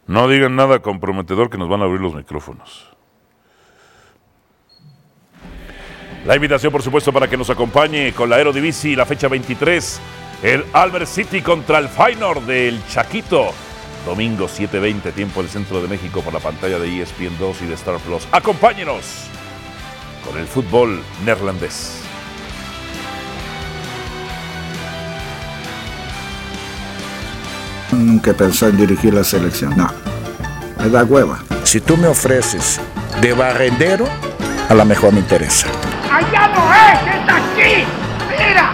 No 0.06 0.26
digan 0.26 0.56
nada 0.56 0.80
comprometedor 0.80 1.50
que 1.50 1.58
nos 1.58 1.68
van 1.68 1.82
a 1.82 1.84
abrir 1.84 2.00
los 2.00 2.14
micrófonos. 2.14 2.88
La 6.24 6.34
invitación, 6.34 6.72
por 6.72 6.80
supuesto, 6.80 7.12
para 7.12 7.28
que 7.28 7.36
nos 7.36 7.50
acompañe 7.50 8.14
con 8.14 8.30
la 8.30 8.36
Aerodivisi 8.36 8.96
la 8.96 9.04
fecha 9.04 9.28
23. 9.28 10.00
El 10.44 10.64
Albert 10.72 11.08
City 11.08 11.42
contra 11.42 11.76
el 11.76 11.90
Feyenoord 11.90 12.44
del 12.44 12.82
Chaquito. 12.86 13.50
Domingo 14.04 14.48
7.20, 14.48 15.12
tiempo 15.12 15.42
del 15.42 15.50
centro 15.50 15.80
de 15.80 15.88
México 15.88 16.22
por 16.22 16.32
la 16.32 16.40
pantalla 16.40 16.78
de 16.78 17.02
ESPN 17.02 17.38
2 17.38 17.62
y 17.62 17.66
de 17.66 17.74
Star 17.74 17.98
Plus. 17.98 18.26
Acompáñenos 18.32 19.04
con 20.26 20.38
el 20.38 20.46
fútbol 20.46 21.00
neerlandés. 21.24 21.98
Nunca 27.92 28.32
pensé 28.32 28.68
en 28.68 28.76
dirigir 28.78 29.14
la 29.14 29.22
selección, 29.22 29.76
no. 29.76 29.88
Me 30.78 30.88
da 30.88 31.04
hueva. 31.04 31.38
Si 31.64 31.80
tú 31.80 31.96
me 31.96 32.08
ofreces 32.08 32.80
de 33.20 33.32
barrendero, 33.34 34.06
a 34.68 34.74
lo 34.74 34.84
mejor 34.84 35.12
me 35.12 35.20
interesa. 35.20 35.68
¡Allá 36.10 36.48
no 36.48 36.72
es! 36.72 36.98
¡Es 37.14 37.28
aquí! 37.28 37.84
¡Mira! 38.30 38.72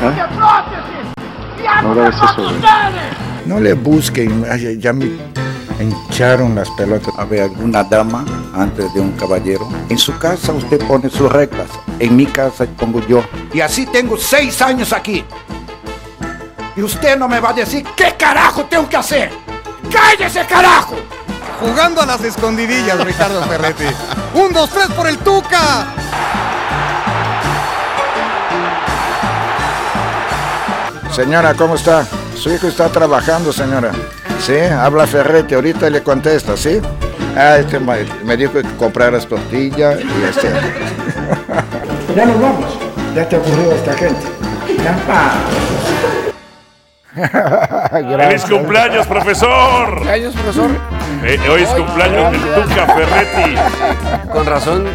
¡Ya 0.00 1.80
no 1.82 1.88
Ahora 1.88 2.02
me 2.02 2.08
es 2.08 2.16
eso, 2.16 2.34
güey. 2.36 2.46
ustedes! 2.46 3.46
No 3.46 3.60
le 3.60 3.74
busquen, 3.74 4.44
ay, 4.50 4.78
ya 4.78 4.92
me 4.92 5.10
hincharon 5.80 6.54
las 6.54 6.68
pelotas. 6.70 7.12
A 7.18 7.24
ver, 7.24 7.42
alguna 7.42 7.82
dama 7.84 8.24
antes 8.54 8.92
de 8.94 9.00
un 9.00 9.12
caballero. 9.12 9.68
En 9.88 9.98
su 9.98 10.16
casa 10.18 10.52
usted 10.52 10.84
pone 10.86 11.08
sus 11.10 11.30
reglas, 11.30 11.68
en 11.98 12.16
mi 12.16 12.26
casa 12.26 12.66
pongo 12.76 13.00
yo. 13.06 13.22
Y 13.52 13.60
así 13.60 13.86
tengo 13.86 14.16
seis 14.16 14.60
años 14.62 14.92
aquí. 14.92 15.24
Y 16.76 16.82
usted 16.82 17.18
no 17.18 17.28
me 17.28 17.38
va 17.40 17.50
a 17.50 17.52
decir 17.52 17.84
qué 17.96 18.14
carajo 18.18 18.64
tengo 18.64 18.88
que 18.88 18.96
hacer. 18.96 19.30
¡Cállese, 19.92 20.44
carajo! 20.46 20.96
Jugando 21.60 22.00
a 22.00 22.06
las 22.06 22.22
escondidillas, 22.24 23.04
Ricardo 23.04 23.42
Ferretti. 23.42 23.84
Un, 24.34 24.52
dos, 24.52 24.70
tres 24.70 24.86
por 24.96 25.06
el 25.06 25.18
Tuca. 25.18 25.86
Señora, 31.12 31.52
¿cómo 31.54 31.74
está? 31.74 32.06
Su 32.34 32.50
hijo 32.50 32.68
está 32.68 32.88
trabajando, 32.88 33.52
señora. 33.52 33.92
Sí, 34.40 34.56
habla 34.56 35.06
Ferretti, 35.06 35.54
ahorita 35.54 35.90
le 35.90 36.02
contesta, 36.02 36.56
¿sí? 36.56 36.80
Ah, 37.36 37.58
este 37.58 37.78
me 37.78 38.36
dijo 38.36 38.52
que 38.52 38.62
compraras 38.78 39.26
tortilla 39.26 39.98
y 40.00 40.22
este. 40.28 40.48
Ya 42.16 42.26
nos 42.26 42.40
vamos. 42.40 42.78
Ya 43.14 43.26
te 43.26 43.36
aburrió 43.36 43.72
esta 43.72 43.92
gente. 43.94 44.20
Ya 44.82 45.81
¡Feliz 47.14 48.44
cumpleaños, 48.48 49.06
profesor! 49.06 49.94
¿Cumpleaños, 49.96 50.34
profesor? 50.34 50.70
Eh, 51.24 51.38
hoy 51.50 51.62
es 51.62 51.68
cumpleaños 51.68 52.32
del 52.32 52.40
Tuca 52.40 52.86
Ferretti. 52.86 53.54
Con 54.32 54.46
razón, 54.46 54.86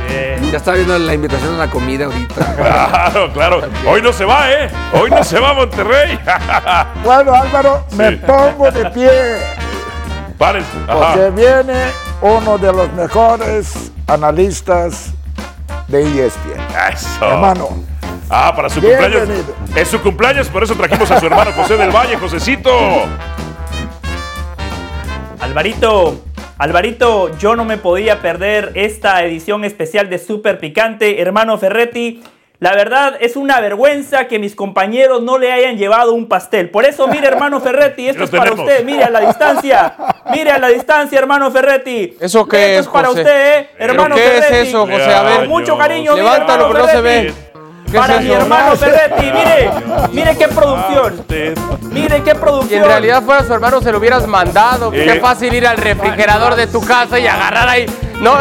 ya 0.51 0.57
estaba 0.57 0.77
viendo 0.77 0.97
la 0.97 1.13
invitación 1.13 1.55
a 1.55 1.57
la 1.57 1.67
comida 1.69 2.05
ahorita. 2.05 2.55
Claro, 2.55 3.31
claro. 3.33 3.61
Hoy 3.85 4.01
no 4.01 4.11
se 4.11 4.25
va, 4.25 4.51
¿eh? 4.51 4.69
Hoy 4.93 5.11
no 5.11 5.23
se 5.23 5.39
va 5.39 5.51
a 5.51 5.53
Monterrey. 5.53 6.19
Bueno, 7.03 7.33
Álvaro, 7.33 7.85
me 7.91 8.13
pongo 8.13 8.71
de 8.71 8.89
pie. 8.89 9.09
Párense. 10.37 10.69
Porque 10.87 11.29
viene 11.31 11.91
uno 12.21 12.57
de 12.57 12.73
los 12.73 12.91
mejores 12.93 13.91
analistas 14.07 15.11
de 15.87 16.01
ESPN. 16.01 16.61
Eso. 16.91 17.07
Hermano. 17.25 17.69
Ah, 18.29 18.53
para 18.55 18.69
su 18.69 18.81
cumpleaños. 18.81 19.29
Es 19.75 19.87
su 19.87 20.01
cumpleaños, 20.01 20.47
por 20.49 20.63
eso 20.63 20.75
trajimos 20.75 21.09
a 21.11 21.19
su 21.19 21.25
hermano 21.25 21.51
José 21.53 21.77
del 21.77 21.91
Valle, 21.91 22.17
Josecito. 22.17 22.71
Alvarito, 25.39 26.19
Alvarito, 26.57 27.37
yo 27.37 27.55
no 27.55 27.63
me 27.63 27.77
podía 27.77 28.19
perder 28.21 28.71
esta 28.75 29.23
edición 29.23 29.63
especial 29.63 30.09
de 30.09 30.17
Super 30.19 30.59
Picante, 30.59 31.21
hermano 31.21 31.57
Ferretti. 31.57 32.21
La 32.59 32.73
verdad 32.73 33.15
es 33.19 33.35
una 33.35 33.61
vergüenza 33.61 34.25
que 34.27 34.39
mis 34.39 34.55
compañeros 34.55 35.21
no 35.21 35.37
le 35.37 35.51
hayan 35.51 35.77
llevado 35.77 36.13
un 36.13 36.27
pastel. 36.27 36.71
Por 36.71 36.85
eso, 36.85 37.07
mire, 37.07 37.27
hermano 37.27 37.59
Ferretti, 37.61 38.09
esto 38.09 38.23
es 38.25 38.31
para 38.31 38.45
tenemos. 38.45 38.65
usted. 38.67 38.83
Mire 38.83 39.03
a 39.03 39.11
la 39.11 39.19
distancia. 39.19 39.93
Mire 40.31 40.49
a 40.49 40.57
la 40.57 40.69
distancia, 40.69 41.19
hermano 41.19 41.51
Ferretti. 41.51 42.17
¿Eso 42.19 42.47
qué 42.47 42.77
Esto 42.77 42.79
es, 42.79 42.85
es 42.87 42.87
para 42.91 43.07
José? 43.09 43.21
usted, 43.21 43.59
¿eh? 43.59 43.69
¿Pero 43.77 43.93
hermano 43.93 44.15
qué 44.15 44.25
es 44.25 44.45
Ferretti. 44.47 44.67
eso, 44.69 44.87
José? 44.87 45.13
A 45.13 45.21
ver. 45.21 45.37
Con 45.37 45.47
mucho 45.49 45.77
cariño, 45.77 46.11
mire, 46.13 46.23
Levántalo, 46.23 46.53
hermano 46.65 46.73
pero 46.73 46.79
no 46.79 46.91
se 46.91 47.01
Ferretti. 47.03 47.27
ve. 47.27 47.46
¿Qué 47.91 47.97
Para 47.97 48.17
es 48.17 48.23
mi 48.25 48.31
hermano 48.31 48.75
Ferretti, 48.75 49.25
mire, 49.31 49.71
mire 50.11 50.35
qué 50.37 50.47
producción. 50.49 51.25
Mire 51.91 52.21
qué 52.23 52.31
Si 52.31 52.37
producción. 52.37 52.81
en 52.83 52.87
realidad 52.87 53.23
fuera 53.23 53.43
su 53.45 53.53
hermano, 53.53 53.81
se 53.81 53.91
lo 53.91 53.97
hubieras 53.97 54.27
mandado. 54.27 54.91
Eh. 54.93 55.05
Qué 55.05 55.19
fácil 55.19 55.53
ir 55.53 55.65
al 55.65 55.77
refrigerador 55.77 56.55
de 56.55 56.67
tu 56.67 56.81
casa 56.81 57.17
y 57.19 57.27
agarrar 57.27 57.67
ahí. 57.69 57.85
No, 58.19 58.35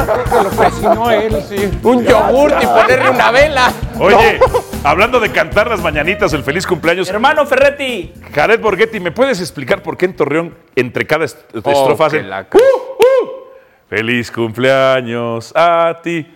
Cocinó 0.57 1.11
él, 1.11 1.37
sí. 1.49 1.71
un 1.83 2.03
yogurt 2.05 2.63
y 2.63 2.67
ponerle 2.67 3.11
una 3.11 3.31
vela. 3.31 3.71
Oye, 4.01 4.41
hablando 4.83 5.21
de 5.21 5.31
cantar 5.31 5.69
las 5.69 5.81
mañanitas, 5.81 6.33
el 6.33 6.43
feliz 6.43 6.67
cumpleaños. 6.67 7.09
Hermano 7.11 7.45
Ferretti. 7.47 8.13
Jared 8.35 8.61
Borghetti, 8.61 9.01
¿me 9.01 9.13
puedes 9.13 9.39
explicar 9.41 9.83
por 9.83 9.97
qué 9.97 10.07
en 10.07 10.17
Torreón, 10.17 10.55
entre 10.75 11.07
cada 11.07 11.25
est- 11.27 11.39
Oh, 11.63 11.71
estrofa 11.71 12.07
hacen 12.07 12.29
la 12.31 12.41
"Uh, 12.53 12.57
uh"? 12.57 13.29
Feliz 13.89 14.31
cumpleaños 14.33 15.53
a 15.55 15.99
ti. 16.03 16.36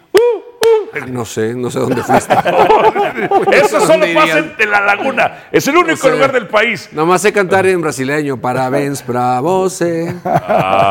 No 1.08 1.24
sé, 1.24 1.54
no 1.54 1.70
sé 1.70 1.78
dónde 1.78 2.02
fuiste. 2.02 2.34
Eso 3.52 3.80
solo 3.80 3.86
¿Dónde 4.06 4.14
pasa 4.14 4.38
en 4.58 4.70
La 4.70 4.80
Laguna. 4.80 5.44
Es 5.52 5.66
el 5.68 5.76
único 5.76 5.90
No 5.92 5.96
sé. 5.96 6.10
lugar 6.10 6.32
del 6.32 6.48
país. 6.48 6.88
Nomás 6.92 7.22
sé 7.22 7.32
cantar 7.32 7.64
en 7.66 7.80
brasileño. 7.80 8.36
Parabéns 8.36 9.00
pra 9.02 9.40
você. 9.40 10.12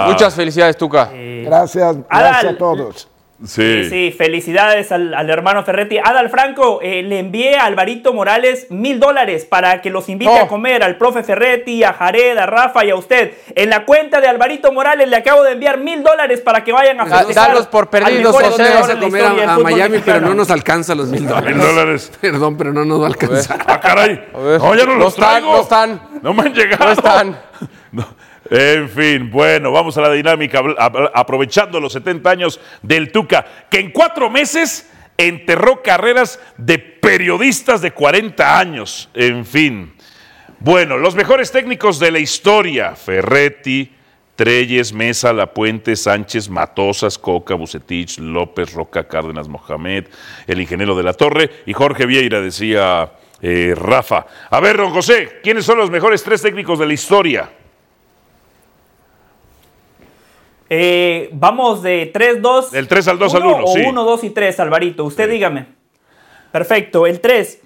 Muchas 0.08 0.34
felicidades, 0.36 0.78
Tuca. 0.78 1.10
Gracias, 1.14 1.98
gracias 2.10 2.54
a 2.54 2.58
todos. 2.58 3.09
Sí, 3.46 3.86
sí, 3.90 4.14
felicidades 4.18 4.92
al, 4.92 5.14
al 5.14 5.30
hermano 5.30 5.64
Ferretti. 5.64 5.98
Adal 5.98 6.30
Franco, 6.30 6.80
eh, 6.82 7.04
le 7.04 7.20
envié 7.20 7.56
a 7.56 7.66
Alvarito 7.66 8.14
Morales 8.14 8.68
mil 8.70 9.00
dólares 9.00 9.46
para 9.46 9.82
que 9.82 9.90
los 9.90 10.10
invite 10.10 10.30
No. 10.30 10.42
a 10.42 10.48
comer 10.50 10.84
al 10.84 10.98
profe 10.98 11.24
Ferretti, 11.24 11.84
a 11.86 11.94
Jared, 11.94 12.38
a 12.38 12.46
Rafa 12.46 12.84
y 12.84 12.90
a 12.90 12.96
usted. 12.96 13.34
En 13.56 13.70
la 13.70 13.86
cuenta 13.86 14.20
de 14.20 14.28
Alvarito 14.28 14.74
Morales 14.74 15.08
le 15.08 15.16
acabo 15.16 15.44
de 15.44 15.54
enviar 15.54 15.78
mil 15.80 16.04
dólares 16.04 16.42
para 16.42 16.66
que 16.66 16.74
vayan 16.74 17.00
a 17.00 17.06
festejar. 17.06 17.48
dalos 17.50 17.68
por 17.68 17.90
perdidos, 17.90 18.36
José. 18.36 18.64
Vamos 18.74 18.90
a 18.90 19.00
comer 19.00 19.24
a, 19.24 19.54
a 19.54 19.58
Miami, 19.60 20.00
pero 20.04 20.20
no 20.20 20.34
nos 20.34 20.52
alcanza 20.52 20.94
los 20.94 21.08
mil 21.08 21.26
dólares. 21.26 21.56
Mil 21.56 21.66
dólares. 21.66 22.12
Perdón, 22.22 22.58
pero 22.58 22.74
no 22.74 22.84
nos 22.84 23.00
va 23.00 23.06
a 23.06 23.08
alcanzar. 23.08 23.60
Ah, 23.68 23.80
caray. 23.80 24.28
A 24.34 24.38
ver. 24.38 24.60
No, 24.60 24.76
ya 24.76 24.84
no, 24.86 24.94
No 24.96 25.00
los 25.00 25.14
están, 25.14 25.30
traigo. 25.42 25.54
no 25.56 25.62
están. 25.62 26.02
No 26.22 26.34
me 26.34 26.42
han 26.44 26.54
llegado. 26.54 26.86
No 26.86 26.92
están. 26.92 27.40
No. 27.92 28.06
En 28.50 28.90
fin, 28.90 29.30
bueno, 29.30 29.72
vamos 29.72 29.98
a 29.98 30.02
la 30.02 30.12
dinámica, 30.12 30.62
aprovechando 31.14 31.80
los 31.80 31.94
70 31.94 32.30
años 32.30 32.60
del 32.82 33.12
Tuca, 33.12 33.46
que 33.70 33.80
en 33.80 33.92
cuatro 33.92 34.30
meses 34.30 34.90
enterró 35.18 35.84
carreras 35.84 36.40
de 36.58 36.80
periodistas 36.80 37.82
de 37.82 37.92
40 37.92 38.60
años. 38.60 39.10
En 39.14 39.46
fin. 39.46 39.94
Bueno, 40.60 40.98
los 40.98 41.16
mejores 41.16 41.52
técnicos 41.52 42.00
de 42.00 42.12
la 42.12 42.20
historia, 42.20 42.96
Ferretti, 42.96 43.94
Treyes, 44.36 44.94
Mesa, 44.94 45.32
Lapuente, 45.32 45.96
Sánchez, 45.96 46.50
Matosas, 46.50 47.18
Coca, 47.18 47.56
Bucetich, 47.56 48.18
López, 48.20 48.74
Roca, 48.74 49.08
Cárdenas, 49.08 49.48
Mohamed, 49.48 50.06
el 50.48 50.62
ingeniero 50.62 50.96
de 50.96 51.04
la 51.04 51.14
Torre 51.14 51.50
y 51.66 51.74
Jorge 51.74 52.06
Vieira, 52.06 52.42
decía 52.42 53.12
eh, 53.42 53.74
Rafa. 53.76 54.26
A 54.50 54.60
ver, 54.60 54.78
don 54.78 54.92
José, 54.92 55.40
¿quiénes 55.44 55.66
son 55.66 55.78
los 55.78 55.92
mejores 55.92 56.24
tres 56.24 56.42
técnicos 56.42 56.80
de 56.80 56.88
la 56.88 56.94
historia? 56.94 57.50
Eh, 60.70 61.30
vamos 61.34 61.82
de 61.82 62.10
3, 62.14 62.42
2. 62.42 62.72
Del 62.72 62.88
3 62.88 63.08
al 63.08 63.20
2 63.20 63.36
al 63.36 63.44
1, 63.46 63.64
o 63.64 63.68
sí. 63.74 63.82
1, 63.88 64.04
2 64.04 64.24
y 64.24 64.30
3, 64.30 64.60
Alvarito. 64.60 65.04
Usted 65.06 65.30
dígame. 65.30 65.68
Perfecto. 66.52 67.08
El 67.08 67.20
3. 67.20 67.62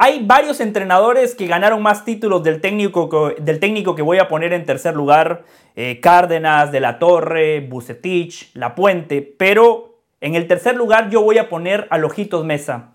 Hay 0.00 0.24
varios 0.24 0.60
entrenadores 0.60 1.34
que 1.34 1.46
ganaron 1.48 1.82
más 1.82 2.04
títulos 2.04 2.42
del 2.44 2.60
técnico, 2.60 3.08
que- 3.08 3.40
del 3.42 3.58
técnico 3.58 3.94
que 3.96 4.02
voy 4.02 4.18
a 4.18 4.28
poner 4.28 4.52
en 4.52 4.64
tercer 4.64 4.94
lugar. 4.94 5.44
Eh, 5.74 6.00
Cárdenas, 6.00 6.70
De 6.72 6.80
la 6.80 6.98
Torre, 6.98 7.60
Bucetich, 7.60 8.50
La 8.54 8.74
Puente. 8.74 9.22
Pero 9.22 10.00
en 10.20 10.34
el 10.34 10.46
tercer 10.46 10.76
lugar 10.76 11.10
yo 11.10 11.22
voy 11.22 11.38
a 11.38 11.48
poner 11.48 11.86
a 11.90 11.98
Lojitos 11.98 12.44
Mesa. 12.44 12.90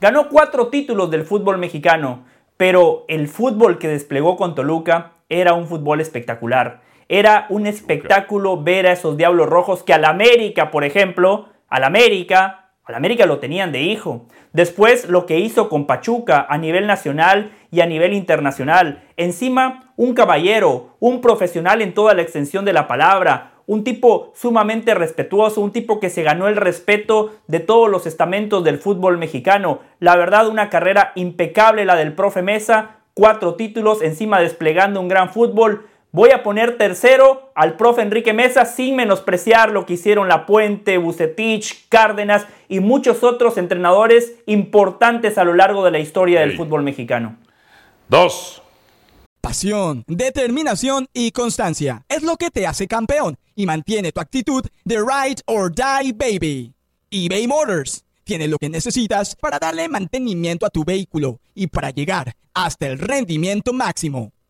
Ganó 0.00 0.28
cuatro 0.28 0.68
títulos 0.68 1.10
del 1.10 1.24
fútbol 1.24 1.58
mexicano, 1.58 2.24
pero 2.56 3.04
el 3.08 3.28
fútbol 3.28 3.78
que 3.78 3.88
desplegó 3.88 4.36
con 4.36 4.54
Toluca 4.54 5.12
era 5.28 5.52
un 5.54 5.66
fútbol 5.66 6.00
espectacular. 6.00 6.80
Era 7.08 7.46
un 7.48 7.66
espectáculo 7.66 8.62
ver 8.62 8.86
a 8.86 8.92
esos 8.92 9.16
Diablos 9.16 9.48
Rojos 9.48 9.82
que 9.82 9.94
al 9.94 10.04
América, 10.04 10.70
por 10.70 10.84
ejemplo, 10.84 11.48
al 11.68 11.84
América, 11.84 12.72
al 12.84 12.94
América 12.94 13.26
lo 13.26 13.38
tenían 13.38 13.72
de 13.72 13.82
hijo. 13.82 14.26
Después 14.52 15.08
lo 15.08 15.26
que 15.26 15.38
hizo 15.38 15.68
con 15.68 15.86
Pachuca 15.86 16.46
a 16.48 16.58
nivel 16.58 16.86
nacional 16.86 17.52
y 17.70 17.80
a 17.80 17.86
nivel 17.86 18.12
internacional. 18.12 19.04
Encima, 19.16 19.92
un 19.96 20.14
caballero, 20.14 20.96
un 21.00 21.20
profesional 21.20 21.82
en 21.82 21.94
toda 21.94 22.14
la 22.14 22.22
extensión 22.22 22.64
de 22.64 22.72
la 22.72 22.86
palabra, 22.86 23.52
un 23.66 23.84
tipo 23.84 24.32
sumamente 24.34 24.94
respetuoso, 24.94 25.60
un 25.60 25.72
tipo 25.72 26.00
que 26.00 26.08
se 26.08 26.22
ganó 26.22 26.48
el 26.48 26.56
respeto 26.56 27.32
de 27.46 27.60
todos 27.60 27.90
los 27.90 28.06
estamentos 28.06 28.64
del 28.64 28.78
fútbol 28.78 29.18
mexicano. 29.18 29.80
La 29.98 30.16
verdad, 30.16 30.48
una 30.48 30.70
carrera 30.70 31.12
impecable 31.14 31.84
la 31.84 31.94
del 31.94 32.14
profe 32.14 32.40
Mesa, 32.40 33.00
cuatro 33.12 33.56
títulos, 33.56 34.00
encima 34.00 34.40
desplegando 34.40 35.00
un 35.00 35.08
gran 35.08 35.28
fútbol. 35.28 35.86
Voy 36.10 36.30
a 36.30 36.42
poner 36.42 36.78
tercero 36.78 37.52
al 37.54 37.76
profe 37.76 38.00
Enrique 38.00 38.32
Mesa 38.32 38.64
sin 38.64 38.96
menospreciar 38.96 39.70
lo 39.70 39.84
que 39.84 39.92
hicieron 39.92 40.26
La 40.26 40.46
Puente, 40.46 40.96
Bucetich, 40.96 41.86
Cárdenas 41.90 42.46
y 42.66 42.80
muchos 42.80 43.22
otros 43.22 43.58
entrenadores 43.58 44.32
importantes 44.46 45.36
a 45.36 45.44
lo 45.44 45.52
largo 45.52 45.84
de 45.84 45.90
la 45.90 45.98
historia 45.98 46.40
del 46.40 46.56
fútbol 46.56 46.82
mexicano. 46.82 47.36
Dos. 48.08 48.62
Pasión, 49.42 50.02
determinación 50.06 51.08
y 51.12 51.30
constancia 51.30 52.04
es 52.08 52.22
lo 52.22 52.36
que 52.36 52.50
te 52.50 52.66
hace 52.66 52.88
campeón 52.88 53.36
y 53.54 53.66
mantiene 53.66 54.10
tu 54.10 54.20
actitud 54.20 54.64
de 54.84 54.96
ride 54.96 55.42
or 55.44 55.70
die 55.70 56.12
baby. 56.12 56.72
eBay 57.10 57.46
Motors 57.46 58.04
tiene 58.24 58.48
lo 58.48 58.56
que 58.56 58.70
necesitas 58.70 59.36
para 59.36 59.58
darle 59.58 59.88
mantenimiento 59.88 60.64
a 60.64 60.70
tu 60.70 60.84
vehículo 60.84 61.38
y 61.54 61.66
para 61.66 61.90
llegar 61.90 62.34
hasta 62.54 62.86
el 62.86 62.98
rendimiento 62.98 63.74
máximo. 63.74 64.32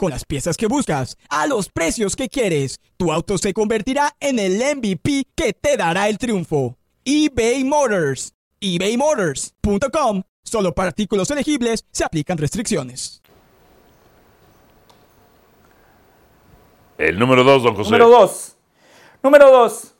Con 0.00 0.12
las 0.12 0.24
piezas 0.24 0.56
que 0.56 0.66
buscas, 0.66 1.18
a 1.28 1.46
los 1.46 1.68
precios 1.68 2.16
que 2.16 2.30
quieres, 2.30 2.80
tu 2.96 3.12
auto 3.12 3.36
se 3.36 3.52
convertirá 3.52 4.16
en 4.18 4.38
el 4.38 4.54
MVP 4.54 5.26
que 5.34 5.52
te 5.52 5.76
dará 5.76 6.08
el 6.08 6.16
triunfo. 6.16 6.78
eBay 7.04 7.64
Motors. 7.64 8.32
ebaymotors.com. 8.60 10.22
Solo 10.42 10.72
para 10.72 10.88
artículos 10.88 11.30
elegibles 11.30 11.84
se 11.92 12.02
aplican 12.02 12.38
restricciones. 12.38 13.20
El 16.96 17.18
número 17.18 17.44
dos, 17.44 17.62
don 17.62 17.74
José. 17.74 17.90
Número 17.90 18.08
dos. 18.08 18.56
Número 19.22 19.50
dos. 19.50 19.92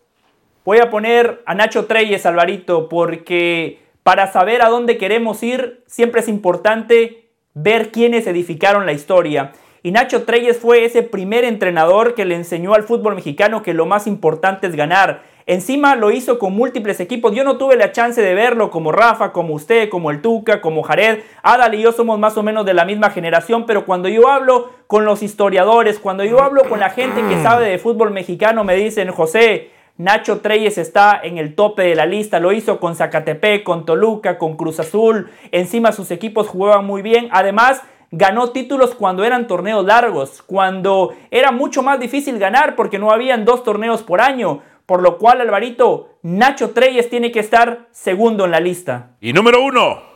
Voy 0.65 0.79
a 0.79 0.89
poner 0.89 1.43
a 1.45 1.55
Nacho 1.55 1.85
Treyes, 1.85 2.25
Alvarito, 2.25 2.89
porque 2.89 3.83
para 4.03 4.33
saber 4.33 4.63
a 4.63 4.71
dónde 4.71 4.97
queremos 4.97 5.43
ir, 5.43 5.85
siempre 5.87 6.23
es 6.23 6.29
importante 6.29 7.29
ver 7.53 7.93
quiénes 7.93 8.27
edificaron 8.27 8.87
la 8.87 8.95
historia. 8.95 9.53
Y 9.83 9.93
Nacho 9.93 10.25
Treyes 10.25 10.59
fue 10.59 10.85
ese 10.85 11.03
primer 11.03 11.45
entrenador 11.45 12.15
que 12.15 12.27
le 12.27 12.35
enseñó 12.35 12.75
al 12.75 12.83
fútbol 12.83 13.15
mexicano 13.15 13.63
que 13.63 13.73
lo 13.73 13.87
más 13.87 14.07
importante 14.07 14.67
es 14.67 14.77
ganar. 14.77 15.23
Encima 15.47 15.97
lo 15.97 16.11
hizo 16.11 16.39
con 16.39 16.53
múltiples 16.53 17.01
equipos. 17.01 17.35
Yo 17.35 17.45
no 17.45 17.57
tuve 17.57 17.77
la 17.77 17.91
chance 17.91 18.21
de 18.21 18.35
verlo 18.35 18.71
como 18.71 18.93
Rafa, 18.93 19.33
como 19.33 19.55
usted, 19.55 19.89
como 19.89 20.11
el 20.11 20.21
Tuca, 20.21 20.61
como 20.61 20.83
Jared. 20.83 21.21
Adal 21.43 21.75
y 21.75 21.83
yo 21.83 21.93
somos 21.93 22.19
más 22.19 22.37
o 22.37 22.43
menos 22.43 22.67
de 22.67 22.75
la 22.75 22.85
misma 22.85 23.09
generación, 23.09 23.65
pero 23.65 23.87
cuando 23.87 24.11
yo 24.11 24.29
hablo 24.29 24.71
con 24.87 25.07
los 25.07 25.23
historiadores, 25.23 25.99
cuando 25.99 26.25
yo 26.25 26.43
hablo 26.43 26.63
con 26.69 26.79
la 26.79 26.91
gente 26.91 27.23
que 27.27 27.43
sabe 27.43 27.67
de 27.69 27.79
fútbol 27.79 28.11
mexicano, 28.11 28.65
me 28.65 28.77
dicen, 28.77 29.11
José, 29.11 29.71
Nacho 29.97 30.41
Treyes 30.41 30.79
está 30.79 31.19
en 31.23 31.39
el 31.39 31.55
tope 31.55 31.83
de 31.83 31.95
la 31.95 32.07
lista, 32.07 32.39
lo 32.39 32.53
hizo 32.53 32.79
con 32.81 32.95
Zacatepec, 32.95 33.63
con 33.65 33.85
Toluca, 33.87 34.39
con 34.39 34.57
Cruz 34.57 34.79
Azul, 34.79 35.31
encima 35.53 35.93
sus 35.93 36.11
equipos 36.11 36.49
jugaban 36.49 36.87
muy 36.87 37.03
bien, 37.03 37.29
además 37.33 37.83
ganó 38.11 38.51
títulos 38.51 38.95
cuando 38.95 39.25
eran 39.25 39.47
torneos 39.47 39.85
largos, 39.85 40.43
cuando 40.43 41.15
era 41.31 41.53
mucho 41.53 41.83
más 41.83 42.01
difícil 42.01 42.39
ganar 42.39 42.75
porque 42.77 42.99
no 42.99 43.11
habían 43.13 43.45
dos 43.45 43.63
torneos 43.63 44.03
por 44.03 44.21
año, 44.21 44.61
por 44.87 45.03
lo 45.03 45.19
cual 45.19 45.41
Alvarito, 45.41 46.09
Nacho 46.23 46.71
Treyes 46.71 47.09
tiene 47.09 47.31
que 47.31 47.39
estar 47.41 47.87
segundo 47.93 48.45
en 48.45 48.51
la 48.51 48.61
lista. 48.61 49.11
Y 49.21 49.33
número 49.33 49.63
uno. 49.63 50.11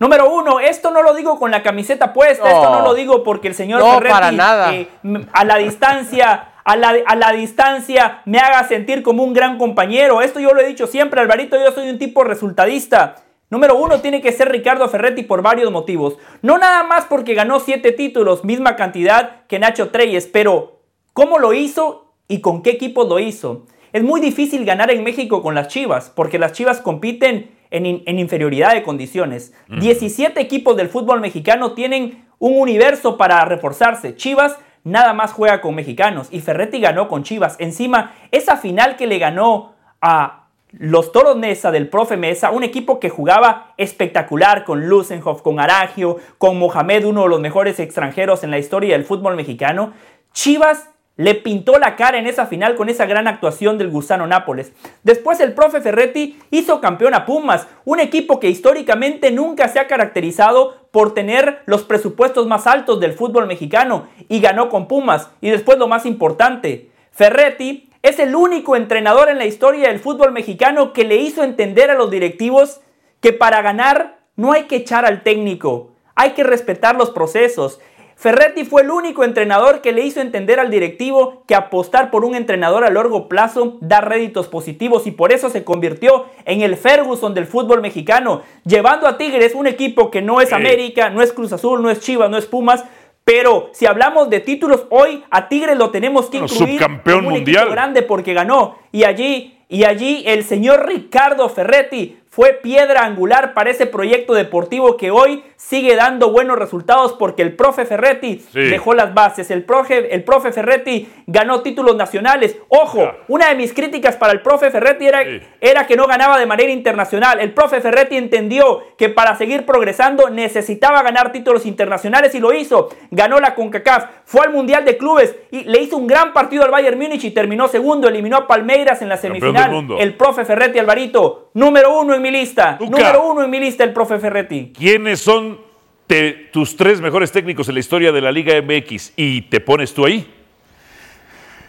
Número 0.00 0.28
uno, 0.28 0.58
esto 0.60 0.90
no 0.90 1.02
lo 1.02 1.14
digo 1.14 1.38
con 1.38 1.50
la 1.50 1.62
camiseta 1.62 2.12
puesta, 2.12 2.50
esto 2.50 2.70
no 2.70 2.82
lo 2.82 2.94
digo 2.94 3.22
porque 3.22 3.48
el 3.48 3.54
señor 3.54 3.80
No, 3.80 3.94
Ferretti, 3.94 4.12
para 4.12 4.32
nada. 4.32 4.74
eh, 4.74 4.88
a 5.32 5.44
la 5.44 5.56
distancia, 5.56 6.48
a 6.64 6.76
la, 6.76 6.96
a 7.06 7.14
la 7.14 7.32
distancia 7.32 8.20
me 8.24 8.38
haga 8.38 8.64
sentir 8.64 9.02
como 9.02 9.22
un 9.22 9.32
gran 9.32 9.56
compañero. 9.56 10.20
Esto 10.20 10.40
yo 10.40 10.52
lo 10.52 10.60
he 10.60 10.66
dicho 10.66 10.86
siempre, 10.88 11.20
Alvarito, 11.20 11.56
yo 11.56 11.70
soy 11.72 11.88
un 11.88 11.98
tipo 11.98 12.24
resultadista. 12.24 13.16
Número 13.54 13.76
uno 13.76 14.00
tiene 14.00 14.20
que 14.20 14.32
ser 14.32 14.48
Ricardo 14.50 14.88
Ferretti 14.88 15.22
por 15.22 15.40
varios 15.40 15.70
motivos. 15.70 16.16
No 16.42 16.58
nada 16.58 16.82
más 16.82 17.04
porque 17.04 17.34
ganó 17.34 17.60
siete 17.60 17.92
títulos, 17.92 18.42
misma 18.44 18.74
cantidad 18.74 19.46
que 19.46 19.60
Nacho 19.60 19.90
Treyes, 19.90 20.26
pero 20.26 20.80
¿cómo 21.12 21.38
lo 21.38 21.52
hizo 21.52 22.12
y 22.26 22.40
con 22.40 22.62
qué 22.62 22.70
equipos 22.70 23.08
lo 23.08 23.20
hizo? 23.20 23.66
Es 23.92 24.02
muy 24.02 24.20
difícil 24.20 24.64
ganar 24.64 24.90
en 24.90 25.04
México 25.04 25.40
con 25.40 25.54
las 25.54 25.68
Chivas, 25.68 26.10
porque 26.10 26.40
las 26.40 26.50
Chivas 26.50 26.80
compiten 26.80 27.52
en, 27.70 27.86
in- 27.86 28.02
en 28.06 28.18
inferioridad 28.18 28.74
de 28.74 28.82
condiciones. 28.82 29.54
17 29.68 30.40
equipos 30.40 30.76
del 30.76 30.88
fútbol 30.88 31.20
mexicano 31.20 31.74
tienen 31.74 32.24
un 32.40 32.58
universo 32.60 33.16
para 33.16 33.44
reforzarse. 33.44 34.16
Chivas 34.16 34.58
nada 34.82 35.14
más 35.14 35.32
juega 35.32 35.60
con 35.60 35.76
mexicanos 35.76 36.26
y 36.32 36.40
Ferretti 36.40 36.80
ganó 36.80 37.06
con 37.06 37.22
Chivas. 37.22 37.54
Encima, 37.60 38.14
esa 38.32 38.56
final 38.56 38.96
que 38.96 39.06
le 39.06 39.20
ganó 39.20 39.74
a 40.00 40.43
los 40.78 41.12
Toros 41.12 41.36
Mesa 41.36 41.70
del 41.70 41.88
profe 41.88 42.16
Mesa, 42.16 42.50
un 42.50 42.64
equipo 42.64 42.98
que 42.98 43.10
jugaba 43.10 43.74
espectacular 43.76 44.64
con 44.64 44.88
Lusenhoff, 44.88 45.42
con 45.42 45.60
Aragio, 45.60 46.18
con 46.38 46.58
Mohamed, 46.58 47.04
uno 47.04 47.22
de 47.22 47.28
los 47.28 47.40
mejores 47.40 47.78
extranjeros 47.78 48.44
en 48.44 48.50
la 48.50 48.58
historia 48.58 48.94
del 48.94 49.04
fútbol 49.04 49.36
mexicano. 49.36 49.92
Chivas 50.32 50.88
le 51.16 51.36
pintó 51.36 51.78
la 51.78 51.94
cara 51.94 52.18
en 52.18 52.26
esa 52.26 52.46
final 52.46 52.74
con 52.74 52.88
esa 52.88 53.06
gran 53.06 53.28
actuación 53.28 53.78
del 53.78 53.90
Gusano 53.90 54.26
Nápoles. 54.26 54.72
Después 55.04 55.38
el 55.38 55.52
profe 55.52 55.80
Ferretti 55.80 56.40
hizo 56.50 56.80
campeón 56.80 57.14
a 57.14 57.24
Pumas, 57.24 57.68
un 57.84 58.00
equipo 58.00 58.40
que 58.40 58.50
históricamente 58.50 59.30
nunca 59.30 59.68
se 59.68 59.78
ha 59.78 59.86
caracterizado 59.86 60.88
por 60.90 61.14
tener 61.14 61.62
los 61.66 61.84
presupuestos 61.84 62.48
más 62.48 62.66
altos 62.66 62.98
del 62.98 63.12
fútbol 63.12 63.46
mexicano 63.46 64.08
y 64.28 64.40
ganó 64.40 64.68
con 64.68 64.88
Pumas. 64.88 65.30
Y 65.40 65.50
después 65.50 65.78
lo 65.78 65.86
más 65.86 66.04
importante, 66.04 66.90
Ferretti 67.12 67.90
es 68.04 68.18
el 68.18 68.36
único 68.36 68.76
entrenador 68.76 69.30
en 69.30 69.38
la 69.38 69.46
historia 69.46 69.88
del 69.88 69.98
fútbol 69.98 70.30
mexicano 70.30 70.92
que 70.92 71.04
le 71.04 71.16
hizo 71.16 71.42
entender 71.42 71.90
a 71.90 71.94
los 71.94 72.10
directivos 72.10 72.82
que 73.20 73.32
para 73.32 73.62
ganar 73.62 74.18
no 74.36 74.52
hay 74.52 74.64
que 74.64 74.76
echar 74.76 75.06
al 75.06 75.22
técnico, 75.22 75.92
hay 76.14 76.32
que 76.32 76.44
respetar 76.44 76.96
los 76.96 77.10
procesos. 77.10 77.80
Ferretti 78.14 78.66
fue 78.66 78.82
el 78.82 78.90
único 78.90 79.24
entrenador 79.24 79.80
que 79.80 79.92
le 79.92 80.04
hizo 80.04 80.20
entender 80.20 80.60
al 80.60 80.70
directivo 80.70 81.44
que 81.46 81.54
apostar 81.54 82.10
por 82.10 82.26
un 82.26 82.34
entrenador 82.34 82.84
a 82.84 82.90
largo 82.90 83.26
plazo 83.26 83.78
da 83.80 84.02
réditos 84.02 84.48
positivos 84.48 85.06
y 85.06 85.10
por 85.10 85.32
eso 85.32 85.48
se 85.48 85.64
convirtió 85.64 86.26
en 86.44 86.60
el 86.60 86.76
Ferguson 86.76 87.32
del 87.32 87.46
fútbol 87.46 87.80
mexicano, 87.80 88.42
llevando 88.66 89.06
a 89.08 89.16
Tigres 89.16 89.54
un 89.54 89.66
equipo 89.66 90.10
que 90.10 90.20
no 90.20 90.42
es 90.42 90.52
América, 90.52 91.08
no 91.08 91.22
es 91.22 91.32
Cruz 91.32 91.54
Azul, 91.54 91.80
no 91.80 91.88
es 91.88 92.00
Chivas, 92.00 92.28
no 92.28 92.36
es 92.36 92.44
Pumas, 92.44 92.84
pero 93.24 93.70
si 93.72 93.86
hablamos 93.86 94.28
de 94.30 94.40
títulos 94.40 94.86
hoy 94.90 95.24
a 95.30 95.48
Tigres 95.48 95.76
lo 95.78 95.90
tenemos 95.90 96.26
que 96.26 96.38
Bueno, 96.38 96.52
incluir 96.52 96.78
subcampeón 96.78 97.16
como 97.18 97.28
un 97.28 97.34
mundial. 97.34 97.70
grande 97.70 98.02
porque 98.02 98.34
ganó 98.34 98.76
y 98.92 99.04
allí 99.04 99.50
y 99.68 99.84
allí 99.84 100.22
el 100.26 100.44
señor 100.44 100.86
Ricardo 100.86 101.48
Ferretti 101.48 102.18
fue 102.34 102.54
piedra 102.54 103.04
angular 103.04 103.54
para 103.54 103.70
ese 103.70 103.86
proyecto 103.86 104.34
deportivo 104.34 104.96
que 104.96 105.12
hoy 105.12 105.44
sigue 105.56 105.94
dando 105.94 106.32
buenos 106.32 106.58
resultados 106.58 107.12
porque 107.12 107.42
el 107.42 107.54
profe 107.54 107.84
Ferretti 107.84 108.44
Sí. 108.52 108.60
dejó 108.60 108.92
las 108.92 109.14
bases. 109.14 109.52
El 109.52 109.62
profe, 109.64 110.12
el 110.12 110.24
profe 110.24 110.50
Ferretti 110.50 111.08
ganó 111.28 111.62
títulos 111.62 111.94
nacionales. 111.96 112.56
Ojo, 112.68 113.08
una 113.28 113.50
de 113.50 113.54
mis 113.54 113.72
críticas 113.72 114.16
para 114.16 114.32
el 114.32 114.40
profe 114.42 114.72
Ferretti 114.72 115.06
era, 115.06 115.22
era 115.60 115.86
que 115.86 115.96
no 115.96 116.06
ganaba 116.08 116.36
de 116.38 116.46
manera 116.46 116.72
internacional. 116.72 117.38
El 117.38 117.52
profe 117.54 117.80
Ferretti 117.80 118.16
entendió 118.16 118.82
que 118.98 119.08
para 119.10 119.36
seguir 119.36 119.64
progresando 119.64 120.28
necesitaba 120.28 121.02
ganar 121.02 121.30
títulos 121.30 121.64
internacionales 121.66 122.34
y 122.34 122.40
lo 122.40 122.52
hizo. 122.52 122.88
Ganó 123.12 123.38
la 123.38 123.54
CONCACAF, 123.54 124.06
fue 124.24 124.44
al 124.44 124.52
Mundial 124.52 124.84
de 124.84 124.96
Clubes 124.96 125.36
y 125.52 125.62
le 125.64 125.80
hizo 125.80 125.96
un 125.96 126.08
gran 126.08 126.32
partido 126.32 126.64
al 126.64 126.72
Bayern 126.72 126.98
Múnich 126.98 127.22
y 127.24 127.30
terminó 127.30 127.68
segundo. 127.68 128.08
Eliminó 128.08 128.38
a 128.38 128.46
Palmeiras 128.48 129.02
en 129.02 129.08
la 129.08 129.16
semifinal. 129.18 129.86
El 130.00 130.16
profe 130.16 130.44
Ferretti 130.44 130.80
Alvarito, 130.80 131.50
número 131.54 131.96
uno 131.96 132.14
en 132.14 132.23
mi 132.24 132.30
lista. 132.30 132.78
Número 132.80 133.30
uno 133.32 133.44
en 133.44 133.50
mi 133.50 133.60
lista, 133.60 133.84
el 133.84 133.92
profe 133.92 134.18
Ferretti. 134.18 134.72
¿Quiénes 134.76 135.20
son 135.20 135.58
te- 136.06 136.48
tus 136.52 136.76
tres 136.76 137.00
mejores 137.00 137.30
técnicos 137.30 137.68
en 137.68 137.74
la 137.74 137.80
historia 137.80 138.10
de 138.12 138.20
la 138.22 138.32
Liga 138.32 138.54
MX? 138.60 139.12
Y 139.16 139.42
te 139.42 139.60
pones 139.60 139.92
tú 139.92 140.06
ahí. 140.06 140.26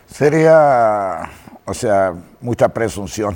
Sería, 0.07 1.29
o 1.65 1.73
sea, 1.73 2.13
mucha 2.41 2.69
presunción. 2.69 3.35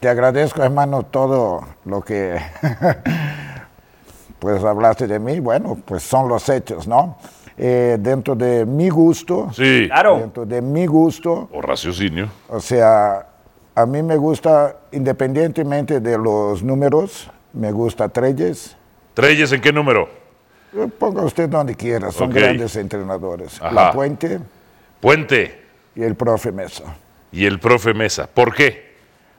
Te 0.00 0.08
agradezco, 0.08 0.62
hermano, 0.62 1.04
todo 1.04 1.66
lo 1.86 2.02
que 2.02 2.36
pues 4.38 4.62
hablaste 4.62 5.06
de 5.06 5.18
mí. 5.18 5.40
Bueno, 5.40 5.78
pues 5.84 6.02
son 6.02 6.28
los 6.28 6.48
hechos, 6.48 6.86
¿no? 6.86 7.16
Eh, 7.56 7.96
dentro 8.00 8.34
de 8.34 8.66
mi 8.66 8.88
gusto, 8.88 9.48
Sí. 9.54 9.88
dentro 10.18 10.44
de 10.44 10.60
mi 10.60 10.86
gusto, 10.86 11.48
O 11.52 11.62
raciocinio. 11.62 12.28
o 12.48 12.60
sea, 12.60 13.26
a 13.74 13.86
mí 13.86 14.02
me 14.02 14.16
gusta, 14.16 14.76
independientemente 14.92 16.00
de 16.00 16.16
los 16.18 16.62
números, 16.62 17.30
me 17.52 17.72
gusta 17.72 18.08
Treyes. 18.08 18.76
¿Treyes 19.14 19.52
en 19.52 19.60
qué 19.60 19.72
número? 19.72 20.08
Eh, 20.76 20.88
Ponga 20.98 21.22
usted 21.22 21.48
donde 21.48 21.74
quiera, 21.74 22.10
son 22.10 22.30
grandes 22.30 22.76
entrenadores. 22.76 23.60
Ajá. 23.60 23.72
La 23.72 23.92
Puente 23.92 24.40
Puente 25.00 25.62
y 25.94 26.02
el 26.02 26.14
profe 26.14 26.50
Mesa. 26.52 26.84
y 27.30 27.44
el 27.46 27.58
profe 27.60 27.94
Mesa. 27.94 28.26
¿Por 28.32 28.54
qué? 28.54 28.94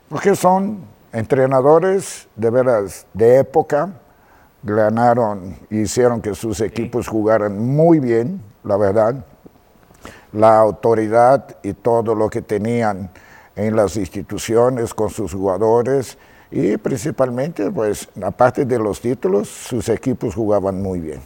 Porque 0.09 0.35
son 0.35 0.79
entrenadores 1.11 2.27
de 2.35 2.49
veras 2.49 3.07
de 3.13 3.39
época, 3.39 3.89
ganaron, 4.63 5.57
hicieron 5.69 6.21
que 6.21 6.35
sus 6.35 6.61
equipos 6.61 7.07
jugaran 7.07 7.57
muy 7.57 7.99
bien, 7.99 8.41
la 8.63 8.77
verdad. 8.77 9.15
La 10.33 10.59
autoridad 10.59 11.57
y 11.63 11.73
todo 11.73 12.13
lo 12.13 12.29
que 12.29 12.41
tenían 12.41 13.09
en 13.55 13.75
las 13.75 13.95
instituciones 13.97 14.93
con 14.93 15.09
sus 15.09 15.33
jugadores 15.33 16.17
y 16.51 16.77
principalmente, 16.77 17.71
pues, 17.71 18.07
aparte 18.23 18.65
de 18.65 18.79
los 18.79 19.01
títulos, 19.01 19.49
sus 19.49 19.89
equipos 19.89 20.35
jugaban 20.35 20.81
muy 20.81 20.99
bien. 20.99 21.21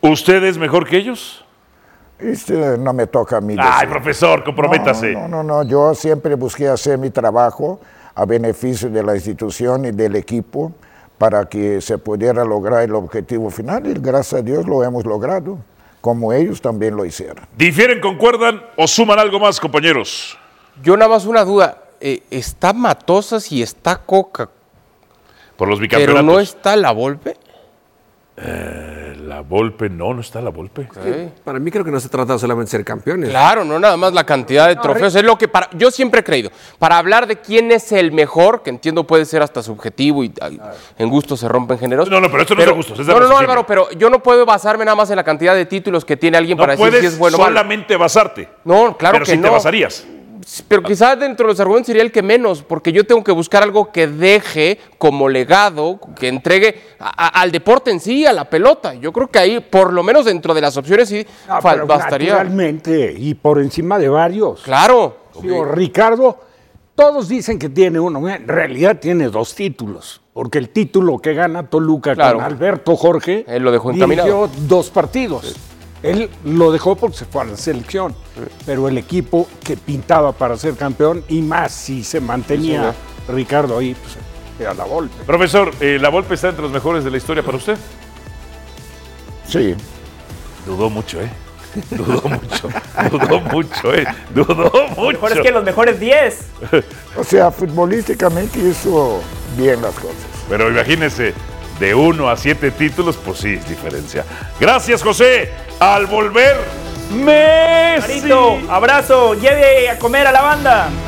¿Usted 0.00 0.42
es 0.44 0.58
mejor 0.58 0.86
que 0.86 0.96
ellos? 0.96 1.44
Este 2.18 2.76
no 2.78 2.92
me 2.92 3.06
toca 3.06 3.38
a 3.38 3.40
mí. 3.40 3.56
Ay, 3.58 3.86
decir. 3.86 3.88
profesor, 3.88 4.44
comprométase. 4.44 5.12
No, 5.12 5.28
no, 5.28 5.42
no, 5.42 5.62
yo 5.62 5.94
siempre 5.94 6.34
busqué 6.34 6.68
hacer 6.68 6.98
mi 6.98 7.10
trabajo 7.10 7.80
a 8.14 8.24
beneficio 8.26 8.90
de 8.90 9.02
la 9.02 9.14
institución 9.14 9.86
y 9.86 9.90
del 9.92 10.16
equipo 10.16 10.72
para 11.16 11.46
que 11.46 11.80
se 11.80 11.98
pudiera 11.98 12.44
lograr 12.44 12.82
el 12.82 12.94
objetivo 12.94 13.50
final 13.50 13.86
y 13.86 13.94
gracias 13.94 14.40
a 14.40 14.42
Dios 14.42 14.66
lo 14.66 14.82
hemos 14.84 15.04
logrado, 15.04 15.58
como 16.00 16.32
ellos 16.32 16.60
también 16.60 16.96
lo 16.96 17.04
hicieron. 17.04 17.44
¿Difieren, 17.56 18.00
concuerdan 18.00 18.62
o 18.76 18.86
suman 18.86 19.18
algo 19.18 19.38
más, 19.38 19.60
compañeros? 19.60 20.39
Yo 20.82 20.96
nada 20.96 21.08
más 21.10 21.24
una 21.26 21.44
duda. 21.44 21.78
eh, 22.00 22.22
está 22.30 22.72
Matosas 22.72 23.50
y 23.52 23.62
está 23.62 23.96
Coca, 23.98 24.48
Por 25.56 25.68
los 25.68 25.78
pero 25.78 25.82
bicampeonatos. 25.82 26.24
no 26.24 26.40
está 26.40 26.74
la 26.76 26.92
Volpe. 26.92 27.36
Eh, 28.42 29.16
la 29.26 29.42
Volpe, 29.42 29.90
no, 29.90 30.14
no 30.14 30.22
está 30.22 30.40
la 30.40 30.48
Volpe. 30.48 30.88
Para 31.44 31.58
mí 31.58 31.70
creo 31.70 31.84
que 31.84 31.90
no 31.90 32.00
se 32.00 32.08
trata 32.08 32.38
solamente 32.38 32.68
de 32.70 32.78
ser 32.78 32.84
campeones. 32.86 33.28
Claro, 33.28 33.64
no 33.66 33.78
nada 33.78 33.98
más 33.98 34.14
la 34.14 34.24
cantidad 34.24 34.66
de 34.68 34.76
trofeos. 34.76 35.14
Es 35.14 35.22
lo 35.24 35.36
que 35.36 35.46
para, 35.46 35.68
yo 35.76 35.90
siempre 35.90 36.20
he 36.20 36.24
creído. 36.24 36.50
Para 36.78 36.96
hablar 36.96 37.26
de 37.26 37.36
quién 37.36 37.70
es 37.70 37.92
el 37.92 38.12
mejor, 38.12 38.62
que 38.62 38.70
entiendo 38.70 39.04
puede 39.06 39.26
ser 39.26 39.42
hasta 39.42 39.62
subjetivo 39.62 40.24
y 40.24 40.32
ay, 40.40 40.58
en 40.96 41.10
gusto 41.10 41.36
se 41.36 41.48
rompen 41.48 41.78
géneros. 41.78 42.08
No, 42.08 42.18
no, 42.18 42.30
pero 42.30 42.42
esto 42.44 42.54
no 42.54 42.62
es 42.62 42.66
de 42.68 42.72
gustos, 42.72 42.98
es 42.98 43.06
de 43.06 43.12
No, 43.12 43.20
no, 43.20 43.28
no. 43.28 43.36
Álvaro, 43.36 43.66
pero 43.66 43.90
yo 43.90 44.08
no 44.08 44.22
puedo 44.22 44.46
basarme 44.46 44.86
nada 44.86 44.94
más 44.96 45.10
en 45.10 45.16
la 45.16 45.24
cantidad 45.24 45.54
de 45.54 45.66
títulos 45.66 46.06
que 46.06 46.16
tiene 46.16 46.38
alguien 46.38 46.56
No 46.56 46.62
para 46.62 46.76
decir 46.76 47.00
si 47.00 47.06
es 47.06 47.18
bueno 47.18 47.36
o 47.36 47.40
malo. 47.40 47.50
solamente 47.52 47.94
basarte. 47.98 48.48
No, 48.64 48.96
claro 48.96 49.16
pero 49.16 49.26
que 49.26 49.32
sí 49.32 49.36
no. 49.36 49.42
te 49.44 49.50
basarías. 49.50 50.06
Pero 50.66 50.82
quizás 50.82 51.18
dentro 51.18 51.46
de 51.46 51.52
los 51.52 51.60
argumentos 51.60 51.86
sería 51.86 52.02
el 52.02 52.10
que 52.10 52.22
menos, 52.22 52.62
porque 52.62 52.92
yo 52.92 53.06
tengo 53.06 53.22
que 53.22 53.30
buscar 53.32 53.62
algo 53.62 53.92
que 53.92 54.06
deje 54.08 54.78
como 54.98 55.28
legado, 55.28 56.00
que 56.18 56.28
entregue 56.28 56.80
a- 56.98 57.26
a- 57.26 57.40
al 57.42 57.52
deporte 57.52 57.90
en 57.90 58.00
sí, 58.00 58.26
a 58.26 58.32
la 58.32 58.44
pelota. 58.50 58.94
Yo 58.94 59.12
creo 59.12 59.28
que 59.28 59.38
ahí, 59.38 59.60
por 59.60 59.92
lo 59.92 60.02
menos 60.02 60.24
dentro 60.24 60.52
de 60.52 60.60
las 60.60 60.76
opciones, 60.76 61.08
sí 61.08 61.24
No, 61.46 61.60
fal- 61.60 61.74
pero 61.74 61.86
bastaría. 61.86 62.32
Naturalmente, 62.32 63.14
y 63.16 63.34
por 63.34 63.60
encima 63.60 63.98
de 63.98 64.08
varios. 64.08 64.62
Claro. 64.62 65.18
Ricardo, 65.72 66.38
todos 66.94 67.28
dicen 67.28 67.58
que 67.58 67.68
tiene 67.68 68.00
uno, 68.00 68.28
en 68.28 68.46
realidad 68.48 68.98
tiene 69.00 69.28
dos 69.28 69.54
títulos, 69.54 70.20
porque 70.32 70.58
el 70.58 70.68
título 70.70 71.18
que 71.18 71.32
gana 71.34 71.68
Toluca 71.68 72.14
Claro. 72.14 72.38
con 72.38 72.44
Alberto 72.44 72.96
Jorge 72.96 73.44
Él 73.48 73.62
lo 73.62 73.70
dejó 73.72 73.92
encaminado. 73.92 74.50
dos 74.66 74.90
partidos. 74.90 75.56
Él 76.02 76.30
lo 76.44 76.72
dejó 76.72 76.96
porque 76.96 77.18
se 77.18 77.24
fue 77.26 77.42
a 77.42 77.44
la 77.44 77.56
selección, 77.56 78.14
pero 78.64 78.88
el 78.88 78.96
equipo 78.96 79.46
que 79.62 79.76
pintaba 79.76 80.32
para 80.32 80.56
ser 80.56 80.74
campeón, 80.76 81.22
y 81.28 81.42
más 81.42 81.72
si 81.72 82.02
se 82.04 82.20
mantenía 82.20 82.94
Ricardo 83.28 83.78
ahí, 83.78 83.94
pues 83.94 84.16
era 84.58 84.74
la 84.74 84.84
Volpe. 84.84 85.24
Profesor, 85.24 85.72
eh, 85.80 85.98
¿la 86.00 86.08
Volpe 86.08 86.34
está 86.34 86.48
entre 86.48 86.62
los 86.62 86.72
mejores 86.72 87.04
de 87.04 87.10
la 87.10 87.16
historia 87.16 87.42
para 87.42 87.56
usted? 87.56 87.76
Sí. 89.46 89.74
Dudó 90.66 90.88
mucho, 90.88 91.20
¿eh? 91.20 91.30
Dudó 91.90 92.28
mucho. 92.28 92.68
Dudó 93.10 93.40
mucho, 93.40 93.94
¿eh? 93.94 94.06
Dudó 94.34 94.70
mucho. 94.96 95.12
Mejor 95.12 95.32
es 95.32 95.40
que 95.40 95.50
los 95.50 95.64
mejores 95.64 96.00
10. 96.00 96.38
O 97.16 97.24
sea, 97.24 97.50
futbolísticamente 97.50 98.58
hizo 98.58 99.20
bien 99.56 99.80
las 99.82 99.94
cosas. 99.94 100.16
Pero 100.48 100.70
imagínese, 100.70 101.34
de 101.80 101.94
uno 101.94 102.30
a 102.30 102.36
siete 102.36 102.70
títulos, 102.70 103.16
pues 103.16 103.38
sí, 103.38 103.54
es 103.54 103.68
diferencia. 103.68 104.24
Gracias, 104.60 105.02
José. 105.02 105.50
Al 105.80 106.06
volver, 106.06 106.56
Messi. 107.12 108.20
Marito, 108.20 108.60
abrazo, 108.70 109.34
lleve 109.34 109.88
a 109.88 109.98
comer 109.98 110.26
a 110.26 110.32
la 110.32 110.42
banda. 110.42 110.90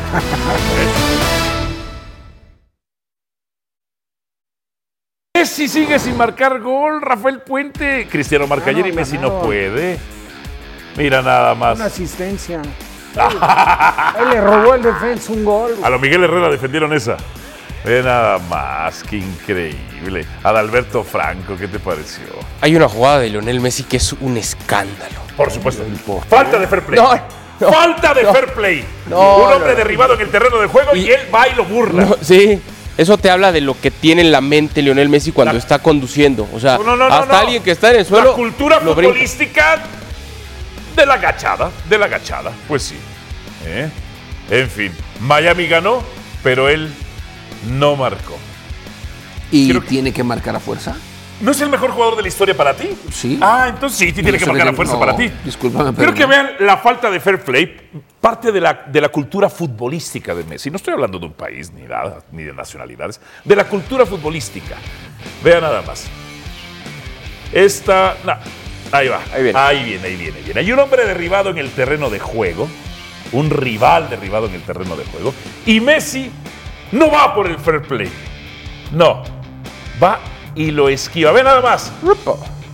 Messi 5.37 5.69
sigue 5.69 5.99
sin 5.99 6.17
marcar 6.17 6.61
gol, 6.61 7.03
Rafael 7.03 7.41
Puente. 7.41 8.09
Cristiano 8.11 8.47
marca 8.47 8.71
ayer 8.71 8.87
y 8.87 8.93
Messi 8.93 9.19
no 9.19 9.43
puede. 9.43 9.99
Mira 10.97 11.21
nada 11.21 11.55
más. 11.55 11.77
Una 11.77 11.87
asistencia. 11.87 12.63
Él 14.19 14.31
le 14.31 14.41
robó 14.41 14.75
el 14.75 14.83
defensa 14.83 15.33
un 15.33 15.45
gol. 15.45 15.73
A 15.83 15.91
lo 15.91 15.99
Miguel 15.99 16.25
Herrera 16.25 16.49
defendieron 16.49 16.95
esa. 16.95 17.19
Ve 17.85 18.03
nada 18.03 18.39
más, 18.39 19.03
qué 19.03 19.17
increíble. 19.17 20.25
Adalberto 20.45 21.03
Franco, 21.03 21.57
¿qué 21.57 21.67
te 21.67 21.81
pareció? 21.81 22.25
Hay 22.61 22.77
una 22.77 22.89
jugada 22.89 23.19
de 23.19 23.31
Lionel 23.31 23.61
Messi 23.61 23.83
que 23.83 23.97
es 23.97 24.13
un 24.13 24.37
escándalo. 24.37 25.21
Por 25.37 25.51
supuesto. 25.51 25.85
Falta 26.29 26.59
de 26.59 26.67
fair 26.69 26.83
play. 26.83 27.01
No, 27.01 27.15
no, 27.61 27.73
Falta 27.73 28.15
de 28.15 28.23
no. 28.23 28.33
fair 28.33 28.53
play. 28.53 28.85
No, 29.09 29.37
Un 29.39 29.53
hombre 29.53 29.75
derribado 29.75 30.15
en 30.15 30.21
el 30.21 30.29
terreno 30.31 30.59
de 30.59 30.69
juego 30.69 30.95
y, 30.95 31.11
él 31.11 31.23
va 31.35 31.49
y 31.49 31.55
lo 31.55 31.65
burla. 31.65 32.07
Sí, 32.21 32.61
eso 32.97 33.19
te 33.19 33.31
habla 33.31 33.51
de 33.51 33.61
lo 33.61 33.81
que 33.81 33.91
tiene 33.91 34.23
en 34.23 34.31
la 34.31 34.41
mente 34.41 34.81
Lionel 34.81 35.09
Messi 35.09 35.33
cuando 35.33 35.57
está 35.57 35.81
conduciendo. 35.81 36.47
O 36.53 36.61
sea, 36.61 36.79
No, 36.79 36.85
no, 36.85 36.97
no, 36.97 37.09
no, 37.09 37.15
hasta 37.15 37.41
alguien 37.41 37.63
que 37.65 37.73
está 37.73 37.91
en 37.91 37.97
el 38.01 38.07
suelo. 38.07 38.31
La 38.31 38.37
cultura 38.37 38.79
brinca. 38.79 38.95
futbolística 38.95 39.83
de 40.95 41.07
la 41.07 41.17
gachada, 41.17 41.71
de 41.89 41.99
la 41.99 42.07
gachada, 42.07 42.53
pues 42.69 42.83
sí. 42.85 42.97
¿Eh? 43.67 43.89
En 44.51 44.69
fin, 44.69 44.93
Miami 45.21 45.67
ganó, 45.67 46.03
pero 46.43 46.69
él 46.69 46.93
no 47.69 47.97
marcó. 47.97 48.37
Y 49.51 49.69
Creo 49.69 49.83
tiene 49.83 50.13
que 50.13 50.25
marcar 50.25 50.57
a 50.57 50.61
fuerza. 50.61 50.97
¿No 51.41 51.51
es 51.51 51.61
el 51.61 51.69
mejor 51.69 51.91
jugador 51.91 52.15
de 52.17 52.23
la 52.23 52.29
historia 52.29 52.57
para 52.57 52.73
ti? 52.75 52.89
Sí. 53.13 53.39
Ah, 53.43 53.67
entonces 53.69 53.99
sí, 53.99 54.07
sí 54.07 54.13
tiene 54.23 54.39
que 54.39 54.47
marcar 54.47 54.67
la 54.67 54.73
fuerza 54.75 54.95
no, 54.95 55.01
para 55.01 55.17
ti. 55.17 55.29
Discúlpame, 55.45 55.93
pero 55.93 56.13
Creo 56.13 56.15
que 56.15 56.23
no. 56.23 56.29
vean 56.29 56.51
la 56.61 56.77
falta 56.77 57.11
de 57.11 57.19
fair 57.19 57.41
play, 57.41 57.91
parte 58.21 58.53
de 58.53 58.61
la, 58.61 58.85
de 58.87 59.01
la 59.01 59.09
cultura 59.09 59.51
futbolística 59.51 60.35
de 60.35 60.45
Messi. 60.45 60.71
No 60.71 60.77
estoy 60.77 60.95
hablando 60.95 61.19
de 61.19 61.27
un 61.27 61.33
país 61.33 61.73
ni 61.73 61.83
nada, 61.83 62.21
ni 62.31 62.45
de 62.45 62.53
nacionalidades, 62.53 63.21
de 63.45 63.57
la 63.57 63.65
cultura 63.65 64.07
futbolística. 64.07 64.77
Vean 65.43 65.63
nada 65.63 65.83
más. 65.83 66.07
Esta. 67.53 68.17
ahí 68.93 69.09
va. 69.09 69.21
Ahí 69.35 69.43
viene. 69.43 69.59
Ahí 69.59 69.85
viene, 69.85 70.07
ahí 70.07 70.17
viene, 70.17 70.41
viene. 70.43 70.61
Hay 70.61 70.73
un 70.73 70.79
hombre 70.79 71.05
derribado 71.05 71.51
en 71.51 71.59
el 71.59 71.71
terreno 71.71 72.09
de 72.09 72.21
juego. 72.21 72.69
Un 73.33 73.51
rival 73.51 74.11
derribado 74.11 74.47
en 74.47 74.55
el 74.55 74.63
terreno 74.63 74.95
de 74.95 75.05
juego. 75.07 75.35
Y 75.67 75.81
Messi 75.81 76.31
no 76.93 77.11
va 77.11 77.35
por 77.35 77.47
el 77.47 77.59
fair 77.59 77.83
play. 77.83 78.11
No. 78.93 79.23
Va 80.03 80.19
y 80.55 80.71
lo 80.71 80.89
esquiva. 80.89 81.33
Ve 81.33 81.43
nada 81.43 81.61
más. 81.61 81.93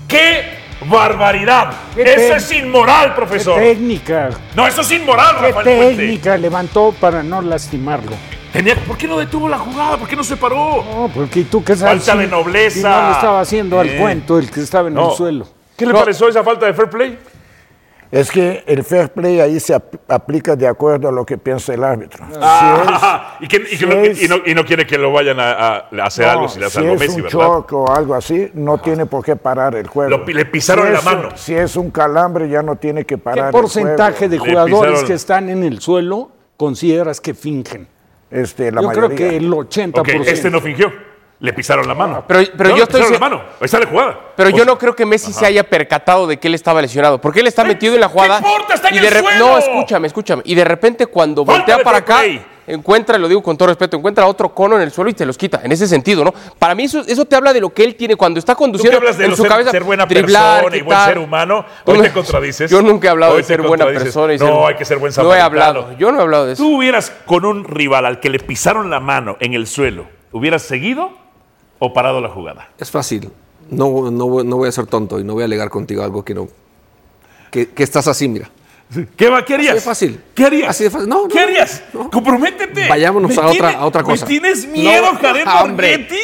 ¡Qué 0.07 0.59
barbaridad! 0.87 1.73
Qué 1.95 2.03
Eso 2.03 2.35
es 2.37 2.53
inmoral, 2.53 3.14
profesor. 3.14 3.59
Qué 3.61 3.75
técnica. 3.75 4.31
No, 4.55 4.66
eso 4.66 4.81
es 4.81 4.91
inmoral, 4.93 5.37
Qué 5.41 5.47
Rafael 5.49 5.64
Puente. 5.79 5.97
técnica 5.97 6.37
levantó 6.37 6.95
para 7.01 7.23
no 7.23 7.41
lastimarlo. 7.43 8.12
Tenía- 8.53 8.77
¿Por 8.77 8.97
qué 8.97 9.07
no 9.07 9.19
detuvo 9.19 9.49
la 9.49 9.59
jugada? 9.59 9.97
¿Por 9.99 10.09
qué 10.09 10.16
no 10.16 10.25
se 10.25 10.37
paró? 10.37 10.83
No, 10.85 11.11
porque 11.14 11.45
tú 11.45 11.62
qué 11.62 11.77
sabes. 11.77 11.99
Falta 12.05 12.12
si- 12.12 12.19
de 12.19 12.27
nobleza. 12.29 12.77
si 12.77 12.83
no 12.83 13.07
le 13.09 13.12
estaba 13.12 13.41
haciendo 13.41 13.79
al 13.79 13.89
Eh. 13.91 13.97
cuento 13.99 14.39
el 14.39 14.51
que 14.51 14.61
estaba 14.61 14.89
en 14.89 14.95
No. 14.95 15.11
el 15.11 15.16
suelo. 15.16 15.47
¿Qué 15.77 15.85
le 15.87 15.93
pareció 15.93 16.29
esa 16.29 16.43
falta 16.43 16.66
de 16.66 16.75
fair 16.75 16.89
play? 16.91 17.19
Es 18.11 18.31
que 18.31 18.65
el 18.67 18.85
fair 18.85 19.11
play 19.11 19.39
ahí 19.41 19.61
se 19.61 19.75
ap- 19.75 19.95
aplica 20.09 20.57
de 20.57 20.67
acuerdo 20.67 21.09
a 21.09 21.13
lo 21.13 21.27
que 21.27 21.37
piensa 21.37 21.75
el 21.75 21.85
árbitro. 21.85 22.25
Y, 23.41 24.55
no, 24.55 24.65
quiere 24.65 24.87
que 24.87 24.97
lo 24.99 25.13
vayan 25.13 25.39
a, 25.41 25.89
hacer 26.03 26.27
No, 26.27 26.33
algo 26.33 26.49
si 26.49 26.59
le 26.59 26.67
hace 26.67 26.79
si 26.79 26.85
algo 26.85 26.95
es 26.95 27.01
Messi, 27.01 27.17
un 27.17 27.23
¿verdad? 27.25 27.39
choque 27.39 27.75
o 27.75 27.89
algo 27.95 28.15
así, 28.15 28.51
no 28.55 28.79
tiene 28.79 29.07
por 29.07 29.25
qué 29.25 29.37
parar 29.37 29.75
el 29.75 29.87
juego. 29.87 30.11
Lo 30.11 30.25
le 30.25 30.47
pisaron 30.47 30.87
Si 30.87 30.93
la 30.93 30.99
es 30.99 31.07
un- 31.07 31.15
mano. 31.15 31.29
si 31.37 31.55
es 31.55 31.77
un 31.77 31.91
calambre, 31.91 32.49
ya 32.49 32.63
no 32.63 32.77
tiene 32.77 33.05
que 33.05 33.17
¿Qué 33.17 33.19
parar 33.23 33.51
porcentaje 33.53 34.25
el 34.25 34.31
de 34.31 34.39
jugadores 34.39 35.05
que 35.05 35.13
están 35.15 35.49
en 35.49 35.63
el 35.63 35.81
suelo 35.81 36.31
consideras 36.57 37.21
que 37.21 37.35
fingen? 37.35 37.87
Este, 38.31 38.71
la 38.73 38.83
Yo 38.83 38.89
creo 38.89 39.09
que 39.11 39.37
el 39.37 39.51
80%. 39.51 40.01
Ok, 40.01 40.09
este 40.27 40.51
no 40.51 40.61
fingió. 40.61 40.93
Le 41.41 41.53
pisaron 41.53 41.86
la 41.86 41.95
mano. 41.95 42.24
Pero, 42.26 42.41
pero 42.57 42.70
No, 42.70 42.76
yo 42.76 42.76
le 42.78 42.82
estoy. 42.82 43.01
pisaron 43.01 43.12
la 43.20 43.28
mano. 43.28 43.43
Ahí 43.61 43.64
está 43.66 43.78
la 43.78 43.86
jugada. 43.86 44.18
Pero 44.36 44.49
O 44.49 44.51
yo 44.51 44.57
sea, 44.59 44.64
no 44.66 44.76
creo 44.78 44.97
que 44.97 45.07
Messi 45.07 45.32
se 45.32 45.47
haya 45.47 45.62
percatado 45.62 46.26
de 46.26 46.36
que 46.39 46.49
él 46.49 46.55
estaba 46.55 46.82
lesionado. 46.82 47.20
Porque 47.20 47.41
él 47.41 47.47
está 47.47 47.62
metido 47.62 47.95
en 47.95 48.01
la 48.01 48.09
jugada. 48.09 48.39
importa? 48.39 48.74
Está 48.74 48.89
en 48.89 48.95
y 48.95 48.99
el 48.99 49.05
de 49.05 49.11
re- 49.11 49.20
suelo. 49.20 49.47
No, 49.47 49.59
escúchame, 49.59 50.07
escúchame. 50.09 50.43
Y 50.45 50.55
de 50.57 50.64
repente 50.64 51.07
cuando 51.07 51.45
Falta 51.47 51.61
voltea 51.74 51.84
para 51.84 51.99
acá, 51.99 52.18
play. 52.18 52.45
encuentra, 52.66 53.16
lo 53.18 53.28
digo 53.28 53.41
con 53.41 53.57
todo 53.57 53.68
respeto, 53.68 53.97
encuentra 53.97 54.26
otro 54.26 54.53
cono 54.53 54.74
en 54.76 54.82
el 54.82 54.91
suelo 54.91 55.11
y 55.11 55.14
te 55.14 55.24
los 55.24 55.39
quita. 55.39 55.61
En 55.62 55.70
ese 55.70 55.86
sentido, 55.86 56.24
¿no? 56.24 56.34
Para 56.59 56.74
mí 56.74 56.84
eso, 56.84 57.05
eso 57.07 57.24
te 57.24 57.36
habla 57.36 57.53
de 57.53 57.61
lo 57.61 57.70
que 57.70 57.84
él 57.84 57.95
tiene 57.95 58.16
cuando 58.16 58.41
está 58.41 58.55
Tú 58.55 58.59
conduciendo 58.59 58.99
hablas 58.99 59.16
de 59.16 59.26
en 59.26 59.36
su 59.36 59.43
ser, 59.43 59.49
cabeza. 59.53 59.70
ser 59.70 59.84
buena 59.84 60.07
driblar, 60.07 60.62
persona 60.64 60.76
y 60.76 60.82
buen 60.82 60.99
ser 61.05 61.18
humano, 61.18 61.64
Tú 61.84 61.93
hoy 61.93 61.99
no- 61.99 62.03
te 62.05 62.12
contradices. 62.12 62.68
Yo 62.68 62.82
nunca 62.82 63.07
he 63.07 63.11
hablado 63.12 63.36
de 63.36 63.45
ser 63.45 63.62
buena 63.62 63.86
persona. 63.86 64.34
y 64.34 64.39
No, 64.39 64.45
ser- 64.47 64.55
hay 64.70 64.74
que 64.74 64.84
ser 64.84 64.99
buen 64.99 65.11
No 65.16 65.32
he 65.34 65.39
samaritano. 65.39 65.45
hablado. 65.45 65.97
Yo 65.99 66.11
no 66.11 66.18
he 66.18 66.22
hablado 66.22 66.47
de 66.47 66.55
eso. 66.55 66.62
Tú 66.64 66.78
hubieras 66.78 67.12
con 67.26 67.45
un 67.45 67.62
rival 67.62 68.07
al 68.07 68.18
que 68.18 68.28
le 68.28 68.41
pisaron 68.41 68.91
la 68.91 68.99
mano 68.99 69.36
en 69.39 69.55
el 69.55 69.68
suelo, 69.68 70.07
¿hubieras 70.32 70.62
seguido 70.62 71.12
o 71.79 71.93
parado 71.93 72.20
la 72.20 72.29
jugada? 72.29 72.68
Es 72.79 72.91
fácil. 72.91 73.31
No, 73.70 74.11
no, 74.11 74.26
voy- 74.29 74.45
no 74.45 74.57
voy 74.57 74.68
a 74.68 74.72
ser 74.72 74.87
tonto 74.87 75.20
y 75.20 75.24
no 75.24 75.35
voy 75.35 75.43
a 75.43 75.47
alegar 75.47 75.68
contigo 75.70 76.03
algo 76.03 76.24
que 76.24 76.35
no. 76.35 76.49
Que, 77.51 77.68
que 77.70 77.83
estás 77.83 78.09
así, 78.09 78.29
mira. 78.29 78.51
¿Qué, 79.16 79.29
va- 79.29 79.45
qué 79.45 79.55
harías? 79.55 79.72
Así 79.72 79.76
de 79.76 79.81
fácil. 79.85 80.20
¿Qué 80.35 80.45
harías? 80.47 80.70
Así 80.70 80.85
de 80.85 80.91
fácil. 80.91 81.09
No, 81.09 81.22
no, 81.24 81.29
¿Qué 81.29 81.41
harías? 81.41 81.83
Comprométete. 82.11 82.89
Vayámonos 82.89 83.31
¿Me 83.31 83.37
a 83.37 83.47
otra, 83.47 83.51
tiene- 83.53 83.74
a 83.74 83.85
otra 83.87 84.03
cosa. 84.03 84.24
¿Me 84.24 84.31
tienes 84.31 84.66
miedo, 84.66 85.12
No, 85.12 85.18
Jared. 85.18 85.45
Borghetti? 85.61 86.16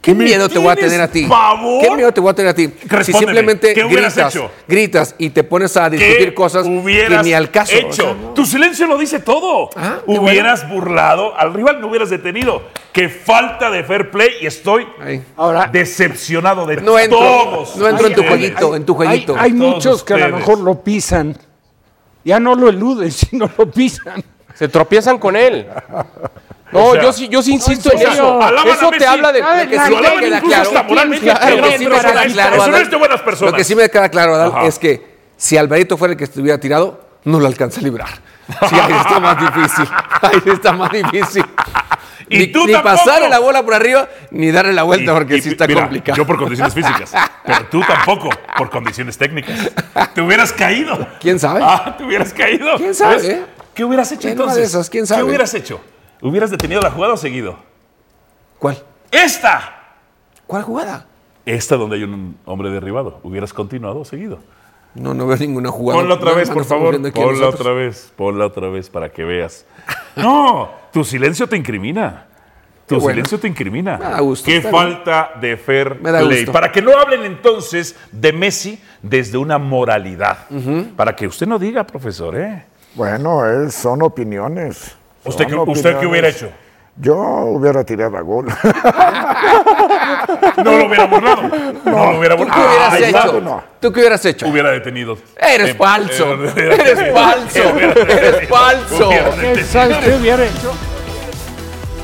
¿Qué 0.00 0.14
¿Me 0.14 0.24
miedo 0.24 0.48
te 0.48 0.58
voy 0.58 0.68
a 0.70 0.76
tener 0.76 1.00
a 1.00 1.08
ti? 1.10 1.26
pavor? 1.26 1.82
¿Qué 1.82 1.90
miedo 1.90 2.12
te 2.12 2.20
voy 2.20 2.30
a 2.30 2.34
tener 2.34 2.50
a 2.50 2.54
ti? 2.54 2.66
Si 2.80 2.88
Respóndeme, 2.88 3.18
simplemente 3.18 3.74
¿qué 3.74 3.84
hubieras 3.84 4.14
gritas, 4.14 4.34
hecho? 4.34 4.50
gritas 4.68 5.14
y 5.18 5.30
te 5.30 5.42
pones 5.44 5.76
a 5.76 5.90
discutir 5.90 6.28
¿Qué 6.28 6.34
cosas 6.34 6.64
que 6.66 7.20
ni 7.24 7.32
al 7.32 7.50
caso. 7.50 7.74
hecho? 7.74 7.88
O 7.88 7.92
sea, 7.92 8.14
no. 8.14 8.28
Tu 8.34 8.46
silencio 8.46 8.86
lo 8.86 8.96
dice 8.96 9.18
todo. 9.18 9.70
Ah, 9.76 9.98
hubieras 10.06 10.68
burlado 10.68 11.36
al 11.36 11.52
rival, 11.52 11.80
no 11.80 11.88
hubieras 11.88 12.10
detenido. 12.10 12.62
Qué 12.92 13.08
falta 13.08 13.70
de 13.70 13.82
fair 13.84 14.10
play 14.10 14.30
y 14.40 14.46
estoy 14.46 14.86
Ahora, 15.36 15.68
decepcionado 15.72 16.64
de 16.64 16.76
No 16.76 16.98
entro, 16.98 17.18
todos. 17.18 17.76
no 17.76 17.88
entro 17.88 18.06
en 18.06 18.14
tu 18.14 18.22
jueguito, 18.24 18.76
en 18.76 18.86
tu 18.86 18.94
jueguito. 18.94 19.36
hay, 19.38 19.52
muchos 19.52 20.04
que 20.04 20.14
a 20.14 20.28
lo 20.28 20.36
mejor 20.36 20.58
lo 20.60 20.80
pisan. 20.82 21.36
Ya 22.24 22.38
no 22.38 22.54
lo 22.54 22.68
eluden, 22.68 23.10
sino 23.12 23.50
lo 23.58 23.68
pisan. 23.70 24.22
Se 24.54 24.68
tropiezan 24.68 25.18
con 25.18 25.34
él. 25.36 25.66
No, 26.72 26.84
O 26.86 26.92
sea, 26.92 27.02
yo 27.02 27.12
sí, 27.12 27.28
yo 27.28 27.42
sí 27.42 27.52
insisto 27.52 27.90
en 27.92 27.98
eso. 27.98 28.40
Eso 28.66 28.90
te 28.90 29.06
habla 29.06 29.32
de. 29.32 29.40
Que 29.68 29.78
sí 29.78 29.94
me 29.94 30.20
queda 30.20 30.40
claro. 30.40 30.70
Lo 30.72 30.86
que 30.86 30.98
sí 30.98 31.06
me 31.08 31.20
queda 31.20 31.38
claro, 32.28 32.62
Adal, 32.62 32.74
es. 32.74 33.40
Lo 33.40 33.52
que 33.52 33.64
sí 33.64 33.74
me 33.74 33.88
queda 33.90 34.08
claro, 34.08 34.34
Adal, 34.34 34.52
Ajá. 34.54 34.66
es 34.66 34.78
que 34.78 35.16
si 35.36 35.56
Alvarito 35.56 35.96
fuera 35.96 36.12
el 36.12 36.18
que 36.18 36.24
estuviera 36.24 36.58
tirado, 36.58 37.00
no 37.24 37.40
lo 37.40 37.46
alcanza 37.46 37.80
a 37.80 37.84
librar. 37.84 38.08
Sí, 38.68 38.76
ahí 38.80 38.92
está 38.92 39.20
más 39.20 39.36
difícil. 39.40 39.88
Ahí 40.22 40.42
está 40.52 40.72
más 40.72 40.90
difícil. 40.90 41.44
Y 42.30 42.38
ni, 42.38 42.46
tú 42.48 42.66
ni 42.66 42.74
pasarle 42.74 43.28
la 43.28 43.38
bola 43.38 43.62
por 43.62 43.72
arriba, 43.74 44.06
ni 44.30 44.50
darle 44.50 44.72
la 44.74 44.82
vuelta, 44.82 45.12
Y- 45.12 45.14
porque 45.14 45.36
y 45.36 45.40
sí 45.42 45.48
está 45.50 45.66
mira, 45.66 45.82
complicado. 45.82 46.16
Yo 46.16 46.26
por 46.26 46.36
condiciones 46.38 46.74
físicas, 46.74 47.12
pero 47.46 47.66
tú 47.70 47.80
tampoco 47.86 48.28
por 48.56 48.68
condiciones 48.68 49.16
técnicas. 49.16 49.70
Te 50.14 50.20
hubieras 50.20 50.52
caído. 50.52 51.06
¿Quién 51.20 51.38
sabe? 51.38 51.60
Ah, 51.62 51.94
te 51.96 52.04
hubieras 52.04 52.32
caído. 52.34 52.76
¿Quién 52.76 52.94
sabe, 52.94 53.16
¿Ves? 53.16 53.38
¿Qué 53.74 53.84
hubieras 53.84 54.10
hecho 54.12 54.28
entonces? 54.28 54.56
de 54.56 54.64
esas, 54.64 54.90
¿quién 54.90 55.06
sabe? 55.06 55.20
¿Qué 55.22 55.28
hubieras 55.28 55.54
hecho? 55.54 55.80
¿Hubieras 56.20 56.50
detenido 56.50 56.80
la 56.80 56.90
jugada 56.90 57.14
o 57.14 57.16
seguido? 57.16 57.56
¿Cuál? 58.58 58.78
¡Esta! 59.10 59.74
¿Cuál 60.46 60.62
jugada? 60.62 61.06
Esta 61.46 61.76
donde 61.76 61.96
hay 61.96 62.02
un 62.02 62.36
hombre 62.44 62.70
derribado. 62.70 63.20
¿Hubieras 63.22 63.52
continuado 63.52 64.00
o 64.00 64.04
seguido? 64.04 64.38
No, 64.94 65.14
no 65.14 65.26
veo 65.26 65.36
ninguna 65.38 65.70
jugada. 65.70 66.00
Ponla 66.00 66.14
otra 66.16 66.30
No, 66.30 66.36
vez, 66.36 66.50
por 66.50 66.64
favor. 66.64 67.12
Ponla 67.12 67.48
otra 67.48 67.72
vez. 67.72 68.12
Ponla 68.16 68.46
otra 68.46 68.68
vez 68.68 68.90
para 68.90 69.10
que 69.10 69.24
veas. 69.24 69.64
No, 70.16 70.68
tu 70.92 71.04
silencio 71.04 71.46
te 71.48 71.56
incrimina. 71.56 72.26
Tu 72.88 72.96
bueno. 72.96 73.10
silencio 73.10 73.38
te 73.38 73.46
incrimina. 73.46 73.98
Me 73.98 74.04
da 74.06 74.18
gusto, 74.20 74.46
Qué 74.46 74.58
bien. 74.58 74.72
falta 74.72 75.30
de 75.40 75.56
fair 75.56 76.00
Me 76.00 76.10
da 76.10 76.18
play. 76.20 76.38
gusto. 76.38 76.50
Para 76.52 76.72
que 76.72 76.82
no 76.82 76.98
hablen 76.98 77.22
entonces 77.24 77.94
de 78.10 78.32
Messi 78.32 78.82
desde 79.00 79.38
una 79.38 79.58
moralidad. 79.58 80.38
Para 80.96 81.14
que 81.14 81.28
usted 81.28 81.46
no 81.46 81.56
diga, 81.60 81.84
profesor, 81.86 82.36
¿eh? 82.36 82.64
Bueno, 82.96 83.46
es- 83.46 83.74
son 83.74 84.02
opiniones. 84.02 84.96
¿Usted 85.28 85.46
qué- 85.46 85.54
usted 85.54 85.98
qué 85.98 86.06
hubiera 86.06 86.28
hecho? 86.28 86.50
Yo 87.00 87.14
hubiera 87.16 87.84
tirado 87.84 88.16
a 88.16 88.20
gol. 88.22 88.46
No 90.64 90.76
lo 90.78 90.86
hubiera 90.86 91.06
borrado. 91.06 91.42
No, 91.84 92.12
lo 92.12 92.18
hubiera 92.18 92.36
¿Tú 92.36 92.44
borrado. 92.44 92.60
qué 92.60 92.68
hubieras 92.68 93.00
hecho? 93.00 93.62
¿Tú 93.80 93.92
qué 93.92 94.00
hubieras 94.00 94.24
hecho? 94.24 94.48
Hubiera 94.48 94.70
detenido. 94.70 95.16
Eres 95.36 95.70
Eh, 95.70 95.74
falso. 95.74 96.24
eh, 96.24 96.34
hubiera 96.34 96.74
Eres 96.74 97.12
falso. 97.14 97.76
Eres 98.08 98.48
falso. 98.48 99.08
Hubiera 99.08 99.30
detenido. 99.30 99.66
¿Sabes 99.66 99.96
qué 99.98 100.10
hubiera 100.20 100.44
hecho? 100.44 100.72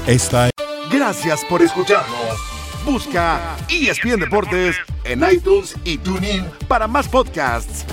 Esta 0.07 0.51
Gracias 0.93 1.45
por 1.49 1.62
escucharnos. 1.62 2.39
Busca 2.85 3.57
ESPN 3.68 4.20
Deportes 4.20 4.77
en 5.05 5.25
iTunes 5.31 5.75
y 5.85 5.99
TuneIn 5.99 6.47
para 6.68 6.87
más 6.87 7.09
podcasts. 7.09 7.85